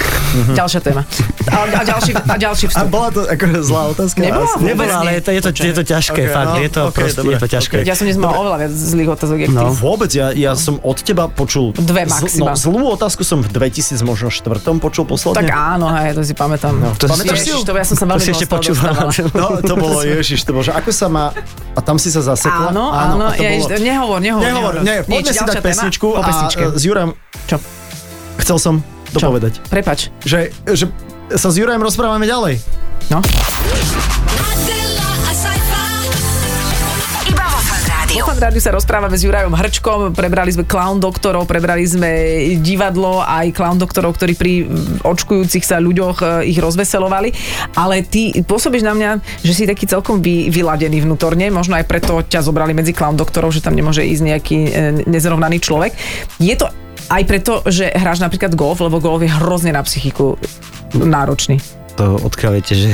Ďalšia 0.53 0.81
téma. 0.81 1.03
A, 1.47 1.57
a, 1.63 1.83
ďalší, 1.85 2.11
a 2.13 2.35
ďalší 2.37 2.65
A 2.67 2.71
vstup. 2.73 2.89
bola 2.89 3.09
to 3.09 3.23
akože 3.23 3.59
zlá 3.61 3.83
otázka? 3.89 4.19
Nebola? 4.19 4.47
Asi. 4.49 4.63
Nebolo, 4.65 4.93
ale 4.93 5.11
je 5.13 5.21
to, 5.21 5.31
je 5.31 5.41
to, 5.41 5.51
je 5.53 5.73
to 5.73 5.85
ťažké, 5.85 6.21
Ok, 6.21 6.31
fakt, 6.33 6.49
no, 6.49 6.55
je 6.57 6.71
to 6.71 6.81
ok, 6.85 6.95
proste, 6.97 7.17
dobre, 7.17 7.33
je 7.33 7.39
to 7.39 7.49
ťažké. 7.49 7.75
ok. 7.77 7.85
Ja 7.85 7.95
som 7.95 8.05
dnes 8.05 8.17
mal 8.17 8.33
oveľa 8.33 8.57
viac 8.61 8.73
zlých 8.73 9.11
otázok, 9.11 9.37
jak 9.37 9.51
No. 9.51 9.61
ty. 9.61 9.67
Vôbec, 9.77 10.11
ja, 10.11 10.27
ja 10.31 10.53
som 10.55 10.79
od 10.81 10.97
teba 10.97 11.27
počul... 11.29 11.71
Dve 11.73 12.03
zl- 12.03 12.11
maxima. 12.17 12.45
No, 12.45 12.57
zlú 12.57 12.83
otázku 12.89 13.23
som 13.23 13.39
v 13.41 13.49
2000 13.49 14.03
možno 14.03 14.27
štvrtom 14.29 14.79
počul 14.79 15.05
posledne. 15.05 15.39
Tak 15.41 15.51
áno, 15.51 15.87
hej, 15.93 16.11
to 16.13 16.23
si 16.23 16.35
pamätám. 16.35 16.75
No, 16.75 16.91
to 16.93 17.07
Pamätáš 17.07 17.39
si 17.41 17.51
to 17.53 17.71
ja 17.71 17.85
som 17.85 17.95
sa 17.95 18.05
To 18.05 18.11
veľmi 18.11 18.25
si 18.25 18.31
ešte 18.31 18.47
dlho 18.47 18.51
z 18.51 18.51
toho 18.51 18.59
počúval. 18.59 18.95
dostávala. 19.05 19.35
No, 19.35 19.47
to 19.61 19.75
bolo, 19.85 19.99
ježiš, 20.03 20.41
to 20.43 20.51
bolo, 20.51 20.65
že 20.65 20.73
ako 20.73 20.91
sa 20.91 21.07
má... 21.07 21.25
A 21.73 21.81
tam 21.81 21.95
si 21.95 22.09
sa 22.09 22.23
zasekla? 22.23 22.71
Áno, 22.71 22.91
áno, 22.91 23.23
a 23.23 23.31
to 23.31 23.39
ja, 23.41 23.51
bolo- 23.57 23.71
nehovor, 23.77 24.19
nehovor. 24.19 24.43
Nehovor, 24.43 24.73
nie, 24.83 24.99
poďme 25.05 25.31
si 25.31 25.43
dať 25.43 25.59
pesničku 25.61 26.07
a 26.13 26.21
e, 26.49 26.75
s 26.75 26.83
Jurem... 26.83 27.15
Čo? 27.45 27.59
Chcel 28.37 28.59
som 28.59 28.75
dopovedať, 29.15 29.63
Prepač. 29.71 30.11
že, 30.27 30.51
že 30.67 30.91
sa 31.39 31.49
s 31.49 31.57
Jurem 31.57 31.81
rozprávame 31.81 32.27
ďalej. 32.27 32.59
No. 33.09 33.23
Rádiu. 38.15 38.31
V 38.31 38.31
Fan 38.31 38.47
Rádiu 38.47 38.63
sa 38.63 38.71
rozprávame 38.71 39.19
s 39.19 39.27
Jurajom 39.27 39.51
Hrčkom, 39.51 40.15
prebrali 40.15 40.55
sme 40.55 40.63
clown 40.63 41.03
doktorov, 41.03 41.51
prebrali 41.51 41.83
sme 41.83 42.11
divadlo, 42.63 43.19
aj 43.19 43.51
clown 43.51 43.75
doktorov, 43.75 44.15
ktorí 44.15 44.39
pri 44.39 44.53
očkujúcich 45.03 45.67
sa 45.67 45.83
ľuďoch 45.83 46.23
e, 46.23 46.55
ich 46.55 46.63
rozveselovali. 46.63 47.35
Ale 47.75 48.07
ty 48.07 48.31
pôsobíš 48.47 48.87
na 48.87 48.95
mňa, 48.95 49.11
že 49.43 49.53
si 49.59 49.63
taký 49.67 49.91
celkom 49.91 50.23
vy, 50.23 50.47
vyladený 50.47 51.03
vnútorne, 51.03 51.51
možno 51.51 51.75
aj 51.75 51.91
preto 51.91 52.23
ťa 52.23 52.47
zobrali 52.47 52.71
medzi 52.71 52.95
clown 52.95 53.19
doktorov, 53.19 53.51
že 53.51 53.67
tam 53.67 53.75
nemôže 53.75 54.07
ísť 54.07 54.23
nejaký 54.23 54.59
e, 54.63 54.71
nezrovnaný 55.11 55.59
človek. 55.59 55.99
Je 56.39 56.55
to 56.55 56.71
aj 57.11 57.23
preto, 57.27 57.67
že 57.67 57.91
hráš 57.91 58.23
napríklad 58.23 58.55
golf, 58.55 58.79
lebo 58.79 59.03
golf 59.03 59.27
je 59.27 59.35
hrozne 59.43 59.75
na 59.75 59.83
psychiku 59.83 60.39
náročný. 60.95 61.84
To 61.95 62.19
odkiaľ 62.19 62.59
viete, 62.59 62.75
že... 62.75 62.91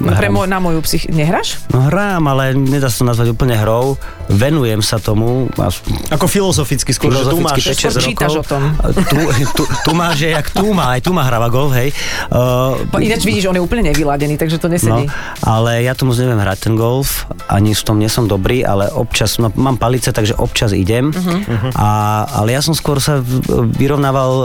No, 0.00 0.16
pre 0.16 0.32
môj, 0.32 0.48
na 0.48 0.56
moju 0.56 0.80
psychiku. 0.80 1.12
Nehráš? 1.12 1.60
No 1.68 1.92
hrám, 1.92 2.24
ale 2.24 2.56
nedá 2.56 2.88
sa 2.88 3.04
to 3.04 3.06
nazvať 3.06 3.36
úplne 3.36 3.52
hrou. 3.52 4.00
Venujem 4.32 4.80
sa 4.80 4.96
tomu. 4.96 5.52
Ako 6.08 6.24
filozoficky 6.24 6.88
skôr, 6.96 7.12
že 7.12 7.28
tu 7.28 7.36
máš... 7.36 7.60
5-6 7.68 7.76
Skôr 7.76 8.00
čítaš 8.00 8.32
rokov. 8.40 8.40
o 8.40 8.44
tom. 8.48 8.62
Tu, 8.96 9.16
tu, 9.52 9.62
tu 9.68 9.90
máš, 9.92 10.24
že 10.24 10.32
jak 10.32 10.48
tu 10.48 10.72
má, 10.72 10.96
aj 10.96 11.04
tu 11.04 11.12
má 11.12 11.20
hráva 11.28 11.52
golf, 11.52 11.76
hej. 11.76 11.92
Uh, 12.32 12.80
Ináč 12.96 13.28
vidíš, 13.28 13.52
on 13.52 13.58
je 13.58 13.62
úplne 13.62 13.92
nevyladený, 13.92 14.40
takže 14.40 14.56
to 14.56 14.70
No, 14.70 14.78
nesedí. 14.78 15.04
ale 15.44 15.84
ja 15.84 15.92
tomu 15.92 16.16
neviem 16.16 16.38
hrať 16.38 16.70
ten 16.70 16.74
golf, 16.78 17.26
ani 17.44 17.76
v 17.76 17.82
tom 17.84 18.00
nie 18.00 18.08
som 18.08 18.24
dobrý, 18.24 18.64
ale 18.64 18.88
občas, 18.88 19.36
no, 19.36 19.52
mám 19.52 19.76
palice, 19.76 20.14
takže 20.14 20.38
občas 20.38 20.72
idem. 20.72 21.10
Uh-huh. 21.12 21.68
A, 21.76 21.88
ale 22.30 22.56
ja 22.56 22.62
som 22.64 22.72
skôr 22.72 23.02
sa 23.02 23.18
vyrovnával, 23.76 24.30
e, 24.30 24.44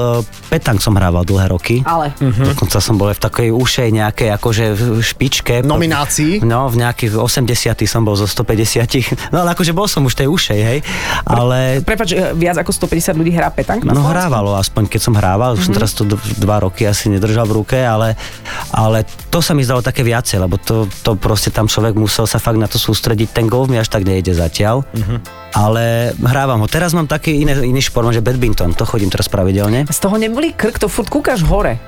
petang 0.49 0.81
som 0.81 0.97
hrával 0.97 1.23
dlhé 1.23 1.47
roky. 1.47 1.77
Ale. 1.85 2.11
Uh-huh. 2.17 2.51
Dokonca 2.51 2.81
som 2.81 2.97
bol 2.97 3.13
aj 3.13 3.21
v 3.21 3.23
takej 3.23 3.49
ušej 3.53 3.84
nejakej 3.91 4.29
akože 4.33 4.65
v 4.71 4.81
špičke. 4.99 5.53
Nominácii? 5.61 6.41
No, 6.41 6.65
v 6.67 6.79
nejakých 6.79 7.17
80 7.17 7.75
som 7.83 8.01
bol 8.01 8.13
zo 8.13 8.25
150 8.25 9.33
No 9.33 9.41
ale 9.41 9.51
akože 9.51 9.71
bol 9.71 9.85
som 9.85 10.01
už 10.01 10.15
tej 10.15 10.27
ušej, 10.27 10.59
hej. 10.59 10.79
Ale 11.23 11.81
Prepač, 11.81 12.13
e, 12.13 12.31
viac 12.31 12.57
ako 12.57 12.71
150 12.71 13.15
ľudí 13.15 13.31
hrá 13.31 13.49
petank 13.49 13.83
na 13.83 13.91
No 13.91 13.99
Slovensku? 13.99 14.13
hrávalo, 14.13 14.51
aspoň 14.55 14.83
keď 14.87 15.01
som 15.01 15.13
hrával, 15.13 15.55
už 15.55 15.67
som 15.67 15.73
teraz 15.73 15.91
to 15.91 16.05
dva 16.37 16.57
roky 16.59 16.83
asi 16.83 17.09
nedržal 17.09 17.45
v 17.45 17.59
ruke, 17.59 17.77
ale, 17.77 18.13
ale 18.71 19.03
to 19.27 19.39
sa 19.39 19.51
mi 19.51 19.61
zdalo 19.61 19.81
také 19.81 20.01
viacej, 20.01 20.39
lebo 20.39 20.55
to, 20.55 20.85
to 21.01 21.13
proste 21.15 21.51
tam 21.51 21.65
človek 21.65 21.93
musel 21.93 22.23
sa 22.23 22.37
fakt 22.37 22.55
na 22.55 22.65
to 22.65 22.77
sústrediť. 22.77 23.31
Ten 23.31 23.45
golf 23.45 23.67
mi 23.67 23.75
až 23.75 23.89
tak 23.89 24.03
nejde 24.03 24.31
zatiaľ, 24.31 24.85
ale 25.51 26.11
hrávam 26.17 26.59
ho. 26.59 26.67
Teraz 26.67 26.91
mám 26.91 27.05
taký 27.05 27.41
iný, 27.41 27.63
iný 27.63 27.79
šport, 27.79 28.07
že 28.09 28.19
badminton, 28.19 28.75
to 28.75 28.83
chodím 28.83 29.09
teraz 29.09 29.27
pravidelne. 29.27 29.87
Z 29.87 29.99
toho 29.99 30.15
neboli 30.15 30.51
krk, 30.51 30.77
to 30.77 30.87
furt 30.87 31.07
kúkaš 31.07 31.41
hore. 31.43 31.79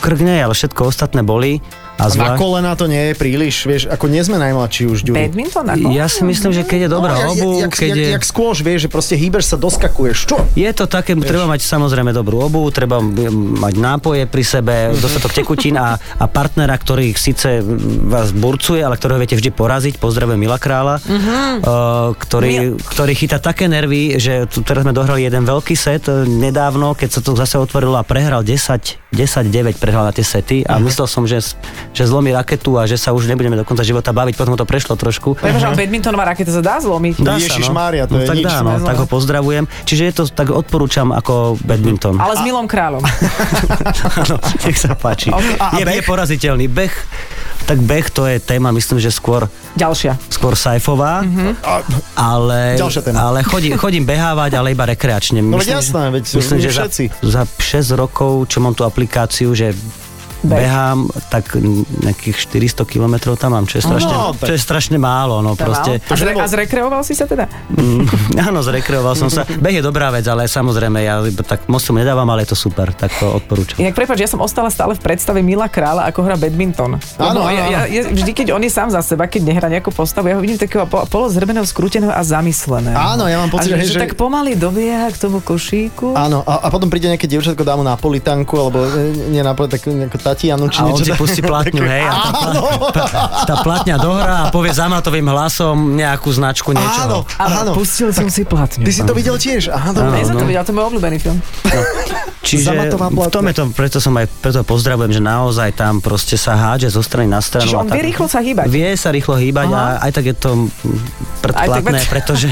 Krk 0.00 0.20
nie, 0.24 0.40
ale 0.40 0.56
všetko 0.56 0.88
ostatné 0.88 1.20
boli. 1.20 1.60
A 1.98 2.06
Na 2.06 2.14
zvlášť... 2.14 2.38
kolena 2.38 2.72
to 2.78 2.86
nie 2.86 3.10
je 3.10 3.14
príliš, 3.18 3.66
vieš, 3.66 3.82
ako 3.90 4.06
nie 4.06 4.22
sme 4.22 4.38
najmladší 4.38 4.86
už, 4.86 5.02
Ďuri. 5.02 5.18
Badminton 5.18 5.66
ako? 5.66 5.86
Ja 5.90 6.06
si 6.06 6.22
myslím, 6.22 6.54
že 6.54 6.62
keď 6.62 6.86
je 6.86 6.90
dobrá 6.94 7.14
No, 7.18 7.34
obu, 7.34 7.58
jak, 7.58 7.74
keď 7.74 7.90
jak, 7.90 7.98
je... 7.98 8.08
jak 8.14 8.24
skôš, 8.24 8.56
vieš, 8.62 8.86
že 8.86 8.88
proste 8.88 9.14
hýbeš 9.18 9.50
sa, 9.50 9.56
doskakuješ. 9.58 10.18
Čo? 10.30 10.36
Je 10.54 10.70
to 10.70 10.86
také, 10.86 11.18
treba 11.18 11.50
mať 11.50 11.66
samozrejme 11.66 12.14
dobrú 12.14 12.38
obu, 12.46 12.62
treba 12.70 13.02
mať 13.02 13.74
nápoje 13.74 14.30
pri 14.30 14.44
sebe, 14.46 14.74
dostatok 14.94 15.34
tekutín 15.34 15.74
a, 15.74 15.98
a 15.98 16.24
partnera, 16.30 16.78
ktorý 16.78 17.10
síce 17.18 17.66
vás 18.06 18.30
burcuje, 18.30 18.78
ale 18.78 18.94
ktorého 18.94 19.18
viete 19.18 19.34
vždy 19.34 19.50
poraziť. 19.50 19.98
Pozdravujem 19.98 20.38
Mila 20.38 20.62
Krála, 20.62 21.02
uh, 21.02 22.14
ktorý, 22.14 22.78
ktorý 22.78 23.12
chytá 23.18 23.42
také 23.42 23.66
nervy, 23.66 24.22
že 24.22 24.46
tu 24.46 24.62
teraz 24.62 24.86
sme 24.86 24.94
dohrali 24.94 25.26
jeden 25.26 25.42
veľký 25.42 25.74
set 25.74 26.06
eh, 26.06 26.22
nedávno, 26.22 26.94
keď 26.94 27.18
sa 27.18 27.20
to 27.26 27.34
zase 27.34 27.58
otvorilo 27.58 27.98
a 27.98 28.06
prehral 28.06 28.46
10, 28.46 29.10
10-9 29.10 29.82
prehral 29.82 30.06
na 30.06 30.14
tie 30.14 30.22
sety 30.22 30.62
a 30.62 30.78
myslel 30.78 31.10
som, 31.10 31.26
že, 31.26 31.42
že 31.92 32.04
zlomí 32.04 32.30
raketu 32.30 32.76
a 32.76 32.84
že 32.84 32.96
sa 32.96 33.10
už 33.12 33.26
nebudeme 33.26 33.56
do 33.56 33.64
konca 33.64 33.82
života 33.82 34.12
baviť, 34.12 34.34
potom 34.36 34.54
to 34.54 34.64
prešlo 34.64 34.94
trošku. 34.94 35.34
Prepač, 35.38 35.62
ale 35.64 35.76
badmintonová 35.76 36.24
raketa 36.34 36.52
sa 36.52 36.62
dá 36.62 36.76
zlomiť. 36.78 37.14
Dá 37.20 37.36
sa, 37.36 37.46
Ježišmária, 37.48 38.06
to 38.06 38.16
no, 38.16 38.22
je 38.22 38.28
tak 38.28 38.36
nič. 38.38 38.46
dá, 38.46 38.56
no, 38.62 38.78
tak 38.80 38.96
ho 39.00 39.06
pozdravujem. 39.08 39.64
Čiže 39.84 40.02
je 40.08 40.12
to, 40.14 40.22
tak 40.28 40.52
odporúčam 40.52 41.10
ako 41.10 41.58
badminton. 41.64 42.20
Ale 42.20 42.38
s 42.38 42.42
Milom 42.44 42.68
Kráľom. 42.68 43.02
Áno, 44.24 44.36
nech 44.64 44.78
sa 44.78 44.94
páči. 44.94 45.32
Ok. 45.32 45.46
A- 45.58 45.74
a 45.74 45.78
je, 45.80 45.84
beh? 45.84 45.96
je 45.98 46.02
poraziteľný. 46.04 46.66
Beh, 46.68 46.94
tak 47.68 47.84
beh 47.84 48.06
to 48.08 48.24
je 48.24 48.40
téma, 48.40 48.72
myslím, 48.72 48.96
že 48.96 49.12
skôr, 49.12 49.44
Ďalšia. 49.76 50.16
skôr 50.32 50.56
sajfová, 50.56 51.20
A, 51.60 51.84
ale, 52.16 52.80
Ďalšia 52.80 53.02
téma. 53.04 53.28
ale 53.28 53.44
chodím, 53.44 53.76
chodím 53.76 54.08
behávať, 54.08 54.56
ale 54.56 54.72
iba 54.72 54.88
rekreačne. 54.88 55.44
No 55.44 55.60
veď 55.60 55.84
jasné, 55.84 56.08
veď 56.08 56.24
my 56.24 56.60
že 56.64 56.70
za, 56.72 56.84
všetci. 56.88 57.04
za 57.20 57.42
6 57.44 58.00
rokov, 58.00 58.48
čo 58.48 58.64
mám 58.64 58.72
tú 58.72 58.88
aplikáciu, 58.88 59.52
že 59.52 59.76
Beh. 60.40 60.54
behám, 60.60 60.98
tak 61.28 61.58
nejakých 61.98 62.36
400 62.38 62.84
kilometrov 62.84 63.34
tam 63.34 63.52
mám, 63.52 63.64
čo 63.64 63.78
je 63.78 63.84
strašne, 63.84 64.06
No, 64.08 64.30
tak- 64.32 64.46
čo 64.46 64.52
je 64.52 64.60
strašne 64.60 64.96
málo, 64.96 65.38
no 65.38 65.54
proste. 65.54 65.98
A, 66.00 66.14
zre, 66.14 66.30
a 66.32 66.46
zrekreoval 66.46 67.02
si 67.02 67.12
sa 67.12 67.24
teda? 67.24 67.50
Mm, 67.68 68.06
áno, 68.48 68.60
zrekreoval 68.60 69.14
som 69.14 69.26
sa. 69.26 69.42
Beh 69.44 69.72
je 69.72 69.82
dobrá 69.82 70.08
vec, 70.08 70.22
ale 70.24 70.46
samozrejme, 70.46 70.98
ja 71.00 71.18
tak 71.40 71.66
moc 71.66 71.80
som 71.80 71.92
nedávam, 71.92 72.26
ale 72.26 72.42
je 72.42 72.50
to 72.50 72.58
super, 72.60 72.90
tak 72.90 73.10
to 73.12 73.26
odporúčam. 73.32 73.78
Inak 73.78 73.94
prepač, 73.94 74.18
ja 74.18 74.26
som 74.26 74.38
ostala 74.38 74.68
stále 74.68 74.92
v 74.92 75.00
predstave 75.00 75.40
Mila 75.40 75.66
Kráľa, 75.66 76.06
ako 76.06 76.22
hrá 76.22 76.36
badminton. 76.36 77.02
Áno, 77.16 77.40
ja, 77.48 77.64
ja, 77.66 77.80
ja, 77.84 78.02
vždy, 78.06 78.30
keď 78.32 78.46
on 78.52 78.60
je 78.60 78.70
sám 78.70 78.88
za 78.88 79.00
seba, 79.00 79.26
keď 79.26 79.42
nehrá 79.44 79.66
nejakú 79.66 79.90
postavu, 79.90 80.26
ja 80.26 80.34
ho 80.34 80.40
vidím 80.40 80.56
takého 80.56 80.84
po, 80.84 81.02
polozrbeného, 81.04 81.64
skrúteného 81.64 82.10
a 82.10 82.22
zamysleného. 82.22 82.94
Áno, 82.94 83.26
ja 83.26 83.36
mám 83.36 83.48
pocit, 83.48 83.70
a 83.70 83.76
že, 83.76 83.84
že- 83.84 83.94
že, 83.94 84.00
tak 84.00 84.14
pomaly 84.14 84.54
dobieha 84.54 85.08
k 85.08 85.18
tomu 85.18 85.40
košíku. 85.40 86.14
áno, 86.14 86.42
a, 86.42 86.62
a 86.62 86.68
potom 86.68 86.86
príde 86.86 87.08
nejaké 87.08 87.26
dievčatko, 87.26 87.60
dá 87.60 87.74
mu 87.74 87.82
napolitanku, 87.82 88.54
alebo 88.54 88.78
e, 88.80 89.28
nie 89.28 89.42
napolitanku, 89.42 89.90
Tatianu, 90.28 90.64
či 90.66 90.78
A 90.78 90.84
on 90.84 90.92
niečo. 90.92 91.04
si 91.04 91.12
pustí 91.14 91.40
platňu, 91.40 91.80
hej, 91.88 92.02
a 92.02 92.12
tá, 92.12 92.40
Áno. 92.46 92.60
tá 93.44 93.54
platňa 93.58 93.96
dohrá 93.96 94.36
a 94.38 94.48
povie 94.48 94.70
zamatovým 94.70 95.24
hlasom 95.26 95.76
nejakú 95.94 96.28
Áno, 96.28 96.38
značku 96.38 96.70
niečoho. 96.70 97.24
áno. 97.34 97.72
pustil 97.72 98.10
som 98.10 98.26
si 98.26 98.42
platňu. 98.42 98.82
Ty 98.82 98.92
si 98.92 99.02
to 99.02 99.12
videl 99.12 99.34
tiež? 99.34 99.68
Áno, 99.68 100.04
Ja 100.10 100.22
som 100.22 100.36
to 100.36 100.44
no. 100.44 100.48
videl, 100.48 100.60
to 100.60 100.70
je 100.70 100.76
môj 100.76 100.86
obľúbený 100.88 101.16
film. 101.16 101.38
Čiže 102.40 102.64
Zamatová 102.66 103.06
v 103.08 103.28
tom 103.28 103.44
je 103.44 103.54
to, 103.54 103.64
preto 103.70 103.98
som 103.98 104.14
aj 104.14 104.24
preto 104.38 104.60
pozdravujem, 104.62 105.10
že 105.10 105.20
naozaj 105.20 105.68
tam 105.74 105.98
proste 105.98 106.34
sa 106.34 106.56
hádže 106.56 106.88
zo 106.90 107.00
strany 107.00 107.26
na 107.26 107.40
stranu. 107.40 107.66
Čiže 107.66 107.74
a 107.74 107.80
on 107.80 107.86
tak- 107.86 107.94
vie 107.94 108.04
rýchlo 108.06 108.26
sa 108.26 108.40
hýbať. 108.40 108.66
Vie 108.66 108.88
sa 108.94 109.08
rýchlo 109.10 109.34
hýbať 109.34 109.66
Aha. 109.66 109.76
a 109.76 110.08
aj 110.08 110.10
tak 110.10 110.24
je 110.24 110.34
to 110.34 110.50
predplatné, 111.38 112.00
pretože, 112.12 112.48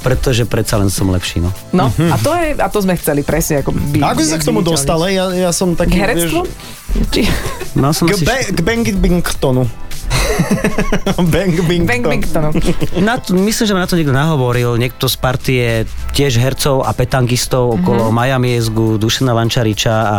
pretože 0.00 0.42
predsa 0.44 0.74
len 0.76 0.88
som 0.88 1.06
lepší. 1.06 1.38
No. 1.38 1.50
No, 1.72 1.86
a 1.88 2.16
to, 2.16 2.30
je, 2.34 2.56
a 2.56 2.66
to 2.66 2.78
sme 2.78 2.94
chceli 2.94 3.22
presne. 3.22 3.62
Ako 3.62 3.70
by, 3.70 3.98
A 4.00 4.10
ako 4.10 4.20
si 4.20 4.28
sa 4.28 4.38
k 4.38 4.44
tomu 4.44 4.60
dostal? 4.60 4.98
Ja, 5.06 5.30
ja 5.30 5.50
som 5.50 5.72
taký, 5.72 5.92
K 5.92 6.02
herectvu? 6.02 6.40
vieš, 6.42 6.91
Či... 7.12 7.28
Mal 7.72 7.92
som 7.96 8.08
K, 8.08 8.20
asi... 8.20 8.24
be, 8.24 8.36
k 8.52 8.58
Bangingtonu. 8.60 9.64
Bang 11.32 11.54
Bang 11.66 11.84
Bington. 11.86 12.10
Bingtonu. 12.10 12.50
Na 13.00 13.18
to, 13.18 13.34
myslím, 13.36 13.64
že 13.68 13.72
ma 13.74 13.80
na 13.84 13.88
to 13.88 13.98
niekto 13.98 14.14
nahovoril, 14.14 14.78
niekto 14.78 15.06
z 15.08 15.16
partie 15.18 15.66
tiež 16.12 16.38
hercov 16.38 16.84
a 16.84 16.90
petankistov 16.92 17.80
okolo 17.80 18.08
mm-hmm. 18.08 18.16
Maja 18.16 18.38
Miezgu, 18.38 18.96
Dušana 19.00 19.32
Lančariča 19.36 19.94
a 19.94 20.18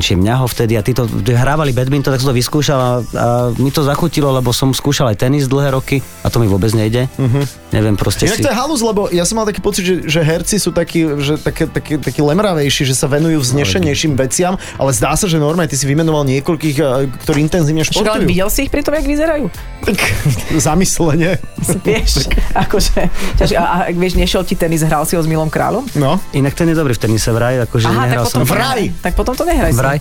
či 0.00 0.12
mňa 0.16 0.34
ho 0.40 0.46
vtedy 0.48 0.76
a 0.76 0.82
títo 0.84 1.08
hrávali 1.08 1.72
badminton, 1.72 2.12
tak 2.12 2.20
som 2.22 2.32
to 2.32 2.36
vyskúšal 2.36 2.78
a, 2.78 2.90
a 3.16 3.26
mi 3.56 3.72
to 3.72 3.82
zachutilo, 3.84 4.32
lebo 4.32 4.52
som 4.52 4.72
skúšal 4.72 5.12
aj 5.12 5.26
tenis 5.26 5.48
dlhé 5.48 5.72
roky 5.72 6.00
a 6.24 6.28
to 6.28 6.40
mi 6.40 6.48
vôbec 6.48 6.72
nejde. 6.76 7.08
Mm-hmm. 7.16 7.44
Neviem 7.74 7.96
proste 7.98 8.28
Inak 8.28 8.38
si... 8.40 8.44
to 8.44 8.52
je 8.52 8.56
halus, 8.56 8.80
lebo 8.84 9.08
ja 9.10 9.24
som 9.26 9.40
mal 9.40 9.46
taký 9.48 9.60
pocit, 9.64 9.82
že, 9.84 9.94
že 10.06 10.20
herci 10.22 10.56
sú 10.60 10.70
takí, 10.70 11.04
že 11.20 11.40
také, 11.40 11.68
také, 11.68 11.98
takí 11.98 12.20
lemravejší, 12.20 12.86
že 12.86 12.94
sa 12.94 13.08
venujú 13.10 13.42
vznešenejším 13.42 14.14
veciam, 14.16 14.54
ale 14.76 14.90
zdá 14.92 15.16
sa, 15.16 15.26
že 15.26 15.40
normálne 15.40 15.68
ty 15.68 15.78
si 15.78 15.85
vymenoval 15.86 16.26
niekoľkých, 16.26 16.76
eh, 16.82 17.06
ktorí 17.22 17.38
intenzívne 17.46 17.86
Však 17.86 17.94
ale 17.96 18.26
športujú. 18.26 18.28
videl 18.28 18.48
si 18.50 18.60
ich 18.66 18.70
pri 18.74 18.82
tom, 18.82 18.92
jak 18.98 19.06
vyzerajú? 19.06 19.46
Tak, 19.86 19.98
zamyslenie. 20.66 21.38
Vieš, 21.86 22.26
akože, 22.52 23.06
ťaž, 23.38 23.50
a, 23.54 23.64
a 23.64 23.76
vieš, 23.94 24.18
nešiel 24.18 24.42
ti 24.42 24.58
tenis, 24.58 24.82
hral 24.82 25.06
si 25.06 25.14
ho 25.14 25.22
s 25.22 25.28
Milom 25.30 25.46
Kráľom? 25.46 25.86
No. 25.94 26.18
Inak 26.34 26.58
ten 26.58 26.66
je 26.66 26.76
dobrý 26.76 26.92
v 26.98 27.00
tenise 27.06 27.30
vraj, 27.30 27.62
akože 27.64 27.86
Aha, 27.86 27.94
tak 27.94 28.06
nehral 28.10 28.24
potom, 28.26 28.42
som... 28.42 28.50
Vraj. 28.50 28.82
tak 28.98 29.12
potom 29.14 29.34
to 29.38 29.44
nehraj 29.46 29.70
si. 29.70 29.78
Vraj. 29.78 29.98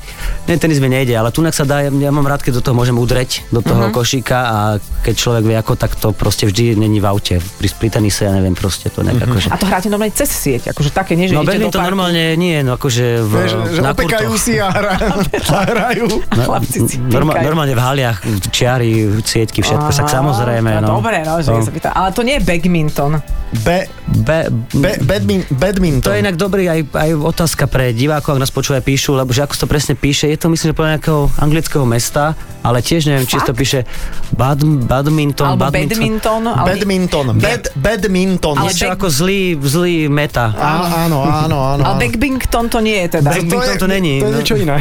Nie, 0.49 0.57
tenis 0.57 0.81
mi 0.81 0.89
nejde, 0.89 1.13
ale 1.13 1.29
tunak 1.29 1.53
sa 1.53 1.63
dá, 1.63 1.85
ja, 1.85 1.93
ja 1.93 2.11
mám 2.11 2.25
rád, 2.25 2.41
keď 2.41 2.59
do 2.59 2.61
toho 2.65 2.75
môžem 2.75 2.97
udreť, 2.97 3.45
do 3.53 3.61
toho 3.61 3.89
uh-huh. 3.89 3.95
košíka 3.95 4.37
a 4.41 4.57
keď 5.05 5.15
človek 5.15 5.43
vie 5.45 5.57
ako, 5.57 5.73
tak 5.77 5.93
to 5.97 6.09
proste 6.17 6.49
vždy 6.49 6.73
není 6.73 6.97
v 6.97 7.05
aute. 7.05 7.35
Pri, 7.61 7.69
pri 7.77 7.89
tenise, 7.93 8.25
ja 8.25 8.33
neviem, 8.33 8.57
proste 8.57 8.89
to 8.89 9.05
nejak 9.05 9.21
uh-huh. 9.21 9.29
akože... 9.37 9.47
A 9.53 9.57
to 9.61 9.65
hráte 9.69 9.87
normálne 9.93 10.17
cez 10.17 10.33
sieť, 10.33 10.73
akože 10.73 10.89
také, 10.89 11.13
nie, 11.13 11.29
že 11.29 11.37
No 11.37 11.45
idete 11.45 11.61
badminton 11.61 11.81
parku. 11.81 11.89
normálne 11.93 12.23
nie, 12.37 12.57
no 12.65 12.77
akože 12.79 13.05
v, 13.21 13.33
Vieš, 13.45 13.53
že 13.69 13.81
na 13.81 13.91
opekajú 13.93 14.31
si 14.37 14.53
a 14.57 14.67
hrajú. 14.71 15.13
hrajú. 15.75 16.05
A 16.25 16.35
chlapci 16.37 16.79
Norma, 17.05 17.35
normálne 17.37 17.71
v 17.71 17.81
haliach, 17.81 18.17
čiary, 18.49 18.89
cieťky, 19.19 19.59
všetko, 19.59 19.89
však 19.89 20.07
samozrejme. 20.07 20.71
Á, 20.71 20.79
No. 20.79 20.97
Dobre, 20.97 21.21
no, 21.21 21.37
že 21.37 21.49
No. 21.49 21.59
sa 21.59 21.69
pýta. 21.69 21.89
Ale 21.89 22.09
to 22.09 22.21
nie 22.21 22.37
je 22.37 22.43
badminton. 22.43 23.19
Be, 23.57 23.87
Be, 24.05 24.39
be, 24.73 24.91
badmin, 25.01 25.41
badminton. 25.49 26.03
to 26.03 26.11
je 26.11 26.19
inak 26.19 26.35
dobrý 26.35 26.65
aj, 26.65 26.79
aj 26.89 27.09
otázka 27.15 27.65
pre 27.65 27.91
divákov, 27.91 28.35
ak 28.35 28.41
nás 28.41 28.49
počúvajú 28.49 28.81
píšu, 28.81 29.11
lebo 29.13 29.31
že 29.31 29.41
ako 29.41 29.55
to 29.55 29.65
presne 29.65 29.93
píše, 29.93 30.27
je 30.27 30.35
to 30.35 30.47
myslím, 30.47 30.71
že 30.71 30.75
podľa 30.75 30.91
nejakého 30.93 31.21
anglického 31.37 31.83
mesta, 31.83 32.33
ale 32.61 32.79
tiež 32.79 33.05
neviem, 33.05 33.23
či 33.23 33.35
sa 33.35 33.45
to 33.45 33.53
píše 33.53 33.83
bad, 34.31 34.59
badminton, 34.61 35.47
Alebo 35.49 35.65
badminton. 35.65 35.97
badminton. 36.21 36.41
Ale... 36.45 36.67
Badminton. 36.67 37.25
Bad, 37.35 37.63
badminton. 37.75 38.55
Ale 38.55 38.69
Niečo 38.69 38.85
back- 38.85 38.95
ako 38.95 39.07
zlý, 39.09 39.41
zlý 39.57 39.95
meta. 40.05 40.51
Á, 40.51 40.69
áno, 41.05 41.23
áno, 41.23 41.57
áno. 41.71 41.81
Ale 41.83 41.95
backbington 42.01 42.65
to 42.67 42.79
nie 42.79 43.01
je 43.01 43.19
teda. 43.19 43.29
Badminton 43.31 43.75
to 43.77 43.87
není, 43.87 44.19
To 44.19 44.25
je 44.25 44.31
no. 44.31 44.37
niečo 44.37 44.55
iné. 44.55 44.77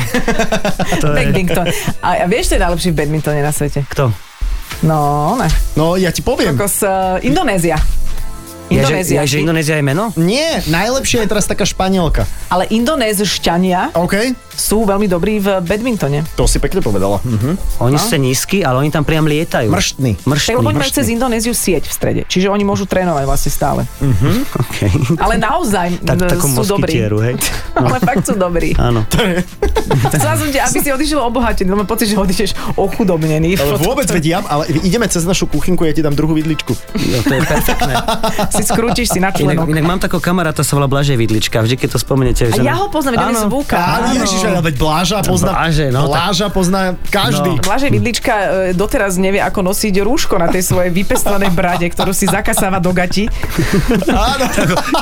To 1.01 1.13
Badminton. 1.13 1.67
A, 2.05 2.09
a 2.23 2.27
vieš, 2.29 2.53
čo 2.53 2.55
je 2.57 2.63
najlepší 2.63 2.89
v 2.93 2.97
badmintone 3.01 3.41
na 3.41 3.53
svete? 3.53 3.85
Kto? 3.89 4.13
No, 4.85 5.35
ne. 5.41 5.49
No, 5.79 5.97
ja 5.97 6.13
ti 6.13 6.21
poviem. 6.21 6.57
Kokos, 6.57 6.85
uh, 6.85 7.17
Indonézia. 7.25 7.81
Je, 8.73 8.81
že, 8.81 8.97
Indonézia. 8.97 9.21
je, 9.23 9.29
že 9.29 9.39
Indonézia 9.45 9.77
je 9.77 9.85
meno? 9.85 10.05
Nie, 10.17 10.65
najlepšia 10.73 11.25
je 11.25 11.29
teraz 11.29 11.45
taká 11.45 11.69
španielka. 11.69 12.25
Ale 12.49 12.65
Indonézšťania 12.73 13.93
OK? 13.93 14.33
Sú 14.55 14.87
veľmi 14.87 15.07
dobrí 15.07 15.39
v 15.39 15.61
badmintone. 15.61 16.23
To 16.35 16.47
si 16.47 16.59
pekne 16.59 16.81
povedala. 16.81 17.19
Mhm. 17.23 17.83
Oni 17.83 17.99
sú 17.99 18.17
nízky, 18.17 18.63
ale 18.63 18.81
oni 18.81 18.91
tam 18.91 19.03
priam 19.03 19.27
lietajú. 19.27 19.69
Mrštný. 19.69 20.25
lebo 20.55 20.71
oni 20.71 20.79
majú 20.79 20.93
cez 20.93 21.11
Indonéziu 21.11 21.53
sieť 21.53 21.91
v 21.91 21.93
strede. 21.93 22.23
Čiže 22.25 22.49
oni 22.49 22.63
môžu 22.63 22.87
trénovať 22.87 23.25
vlastne 23.27 23.51
stále. 23.51 23.83
Okay. 24.55 24.91
Ale 25.19 25.37
naozaj 25.37 25.99
Tak, 26.09 26.41
sú 26.41 26.63
dobrí. 26.65 26.95
hej? 26.99 27.35
Ale 27.79 27.99
fakt 28.01 28.25
sú 28.27 28.35
dobrí. 28.35 28.75
Áno. 28.79 29.03
Chcela 30.15 30.35
som 30.39 30.49
ťa, 30.49 30.71
aby 30.71 30.79
si 30.81 30.91
odišiel 30.91 31.21
obohatený, 31.21 31.69
lebo 31.69 31.83
mám 31.85 31.91
pocit, 31.91 32.11
že 32.11 32.17
odídeš 32.17 32.51
ochudobnený. 32.75 33.59
Ale 33.59 33.77
vôbec 33.79 34.07
vedia, 34.09 34.41
ale 34.47 34.67
ideme 34.83 35.07
cez 35.07 35.27
našu 35.27 35.47
kuchynku, 35.47 35.83
ja 35.85 35.93
ti 35.93 36.01
dám 36.01 36.15
druhú 36.15 36.35
vidličku. 36.35 36.71
No, 36.75 37.17
to 37.23 37.33
je 37.35 37.41
perfektné. 37.43 37.95
Si 38.51 38.63
skrútiš 38.63 39.11
si 39.11 39.19
na 39.19 39.31
Inak, 39.35 39.39
členok. 39.59 39.67
inak 39.69 39.85
mám 39.85 40.01
takého 40.01 40.23
kamaráta, 40.23 40.63
sa 40.63 40.75
volá 40.75 40.87
Blažej 40.87 41.19
Vidlička. 41.19 41.61
Vždy, 41.61 41.75
keď 41.77 41.89
to 41.95 41.99
spomeniete. 41.99 42.43
A 42.47 42.55
že 42.55 42.63
ja 42.63 42.79
ho 42.79 42.87
poznám, 42.89 43.13
veď 43.15 43.21
on 43.21 43.29
je 43.29 43.35
z 43.35 43.43
Áno. 43.43 43.51
Vúka. 43.51 43.77
Áno, 43.77 44.07
ježiš, 44.15 44.41
ale 44.47 44.61
veď 44.61 44.75
Bláža 44.77 45.19
pozná, 45.25 45.53
Bláže, 45.55 45.87
no, 45.89 46.01
Bláža 46.09 46.47
pozná 46.51 46.83
každý. 47.09 47.51
No. 47.57 47.63
Blažej 47.63 47.91
Vidlička 47.91 48.35
e, 48.35 48.47
doteraz 48.77 49.17
nevie, 49.17 49.41
ako 49.41 49.65
nosiť 49.65 49.95
rúško 50.03 50.37
na 50.37 50.49
tej 50.49 50.63
svojej 50.65 50.91
vypestvanej 50.93 51.51
brade, 51.53 51.87
ktorú 51.89 52.13
si 52.13 52.29
zakasáva 52.29 52.79
do 52.81 52.93
gati. 52.93 53.27
Áno. 54.11 54.45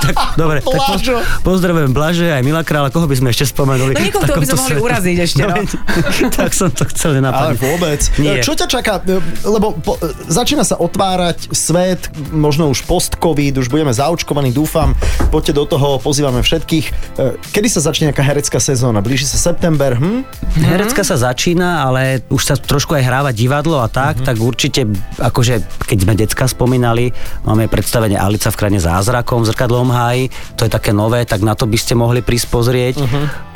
tak, 0.02 0.14
dobre, 0.36 0.58
tak 0.60 0.66
poz, 0.66 0.76
Blážo. 0.76 1.16
pozdravujem 1.42 1.90
Blaže 1.92 2.30
aj 2.30 2.42
Mila 2.44 2.62
Kráľa, 2.62 2.92
koho 2.92 3.06
by 3.06 3.16
sme 3.18 3.28
ešte 3.32 3.48
spomenuli? 3.48 3.92
No 3.94 4.00
niekoho, 4.00 4.24
by 4.26 4.46
sme 4.46 4.58
mohli 4.58 4.76
svete. 4.76 4.86
uraziť 4.86 5.16
ešte, 5.18 5.42
no. 5.46 5.54
tak 6.38 6.50
som 6.54 6.68
to 6.70 6.84
chcel 6.90 7.16
Ale 7.16 7.18
nenapadnúť. 7.22 7.58
vôbec. 7.60 8.00
Nie. 8.18 8.40
Čo 8.42 8.54
ťa 8.54 8.66
čaká? 8.68 9.00
Lebo 9.42 9.74
po, 9.78 9.96
začína 10.28 10.62
sa 10.62 10.76
otvárať 10.78 11.52
svet, 11.54 12.10
možno 12.30 12.68
už 12.68 12.84
post-covid, 12.84 13.58
už 13.58 13.68
budeme 13.68 13.92
zaočkovaní, 13.92 14.52
dúfam. 14.52 14.92
Poďte 15.32 15.52
do 15.56 15.64
toho, 15.66 15.96
pozývame 15.98 16.42
všetkých. 16.42 16.86
E, 17.16 17.36
Kedy 17.52 17.68
sa 17.68 17.80
začne 17.82 18.10
nejaká 18.10 18.22
herecká 18.22 18.58
sezóna? 18.60 19.00
Blíži 19.00 19.24
sa 19.32 19.48
september, 19.52 19.96
hm? 19.96 20.28
Herecka 20.60 21.00
sa 21.00 21.16
začína, 21.16 21.88
ale 21.88 22.20
už 22.28 22.42
sa 22.44 22.54
trošku 22.60 22.92
aj 22.92 23.02
hráva 23.08 23.30
divadlo 23.32 23.80
a 23.80 23.88
tak, 23.88 24.20
tak 24.20 24.36
určite, 24.36 24.84
akože 25.16 25.88
keď 25.88 25.98
sme 26.04 26.12
decka 26.12 26.44
spomínali, 26.44 27.08
máme 27.48 27.64
predstavenie 27.72 28.20
Alica 28.20 28.52
v 28.52 28.60
krajine 28.60 28.80
zázrakom 28.84 29.48
zrkadlom 29.48 29.88
háji, 29.88 30.28
to 30.60 30.68
je 30.68 30.70
také 30.70 30.92
nové, 30.92 31.24
tak 31.24 31.40
na 31.40 31.56
to 31.56 31.64
by 31.64 31.80
ste 31.80 31.96
mohli 31.96 32.20
prísť 32.20 32.46
pozrieť. 32.52 32.94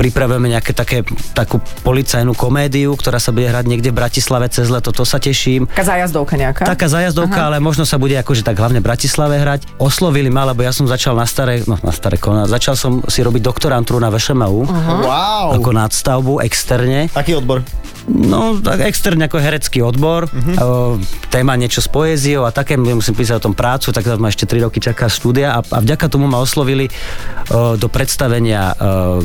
Pripravujeme 0.01 0.49
nejaké 0.57 0.73
také, 0.73 1.05
takú 1.37 1.61
policajnú 1.85 2.33
komédiu, 2.33 2.97
ktorá 2.97 3.21
sa 3.21 3.37
bude 3.37 3.53
hrať 3.53 3.69
niekde 3.69 3.93
v 3.93 4.01
Bratislave 4.01 4.49
cez 4.49 4.73
leto, 4.73 4.97
to 4.97 5.05
sa 5.05 5.21
teším. 5.21 5.69
Taká 5.69 5.85
zájazdovka 5.85 6.35
nejaká. 6.41 6.65
Taká 6.65 6.89
zajazdovka, 6.89 7.53
ale 7.53 7.61
možno 7.61 7.85
sa 7.85 8.01
bude 8.01 8.17
akože 8.17 8.41
tak 8.41 8.57
hlavne 8.57 8.81
v 8.81 8.87
Bratislave 8.89 9.37
hrať. 9.37 9.69
Oslovili 9.77 10.33
ma, 10.33 10.49
lebo 10.49 10.65
ja 10.65 10.73
som 10.73 10.89
začal 10.89 11.13
na 11.13 11.29
staré, 11.29 11.61
no 11.69 11.77
na 11.85 11.93
staré 11.93 12.17
kona, 12.17 12.49
začal 12.49 12.73
som 12.73 13.05
si 13.05 13.21
robiť 13.21 13.45
doktorantúru 13.45 14.01
na 14.01 14.09
VŠMU. 14.09 14.65
Wow. 15.05 15.61
Ako 15.61 15.66
nadstavbu 15.73 16.43
externe. 16.43 17.09
Aký 17.15 17.39
odbor? 17.39 17.63
No, 18.07 18.55
tak 18.63 18.87
externe 18.87 19.27
ako 19.27 19.43
herecký 19.43 19.83
odbor, 19.83 20.31
uh-huh. 20.31 20.95
téma 21.27 21.59
niečo 21.59 21.83
s 21.83 21.91
poéziou 21.91 22.47
a 22.47 22.55
také, 22.55 22.79
musím 22.79 23.19
písať 23.19 23.43
o 23.43 23.45
tom 23.51 23.55
prácu, 23.59 23.91
tak 23.91 24.07
ma 24.23 24.31
ešte 24.31 24.47
3 24.47 24.63
roky 24.63 24.79
čaká 24.79 25.11
štúdia 25.11 25.59
a, 25.59 25.61
a 25.67 25.79
vďaka 25.83 26.07
tomu 26.07 26.31
ma 26.31 26.39
oslovili 26.39 26.87
uh, 26.87 27.75
do 27.75 27.91
predstavenia 27.91 28.79
uh, 28.79 29.19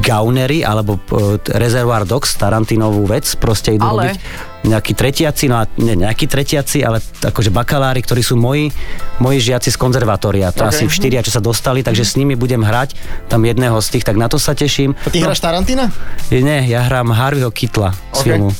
Gaunery 0.00 0.64
alebo 0.64 0.96
uh, 0.96 1.36
Reservoir 1.60 2.08
Dogs, 2.08 2.32
Tarantinovú 2.40 3.04
vec, 3.04 3.28
proste 3.36 3.76
idú 3.76 3.84
Ale- 3.84 4.16
robiť 4.16 4.51
nejakí 4.62 4.94
tretiaci, 4.94 5.50
no 5.50 5.58
a 5.58 5.66
nie 5.78 5.98
nejakí 5.98 6.26
tretiaci, 6.26 6.86
ale 6.86 7.02
akože 7.18 7.50
bakalári, 7.50 7.98
ktorí 7.98 8.22
sú 8.22 8.38
moji, 8.38 8.70
moji 9.18 9.38
žiaci 9.42 9.70
z 9.70 9.76
konzervatória, 9.76 10.50
to 10.50 10.62
Okay. 10.62 10.70
asi 10.70 10.84
štyria, 10.86 11.20
čo 11.20 11.34
sa 11.34 11.42
dostali, 11.42 11.82
takže 11.82 12.06
s 12.06 12.14
nimi 12.14 12.38
budem 12.38 12.62
hrať, 12.62 12.94
tam 13.26 13.42
jedného 13.42 13.74
z 13.82 13.88
tých, 13.98 14.04
tak 14.06 14.14
na 14.14 14.30
to 14.30 14.38
sa 14.38 14.54
teším. 14.54 14.94
A 15.02 15.10
ty 15.10 15.18
hráš 15.18 15.42
Tarantina? 15.42 15.90
Nie, 16.30 16.62
ja 16.64 16.86
hrám 16.86 17.10
Harveyho 17.10 17.50
Kitla 17.50 17.90
z 18.14 18.22
Ok. 18.22 18.24
filmu. 18.24 18.50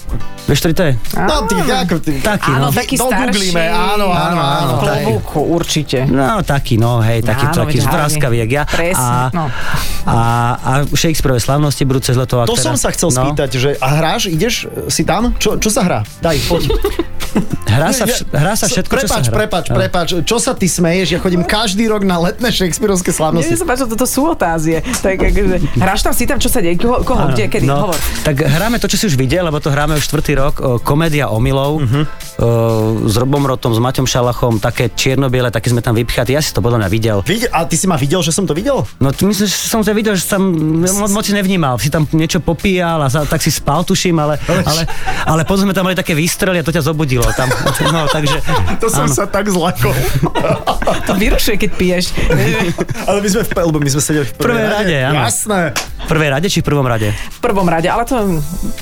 Vieš, 0.43 0.59
ktorý 0.59 0.75
to 0.75 0.85
je? 0.91 0.93
No, 1.23 1.37
ty, 1.47 1.55
ako 1.63 1.97
ty. 2.03 2.13
Taký, 2.19 2.51
Áno, 2.51 2.67
no. 2.67 2.75
taký 2.75 2.95
Dogooglíme, 2.99 3.63
starší. 3.63 3.79
áno, 3.95 4.07
áno, 4.11 4.41
áno. 4.43 4.73
Klobúku, 4.83 5.39
určite. 5.55 6.03
No, 6.03 6.43
taký, 6.43 6.83
no, 6.83 6.99
hej, 6.99 7.23
taký, 7.23 7.47
Áno, 7.47 7.57
taký 7.63 7.79
zvráskavý, 7.79 8.37
jak 8.43 8.51
ja. 8.51 8.63
Presne, 8.67 8.99
a, 8.99 9.31
no. 9.31 9.47
a, 10.03 10.19
a 10.59 10.71
Shakespeareové 10.91 11.39
slavnosti 11.39 11.83
budú 11.87 12.03
cez 12.03 12.19
leto. 12.19 12.43
To 12.43 12.59
som 12.59 12.75
sa 12.75 12.91
chcel 12.91 13.15
no, 13.15 13.23
spýtať, 13.23 13.51
že 13.55 13.71
a 13.79 13.89
hráš, 14.03 14.27
ideš, 14.27 14.67
si 14.91 15.07
tam? 15.07 15.31
Čo, 15.39 15.63
čo 15.63 15.71
sa 15.71 15.87
hrá? 15.87 15.92
Daj, 16.25 16.37
poď. 16.49 16.65
Hrá 17.73 17.89
sa, 17.97 18.05
vš- 18.05 18.29
hrá 18.29 18.53
sa 18.53 18.69
všetko, 18.69 18.93
čo 19.01 19.09
sa 19.09 19.25
prepač, 19.25 19.25
hrá. 19.25 19.33
prepač, 19.33 19.65
prepač. 19.73 20.09
Čo 20.29 20.37
sa 20.37 20.53
ty 20.53 20.69
smeješ? 20.69 21.17
Ja 21.17 21.19
chodím 21.25 21.41
každý 21.41 21.89
rok 21.89 22.05
na 22.05 22.21
letné 22.21 22.53
Shakespeareovské 22.53 23.09
Mne 23.09 23.17
slávnosti. 23.17 23.57
sa 23.57 23.65
páčilo, 23.65 23.89
toto 23.89 24.05
sú 24.05 24.29
otázie. 24.29 24.85
Tak, 24.85 25.17
akože, 25.17 25.57
hráš 25.81 26.05
tam 26.05 26.13
si 26.13 26.29
tam, 26.29 26.37
čo 26.37 26.53
sa 26.53 26.61
deje? 26.61 26.77
Koho, 26.77 27.01
koho 27.01 27.33
kde, 27.33 27.49
kedy? 27.49 27.65
no, 27.65 27.89
Hovor. 27.89 27.97
Tak 28.29 28.37
hráme 28.37 28.77
to, 28.77 28.93
čo 28.93 29.01
si 29.01 29.05
už 29.09 29.17
videl, 29.17 29.49
lebo 29.49 29.57
to 29.65 29.73
hráme 29.73 29.97
už 29.97 30.05
štvrtý 30.05 30.37
rok. 30.37 30.55
O, 30.61 30.77
komédia 30.85 31.33
omylov 31.33 31.81
uh-huh. 31.81 32.05
s 33.09 33.15
Robom 33.17 33.41
Rotom, 33.49 33.73
s 33.73 33.81
Maťom 33.81 34.05
Šalachom, 34.05 34.61
také 34.61 34.93
čierno-biele, 34.93 35.49
také 35.49 35.73
sme 35.73 35.81
tam 35.81 35.97
vypchatí. 35.97 36.37
Ja 36.37 36.45
si 36.45 36.53
to 36.53 36.61
podľa 36.61 36.85
mňa 36.85 36.89
videl. 36.93 37.19
Videl, 37.25 37.49
a 37.57 37.65
ty 37.65 37.81
si 37.81 37.89
ma 37.89 37.97
videl, 37.97 38.21
že 38.21 38.37
som 38.37 38.45
to 38.45 38.53
videl? 38.53 38.85
No 39.01 39.09
ty 39.17 39.25
myslím, 39.25 39.49
že 39.49 39.57
som 39.57 39.81
ťa 39.81 39.97
videl, 39.97 40.13
že 40.13 40.29
som 40.29 40.45
mo- 40.45 41.09
moc 41.09 41.25
si 41.25 41.33
nevnímal. 41.33 41.81
Si 41.81 41.89
tam 41.89 42.05
niečo 42.13 42.45
popíjal 42.45 43.01
a 43.01 43.09
za, 43.09 43.25
tak 43.25 43.41
si 43.41 43.49
spal, 43.49 43.81
tuším, 43.81 44.21
ale, 44.21 44.37
ale, 44.45 44.85
ale 45.25 45.41
potom 45.49 45.65
sme 45.65 45.73
tam 45.73 45.82
mali 45.83 45.95
také 45.95 46.15
výstrely 46.15 46.59
a 46.59 46.65
to 46.65 46.71
ťa 46.71 46.83
zobudilo. 46.83 47.27
Tam, 47.35 47.51
no, 47.91 48.07
takže, 48.09 48.39
To 48.83 48.87
som 48.89 49.07
áno. 49.07 49.15
sa 49.15 49.25
tak 49.27 49.51
zlakol. 49.51 49.95
To 51.03 51.15
vyrušuje, 51.19 51.57
keď 51.59 51.71
piješ. 51.75 52.05
Ale 53.09 53.19
my 53.23 53.29
sme, 53.31 53.43
v, 53.43 53.51
lebo 53.59 53.79
my 53.79 53.91
sme 53.91 54.03
sedeli 54.03 54.27
v 54.27 54.35
prvej, 54.39 54.55
Prvej 54.55 54.67
rade, 54.71 54.97
áno. 55.03 55.21
Jasné. 55.27 55.61
V 56.03 56.07
prvej 56.11 56.29
rade 56.35 56.47
či 56.51 56.59
v 56.63 56.67
prvom 56.67 56.87
rade? 56.87 57.09
V 57.15 57.41
prvom 57.43 57.67
rade, 57.67 57.87
ale 57.87 58.03
to, 58.03 58.19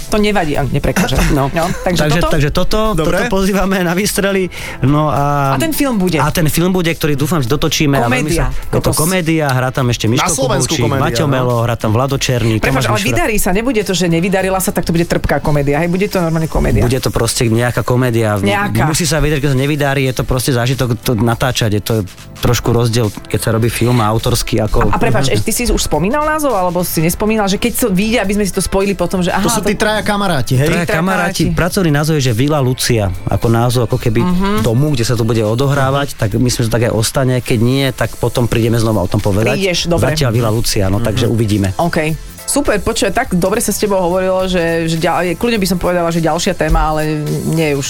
to 0.08 0.16
nevadí, 0.16 0.56
a 0.56 0.64
neprekáže. 0.64 1.20
No. 1.36 1.52
takže, 1.52 2.00
takže, 2.08 2.20
toto? 2.20 2.32
takže 2.32 2.50
toto, 2.50 2.80
Dobre. 2.96 3.28
toto 3.28 3.40
pozývame 3.40 3.84
na 3.84 3.92
výstrely. 3.92 4.48
No 4.84 5.12
a, 5.12 5.52
A 5.52 5.56
ten 5.60 5.76
film 5.76 6.00
bude? 6.00 6.16
A 6.16 6.28
ten 6.32 6.48
film 6.48 6.72
bude, 6.72 6.88
ktorý 6.88 7.20
dúfam, 7.20 7.44
že 7.44 7.48
dotočíme. 7.52 8.00
a 8.00 8.08
Komédia. 8.08 8.48
Sa, 8.48 8.76
je 8.76 8.80
to 8.80 8.92
komédia, 8.96 9.52
hrá 9.52 9.68
tam 9.68 9.92
ešte 9.92 10.08
Miško 10.08 10.32
Slovensku 10.32 10.80
Kubovčík, 10.80 10.84
komédia, 10.88 11.04
Maťo 11.04 11.24
no. 11.28 11.32
Melo, 11.32 11.56
hrá 11.60 11.76
tam 11.76 11.90
Vlado 11.92 12.16
Černý, 12.16 12.56
Prepač, 12.56 12.88
Tomáš 12.88 12.88
ale 12.88 13.00
vydarí 13.04 13.36
sa, 13.36 13.52
nebude 13.52 13.80
to, 13.84 13.92
že 13.92 14.08
nevydarila 14.08 14.56
sa, 14.56 14.72
tak 14.72 14.88
to 14.88 14.90
bude 14.96 15.04
trpká 15.04 15.44
komédia. 15.44 15.76
Hej, 15.84 15.92
bude 15.92 16.08
to 16.08 16.24
normálne 16.24 16.48
komédia. 16.48 16.88
Bude 16.90 16.98
to 17.00 17.10
proste 17.10 17.46
nejaká 17.46 17.80
komédia. 17.80 18.34
Nejaká. 18.34 18.82
Musí 18.84 19.06
sa 19.06 19.16
vedieť, 19.16 19.38
keď 19.38 19.50
sa 19.50 19.58
nevydarí, 19.58 20.02
je 20.04 20.14
to 20.16 20.24
proste 20.24 20.50
zážitok 20.50 20.98
to 20.98 21.14
natáčať. 21.14 21.70
Je 21.72 21.80
to 21.80 21.94
trošku 22.36 22.70
rozdiel, 22.70 23.06
keď 23.22 23.38
sa 23.38 23.50
robí 23.50 23.68
film 23.68 23.94
a 23.96 24.08
autorský 24.08 24.58
ako... 24.58 24.90
A 24.90 24.98
prepač, 24.98 25.30
ešte 25.30 25.46
ty 25.46 25.52
si 25.54 25.62
už 25.64 25.78
spomínal 25.78 26.24
názov, 26.24 26.50
alebo 26.50 26.82
si 26.82 26.98
nespomínal, 26.98 27.46
že 27.46 27.56
keď 27.56 27.72
to 27.76 27.86
vyjde, 27.90 28.18
aby 28.18 28.32
sme 28.34 28.42
si 28.42 28.50
to 28.50 28.58
spojili 28.58 28.92
potom, 28.92 29.20
že 29.20 29.30
aha, 29.30 29.40
To 29.40 29.52
sú 29.52 29.62
tí 29.62 29.76
traja 29.76 30.02
kamaráti, 30.02 30.56
hej? 30.56 30.66
Traja 30.66 30.82
traja 30.82 30.98
kamaráti, 30.98 31.42
kamaráti. 31.46 31.54
pracovný 31.54 31.90
názov 31.92 32.16
je, 32.16 32.26
že 32.26 32.32
Vila 32.32 32.58
Lucia, 32.58 33.06
ako 33.24 33.46
názov, 33.46 33.82
ako 33.84 33.96
keby 33.96 34.20
Mhm. 34.20 34.50
domu, 34.60 34.90
kde 34.90 35.04
sa 35.04 35.14
to 35.14 35.22
bude 35.22 35.38
odohrávať, 35.38 36.16
tak 36.16 36.34
myslím, 36.34 36.62
že 36.64 36.72
tak 36.72 36.88
aj 36.88 36.92
ostane. 36.92 37.38
Keď 37.38 37.58
nie, 37.60 37.86
tak 37.92 38.16
potom 38.16 38.44
prídeme 38.44 38.74
znova 38.74 39.00
o 39.00 39.08
tom 39.08 39.20
povedať. 39.20 39.54
Prídeš, 39.54 39.86
dobre. 39.86 40.10
Zatiaľ 40.10 40.30
Vila 40.32 40.50
Lucia, 40.50 40.88
no 40.88 40.98
takže 40.98 41.24
Mhm. 41.24 41.30
uvidíme. 41.30 41.68
OK. 41.78 41.98
Super, 42.46 42.82
počuj, 42.82 43.14
tak 43.14 43.32
dobre 43.36 43.62
sa 43.62 43.70
s 43.70 43.78
tebou 43.78 44.00
hovorilo, 44.02 44.44
že, 44.50 44.90
že 44.90 44.96
ďal, 44.98 45.38
kľudne 45.38 45.58
by 45.62 45.68
som 45.68 45.78
povedala, 45.78 46.10
že 46.10 46.18
ďalšia 46.18 46.54
téma, 46.56 46.92
ale 46.94 47.22
nie 47.46 47.72
je 47.72 47.74
už 47.78 47.88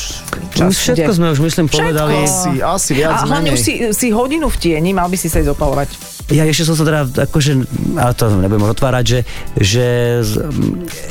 čas. 0.52 0.68
My 0.68 0.74
všetko 0.74 1.10
ide. 1.10 1.16
sme 1.16 1.26
už, 1.32 1.38
myslím, 1.40 1.66
povedali. 1.70 2.14
Asi, 2.24 2.52
asi 2.60 2.90
viac, 2.92 3.24
A 3.24 3.28
hlavne 3.28 3.52
menej. 3.52 3.56
už 3.56 3.60
si, 3.60 3.72
si 3.96 4.06
hodinu 4.12 4.52
v 4.52 4.56
tieni, 4.60 4.90
mal 4.92 5.08
by 5.08 5.16
si 5.16 5.32
sa 5.32 5.40
ísť 5.40 5.52
opalovať. 5.56 5.88
Ja 6.30 6.46
ešte 6.46 6.62
som 6.62 6.78
sa 6.78 6.86
teda, 6.86 7.00
akože, 7.26 7.52
ale 7.98 8.12
to 8.14 8.30
nebudem 8.38 8.70
otvárať, 8.70 9.02
že, 9.02 9.20
že 9.58 9.86
z, 10.22 10.32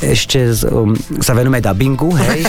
ešte 0.00 0.48
z, 0.48 0.64
um, 0.72 0.96
sa 1.20 1.36
venujeme 1.36 1.60
dubbingu, 1.60 2.08
hej. 2.16 2.40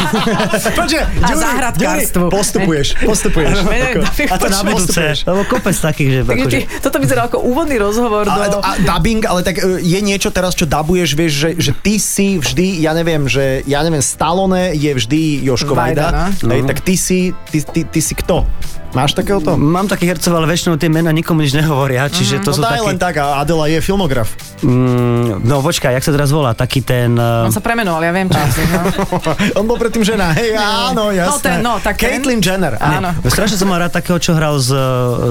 Počkaj, 0.82 1.04
A 1.22 1.28
záhradkárstvu. 1.38 2.26
Postupuješ, 2.26 2.98
postupuješ. 3.06 3.62
A 4.34 4.36
to 4.42 4.50
na 4.50 4.62
budúce, 4.66 5.22
lebo 5.22 5.46
kopec 5.46 5.76
takých, 5.78 6.10
že 6.10 6.20
Takže 6.26 6.34
akože, 6.34 6.58
ty, 6.58 6.60
toto 6.82 6.96
vyzerá 6.98 7.30
ako 7.30 7.46
úvodný 7.46 7.78
rozhovor 7.78 8.26
do... 8.26 8.34
Ale, 8.34 8.58
a 8.58 8.70
dubbing, 8.82 9.22
ale 9.30 9.40
tak 9.46 9.62
e, 9.62 9.78
je 9.78 9.98
niečo 10.02 10.19
teraz, 10.28 10.52
čo 10.52 10.68
dabuješ, 10.68 11.16
vieš, 11.16 11.32
že, 11.32 11.50
že 11.56 11.72
ty 11.72 11.96
si 11.96 12.36
vždy, 12.36 12.84
ja 12.84 12.92
neviem, 12.92 13.24
že 13.24 13.64
ja 13.64 13.80
neviem, 13.80 14.04
Stallone 14.04 14.76
je 14.76 14.92
vždy 14.92 15.20
Joško 15.48 15.72
Vajda, 15.72 16.04
Vajda, 16.12 16.44
no. 16.44 16.52
hej, 16.52 16.62
tak 16.68 16.84
ty 16.84 16.94
si, 17.00 17.32
ty, 17.48 17.64
ty, 17.64 17.80
ty 17.88 18.00
si 18.04 18.12
kto? 18.12 18.44
Máš 18.90 19.14
takéhoto? 19.14 19.54
Mám 19.54 19.86
takých 19.86 20.18
hercov, 20.18 20.34
ale 20.34 20.50
väčšinou 20.50 20.74
tie 20.74 20.90
mená 20.90 21.14
nikomu 21.14 21.46
nič 21.46 21.54
nehovoria, 21.54 22.10
čiže 22.10 22.42
to 22.42 22.50
No 22.50 22.56
sú 22.58 22.62
daj 22.66 22.82
takí... 22.82 22.88
len 22.90 22.98
tak, 22.98 23.14
a 23.22 23.38
Adela 23.38 23.70
je 23.70 23.78
filmograf. 23.78 24.34
Mm, 24.66 25.46
no 25.46 25.62
počkaj, 25.62 25.94
jak 25.94 26.02
sa 26.02 26.10
teraz 26.10 26.34
volá? 26.34 26.58
Taký 26.58 26.82
ten... 26.82 27.14
Uh, 27.14 27.46
On 27.46 27.54
sa 27.54 27.62
premenoval, 27.62 28.02
ja 28.02 28.10
viem, 28.10 28.26
čo 28.26 28.34
si. 28.50 28.66
No. 28.66 28.82
On 29.62 29.64
bol 29.70 29.78
predtým 29.78 30.02
žena, 30.02 30.34
hej, 30.34 30.58
áno, 30.58 31.14
jasné. 31.14 31.30
No 31.30 31.38
ten, 31.38 31.56
no, 31.62 31.72
tak 31.78 32.02
ten. 32.02 32.18
Caitlyn 32.18 32.42
Jenner. 32.42 32.74
Áno. 32.82 33.14
Strašne 33.30 33.62
som 33.62 33.70
mal 33.70 33.78
rád 33.78 33.94
takého, 33.94 34.18
čo 34.18 34.34
hral 34.34 34.58
s, 34.58 34.74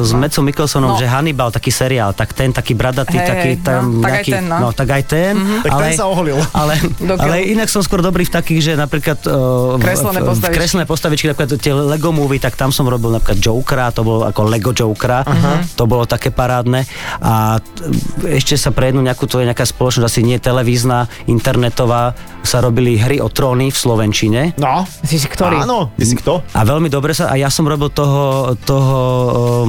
s 0.07 0.11
Metsom 0.15 0.47
Mikkelsonom, 0.47 0.95
No. 0.95 0.97
že 0.97 1.03
Hannibal, 1.11 1.51
taký 1.51 1.67
seriál, 1.69 2.15
tak 2.15 2.31
ten, 2.31 2.55
taký 2.55 2.79
bradatý, 2.79 3.19
Hej, 3.19 3.27
taký 3.27 3.49
tam 3.59 3.99
no, 3.99 4.07
nejaký, 4.07 4.31
ten, 4.39 4.43
no. 4.47 4.71
Tak 4.79 4.95
aj 4.95 5.03
ten. 5.11 5.35
Tak 5.59 5.71
ten 5.75 5.91
sa 5.99 6.07
oholil. 6.07 6.39
Ale, 6.55 6.79
ale 7.19 7.51
inak 7.51 7.67
som 7.67 7.83
skôr 7.83 7.99
dobrý 7.99 8.23
v 8.23 8.31
takých, 8.31 8.61
že 8.63 8.73
napríklad 8.79 9.19
uh, 9.27 9.75
Kreslené 9.75 10.23
v, 10.23 10.23
v, 10.23 10.29
postavičky. 10.31 10.55
kreslené 10.55 10.85
postavičky, 10.87 11.25
napríklad 11.27 11.59
tie 11.59 11.75
Lego 11.75 12.15
movie, 12.15 12.39
tak 12.39 12.55
tam 12.55 12.71
som 12.71 12.87
robil 12.87 13.11
napríklad 13.11 13.43
Jokera, 13.43 13.91
to 13.91 14.07
bolo 14.07 14.23
ako 14.23 14.47
Lego 14.47 14.71
Jokera, 14.71 15.27
to 15.75 15.83
bolo 15.83 16.07
také 16.07 16.31
parádne. 16.31 16.87
A 17.19 17.59
ešte 18.23 18.55
sa 18.55 18.71
pre 18.71 18.95
jednu 18.95 19.03
nejakú, 19.03 19.27
to 19.27 19.43
je 19.43 19.49
nejaká 19.51 19.67
spoločnosť, 19.67 20.07
asi 20.07 20.21
nie 20.23 20.39
televízna, 20.39 21.11
internetová, 21.27 22.15
sa 22.49 22.65
robili 22.65 22.97
hry 22.97 23.21
o 23.21 23.29
tróny 23.29 23.69
v 23.69 23.77
Slovenčine. 23.77 24.41
No, 24.57 24.81
Si 25.05 25.21
si 25.21 25.29
ktorý? 25.29 25.61
áno, 25.61 25.93
ty 25.93 26.01
si 26.09 26.17
kto? 26.17 26.41
A 26.57 26.65
veľmi 26.65 26.89
dobre 26.89 27.13
sa, 27.13 27.29
a 27.29 27.37
ja 27.37 27.53
som 27.53 27.69
robil 27.69 27.93
toho, 27.93 28.57
toho... 28.65 28.97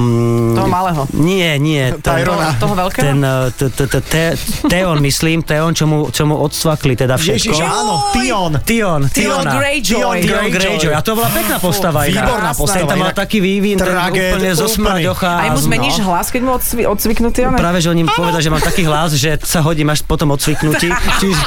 Um, 0.01 0.57
Toho 0.57 0.65
malého. 0.65 1.05
Nie, 1.13 1.61
nie. 1.61 1.93
ten- 2.01 2.25
Tyrona. 2.25 2.57
Toho 2.57 2.73
veľkého? 2.73 3.03
Ten, 3.05 3.19
uh, 3.21 4.65
Teon, 4.65 4.97
myslím, 4.97 5.45
Teon, 5.45 5.77
čo 5.77 5.85
mu, 5.85 6.09
čo 6.09 6.25
mu 6.25 6.41
odsvakli 6.41 6.97
teda 6.97 7.21
všetko. 7.21 7.53
Ježiš, 7.53 7.61
áno, 7.61 8.09
Tion. 8.17 8.51
Tion, 8.65 9.01
Tion. 9.13 9.45
Greyjoy. 9.45 10.17
Tion 10.25 10.45
Greyjoy. 10.49 10.93
A 10.97 11.01
to 11.05 11.13
bola 11.13 11.29
pekná 11.29 11.61
postava. 11.61 12.09
Výborná 12.09 12.57
postava, 12.57 12.81
Ten 12.81 12.89
tam 12.89 12.97
mal 13.05 13.13
taký 13.13 13.37
vývin, 13.45 13.77
ten 13.77 13.93
úplne 13.93 14.51
zo 14.57 14.65
smraďocha. 14.65 15.31
Aj 15.45 15.49
mu 15.53 15.61
a- 15.61 15.65
zmeníš 15.69 16.01
no. 16.01 16.09
hlas, 16.09 16.33
keď 16.33 16.41
mu 16.41 16.51
odsvyknutý 16.89 17.45
on? 17.45 17.53
Práve, 17.53 17.77
že 17.77 17.93
oni 17.93 18.01
mi 18.07 18.09
povedali, 18.09 18.41
že 18.41 18.49
mám 18.49 18.63
taký 18.63 18.83
hlas, 18.89 19.13
že 19.13 19.37
sa 19.45 19.61
hodím 19.61 19.93
až 19.93 20.01
potom 20.01 20.33
odsvyknutí. 20.33 20.89
čiže, 21.21 21.45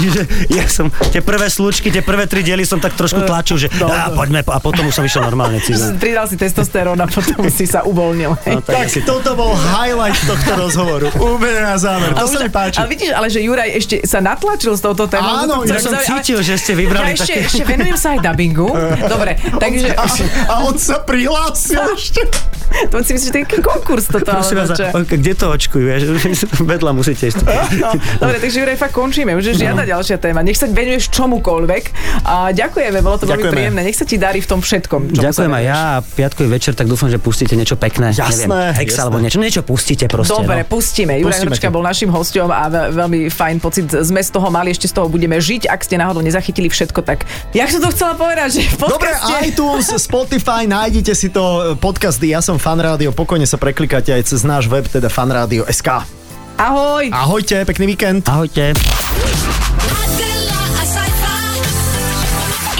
čiže 0.00 0.20
ja 0.48 0.64
som 0.66 0.88
tie 1.10 1.20
prvé 1.20 1.46
slučky, 1.46 1.88
tie 1.88 2.02
prvé 2.02 2.26
tri 2.26 2.42
diely 2.42 2.62
som 2.62 2.78
tak 2.78 2.94
trošku 2.94 3.22
tlačil, 3.22 3.56
že 3.56 3.68
á, 3.82 4.10
poďme, 4.10 4.42
a 4.42 4.58
potom 4.58 4.86
už 4.86 4.94
som 4.94 5.04
išiel 5.04 5.24
normálne. 5.24 5.58
cítiť. 5.58 5.98
Pridal 5.98 6.26
si 6.26 6.36
testosterón 6.36 6.98
a 6.98 7.06
potom 7.06 7.46
si 7.48 7.64
sa 7.64 7.82
uvoľnil. 7.82 8.30
No, 8.32 8.60
tak, 8.62 8.86
Tak 8.86 9.04
toto 9.04 9.34
bol 9.34 9.52
highlight 9.52 10.16
tohto 10.22 10.52
rozhovoru. 10.54 11.06
Úplne 11.12 11.60
na 11.62 11.76
záver. 11.76 12.14
To 12.14 12.24
A 12.24 12.28
sa 12.28 12.38
mi 12.40 12.50
páči. 12.50 12.76
Ale 12.78 12.88
vidíš, 12.88 13.10
ale 13.12 13.26
že 13.28 13.40
Juraj 13.42 13.70
ešte 13.74 13.96
sa 14.04 14.18
natlačil 14.20 14.74
s 14.74 14.82
touto 14.82 15.06
témou. 15.06 15.46
Áno, 15.46 15.54
že 15.64 15.74
ja 15.74 15.80
som 15.82 15.94
cítil, 15.98 16.38
že 16.42 16.54
ste 16.56 16.72
Ja 16.72 16.80
vybrali 16.80 17.10
ešte, 17.14 17.24
také... 17.26 17.40
ešte 17.46 17.62
venujem 17.64 17.96
sa 17.96 18.08
aj 18.14 18.20
dubbingu. 18.22 18.68
Dobre, 19.06 19.32
takže... 19.62 19.88
A, 19.94 20.04
a 20.46 20.54
on 20.64 20.76
sa 20.76 21.02
prihlásil 21.02 21.82
ešte. 21.92 22.22
To 22.66 22.98
si 22.98 23.14
myslíš, 23.14 23.30
že 23.30 23.32
to 23.32 23.38
je 23.40 23.62
konkurs 23.62 24.10
toto. 24.10 24.26
Prosím 24.26 24.58
vás, 24.58 24.74
a- 24.74 24.90
kde 25.00 25.32
to 25.38 25.48
očkujú? 25.48 25.86
Vedľa 26.74 26.90
musíte 26.92 27.30
ísť. 27.30 27.46
No, 27.78 27.94
dobre, 28.20 28.42
takže 28.42 28.56
Juraj, 28.58 28.76
fakt 28.76 28.92
končíme. 28.92 29.32
Už 29.32 29.54
je 29.54 29.64
žiadna 29.64 29.86
ďalšia 29.86 30.18
téma. 30.26 30.42
Nech 30.42 30.58
sa 30.58 30.66
venuješ 30.66 31.14
čomukoľvek. 31.14 31.84
A 32.26 32.50
ďakujeme, 32.50 32.98
bolo 33.00 33.16
to 33.22 33.26
veľmi 33.30 33.46
príjemné. 33.54 33.80
Nech 33.86 33.94
sa 33.94 34.02
ti 34.02 34.18
darí 34.18 34.42
v 34.42 34.48
tom 34.50 34.60
všetkom. 34.60 35.14
Ďakujem 35.14 35.52
aj 35.52 35.64
ja 35.64 35.78
a 35.78 35.94
piatkový 36.02 36.48
večer, 36.50 36.72
tak 36.74 36.90
dúfam, 36.90 37.06
že 37.06 37.22
pustíte 37.22 37.54
niečo 37.54 37.78
pekné. 37.78 38.10
Jasné, 38.10 38.50
Neviem, 38.50 38.74
Hex 38.74 38.90
jasné. 38.90 39.02
alebo 39.06 39.16
niečo. 39.22 39.38
Niečo 39.38 39.62
pustíte 39.62 40.10
proste. 40.10 40.34
Dobre, 40.34 40.66
no. 40.66 40.68
pustíme. 40.68 41.14
Juraj 41.22 41.46
Hrčka 41.46 41.70
bol 41.70 41.86
našim 41.86 42.10
hosťom 42.10 42.48
a 42.50 42.62
ve- 42.66 42.88
veľmi 42.96 43.18
fajn 43.30 43.56
pocit 43.62 43.86
sme 43.86 44.18
z 44.18 44.30
toho 44.34 44.48
mali, 44.50 44.74
ešte 44.74 44.90
z 44.90 44.94
toho 44.98 45.06
budeme 45.06 45.38
žiť. 45.38 45.70
Ak 45.70 45.86
ste 45.86 45.94
náhodou 46.00 46.24
nezachytili 46.24 46.66
všetko, 46.66 47.06
tak 47.06 47.28
jak 47.54 47.68
som 47.70 47.80
to 47.84 47.90
chcela 47.94 48.18
povedať, 48.18 48.58
že 48.58 48.60
v 48.74 48.90
Dobre, 48.90 49.12
iTunes, 49.46 49.86
Spotify, 49.94 50.66
nájdete 50.66 51.12
si 51.14 51.28
to 51.30 51.76
e, 51.76 51.78
podcasty 51.78 52.32
Ja 52.32 52.42
som 52.42 52.58
fan 52.58 52.80
rádio, 52.80 53.14
pokojne 53.14 53.46
sa 53.46 53.60
preklikáte 53.60 54.10
aj 54.10 54.32
cez 54.32 54.40
náš 54.42 54.66
web, 54.66 54.88
teda 54.88 55.06
fanradio.sk. 55.12 56.15
Ahoj! 56.56 57.12
Ahojte, 57.12 57.64
pekný 57.68 57.86
víkend. 57.86 58.28
Ahojte. 58.28 58.72
Adela, 58.72 60.60
a 60.80 60.82
sci-fi. 60.88 61.36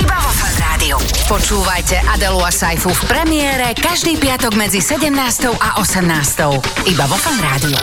Iba 0.01 0.17
vo 0.17 0.33
Fan 0.33 0.55
Rádiu. 0.57 0.97
Počúvajte 1.29 2.01
Adelu 2.09 2.41
a 2.41 2.49
Saifu 2.49 2.89
v 2.89 3.03
premiére 3.05 3.77
každý 3.77 4.17
piatok 4.17 4.57
medzi 4.57 4.81
17. 4.81 5.13
a 5.61 5.77
18. 5.77 6.89
Iba 6.89 7.05
vo 7.05 7.21
Fan 7.21 7.37
Rádiu. 7.37 7.77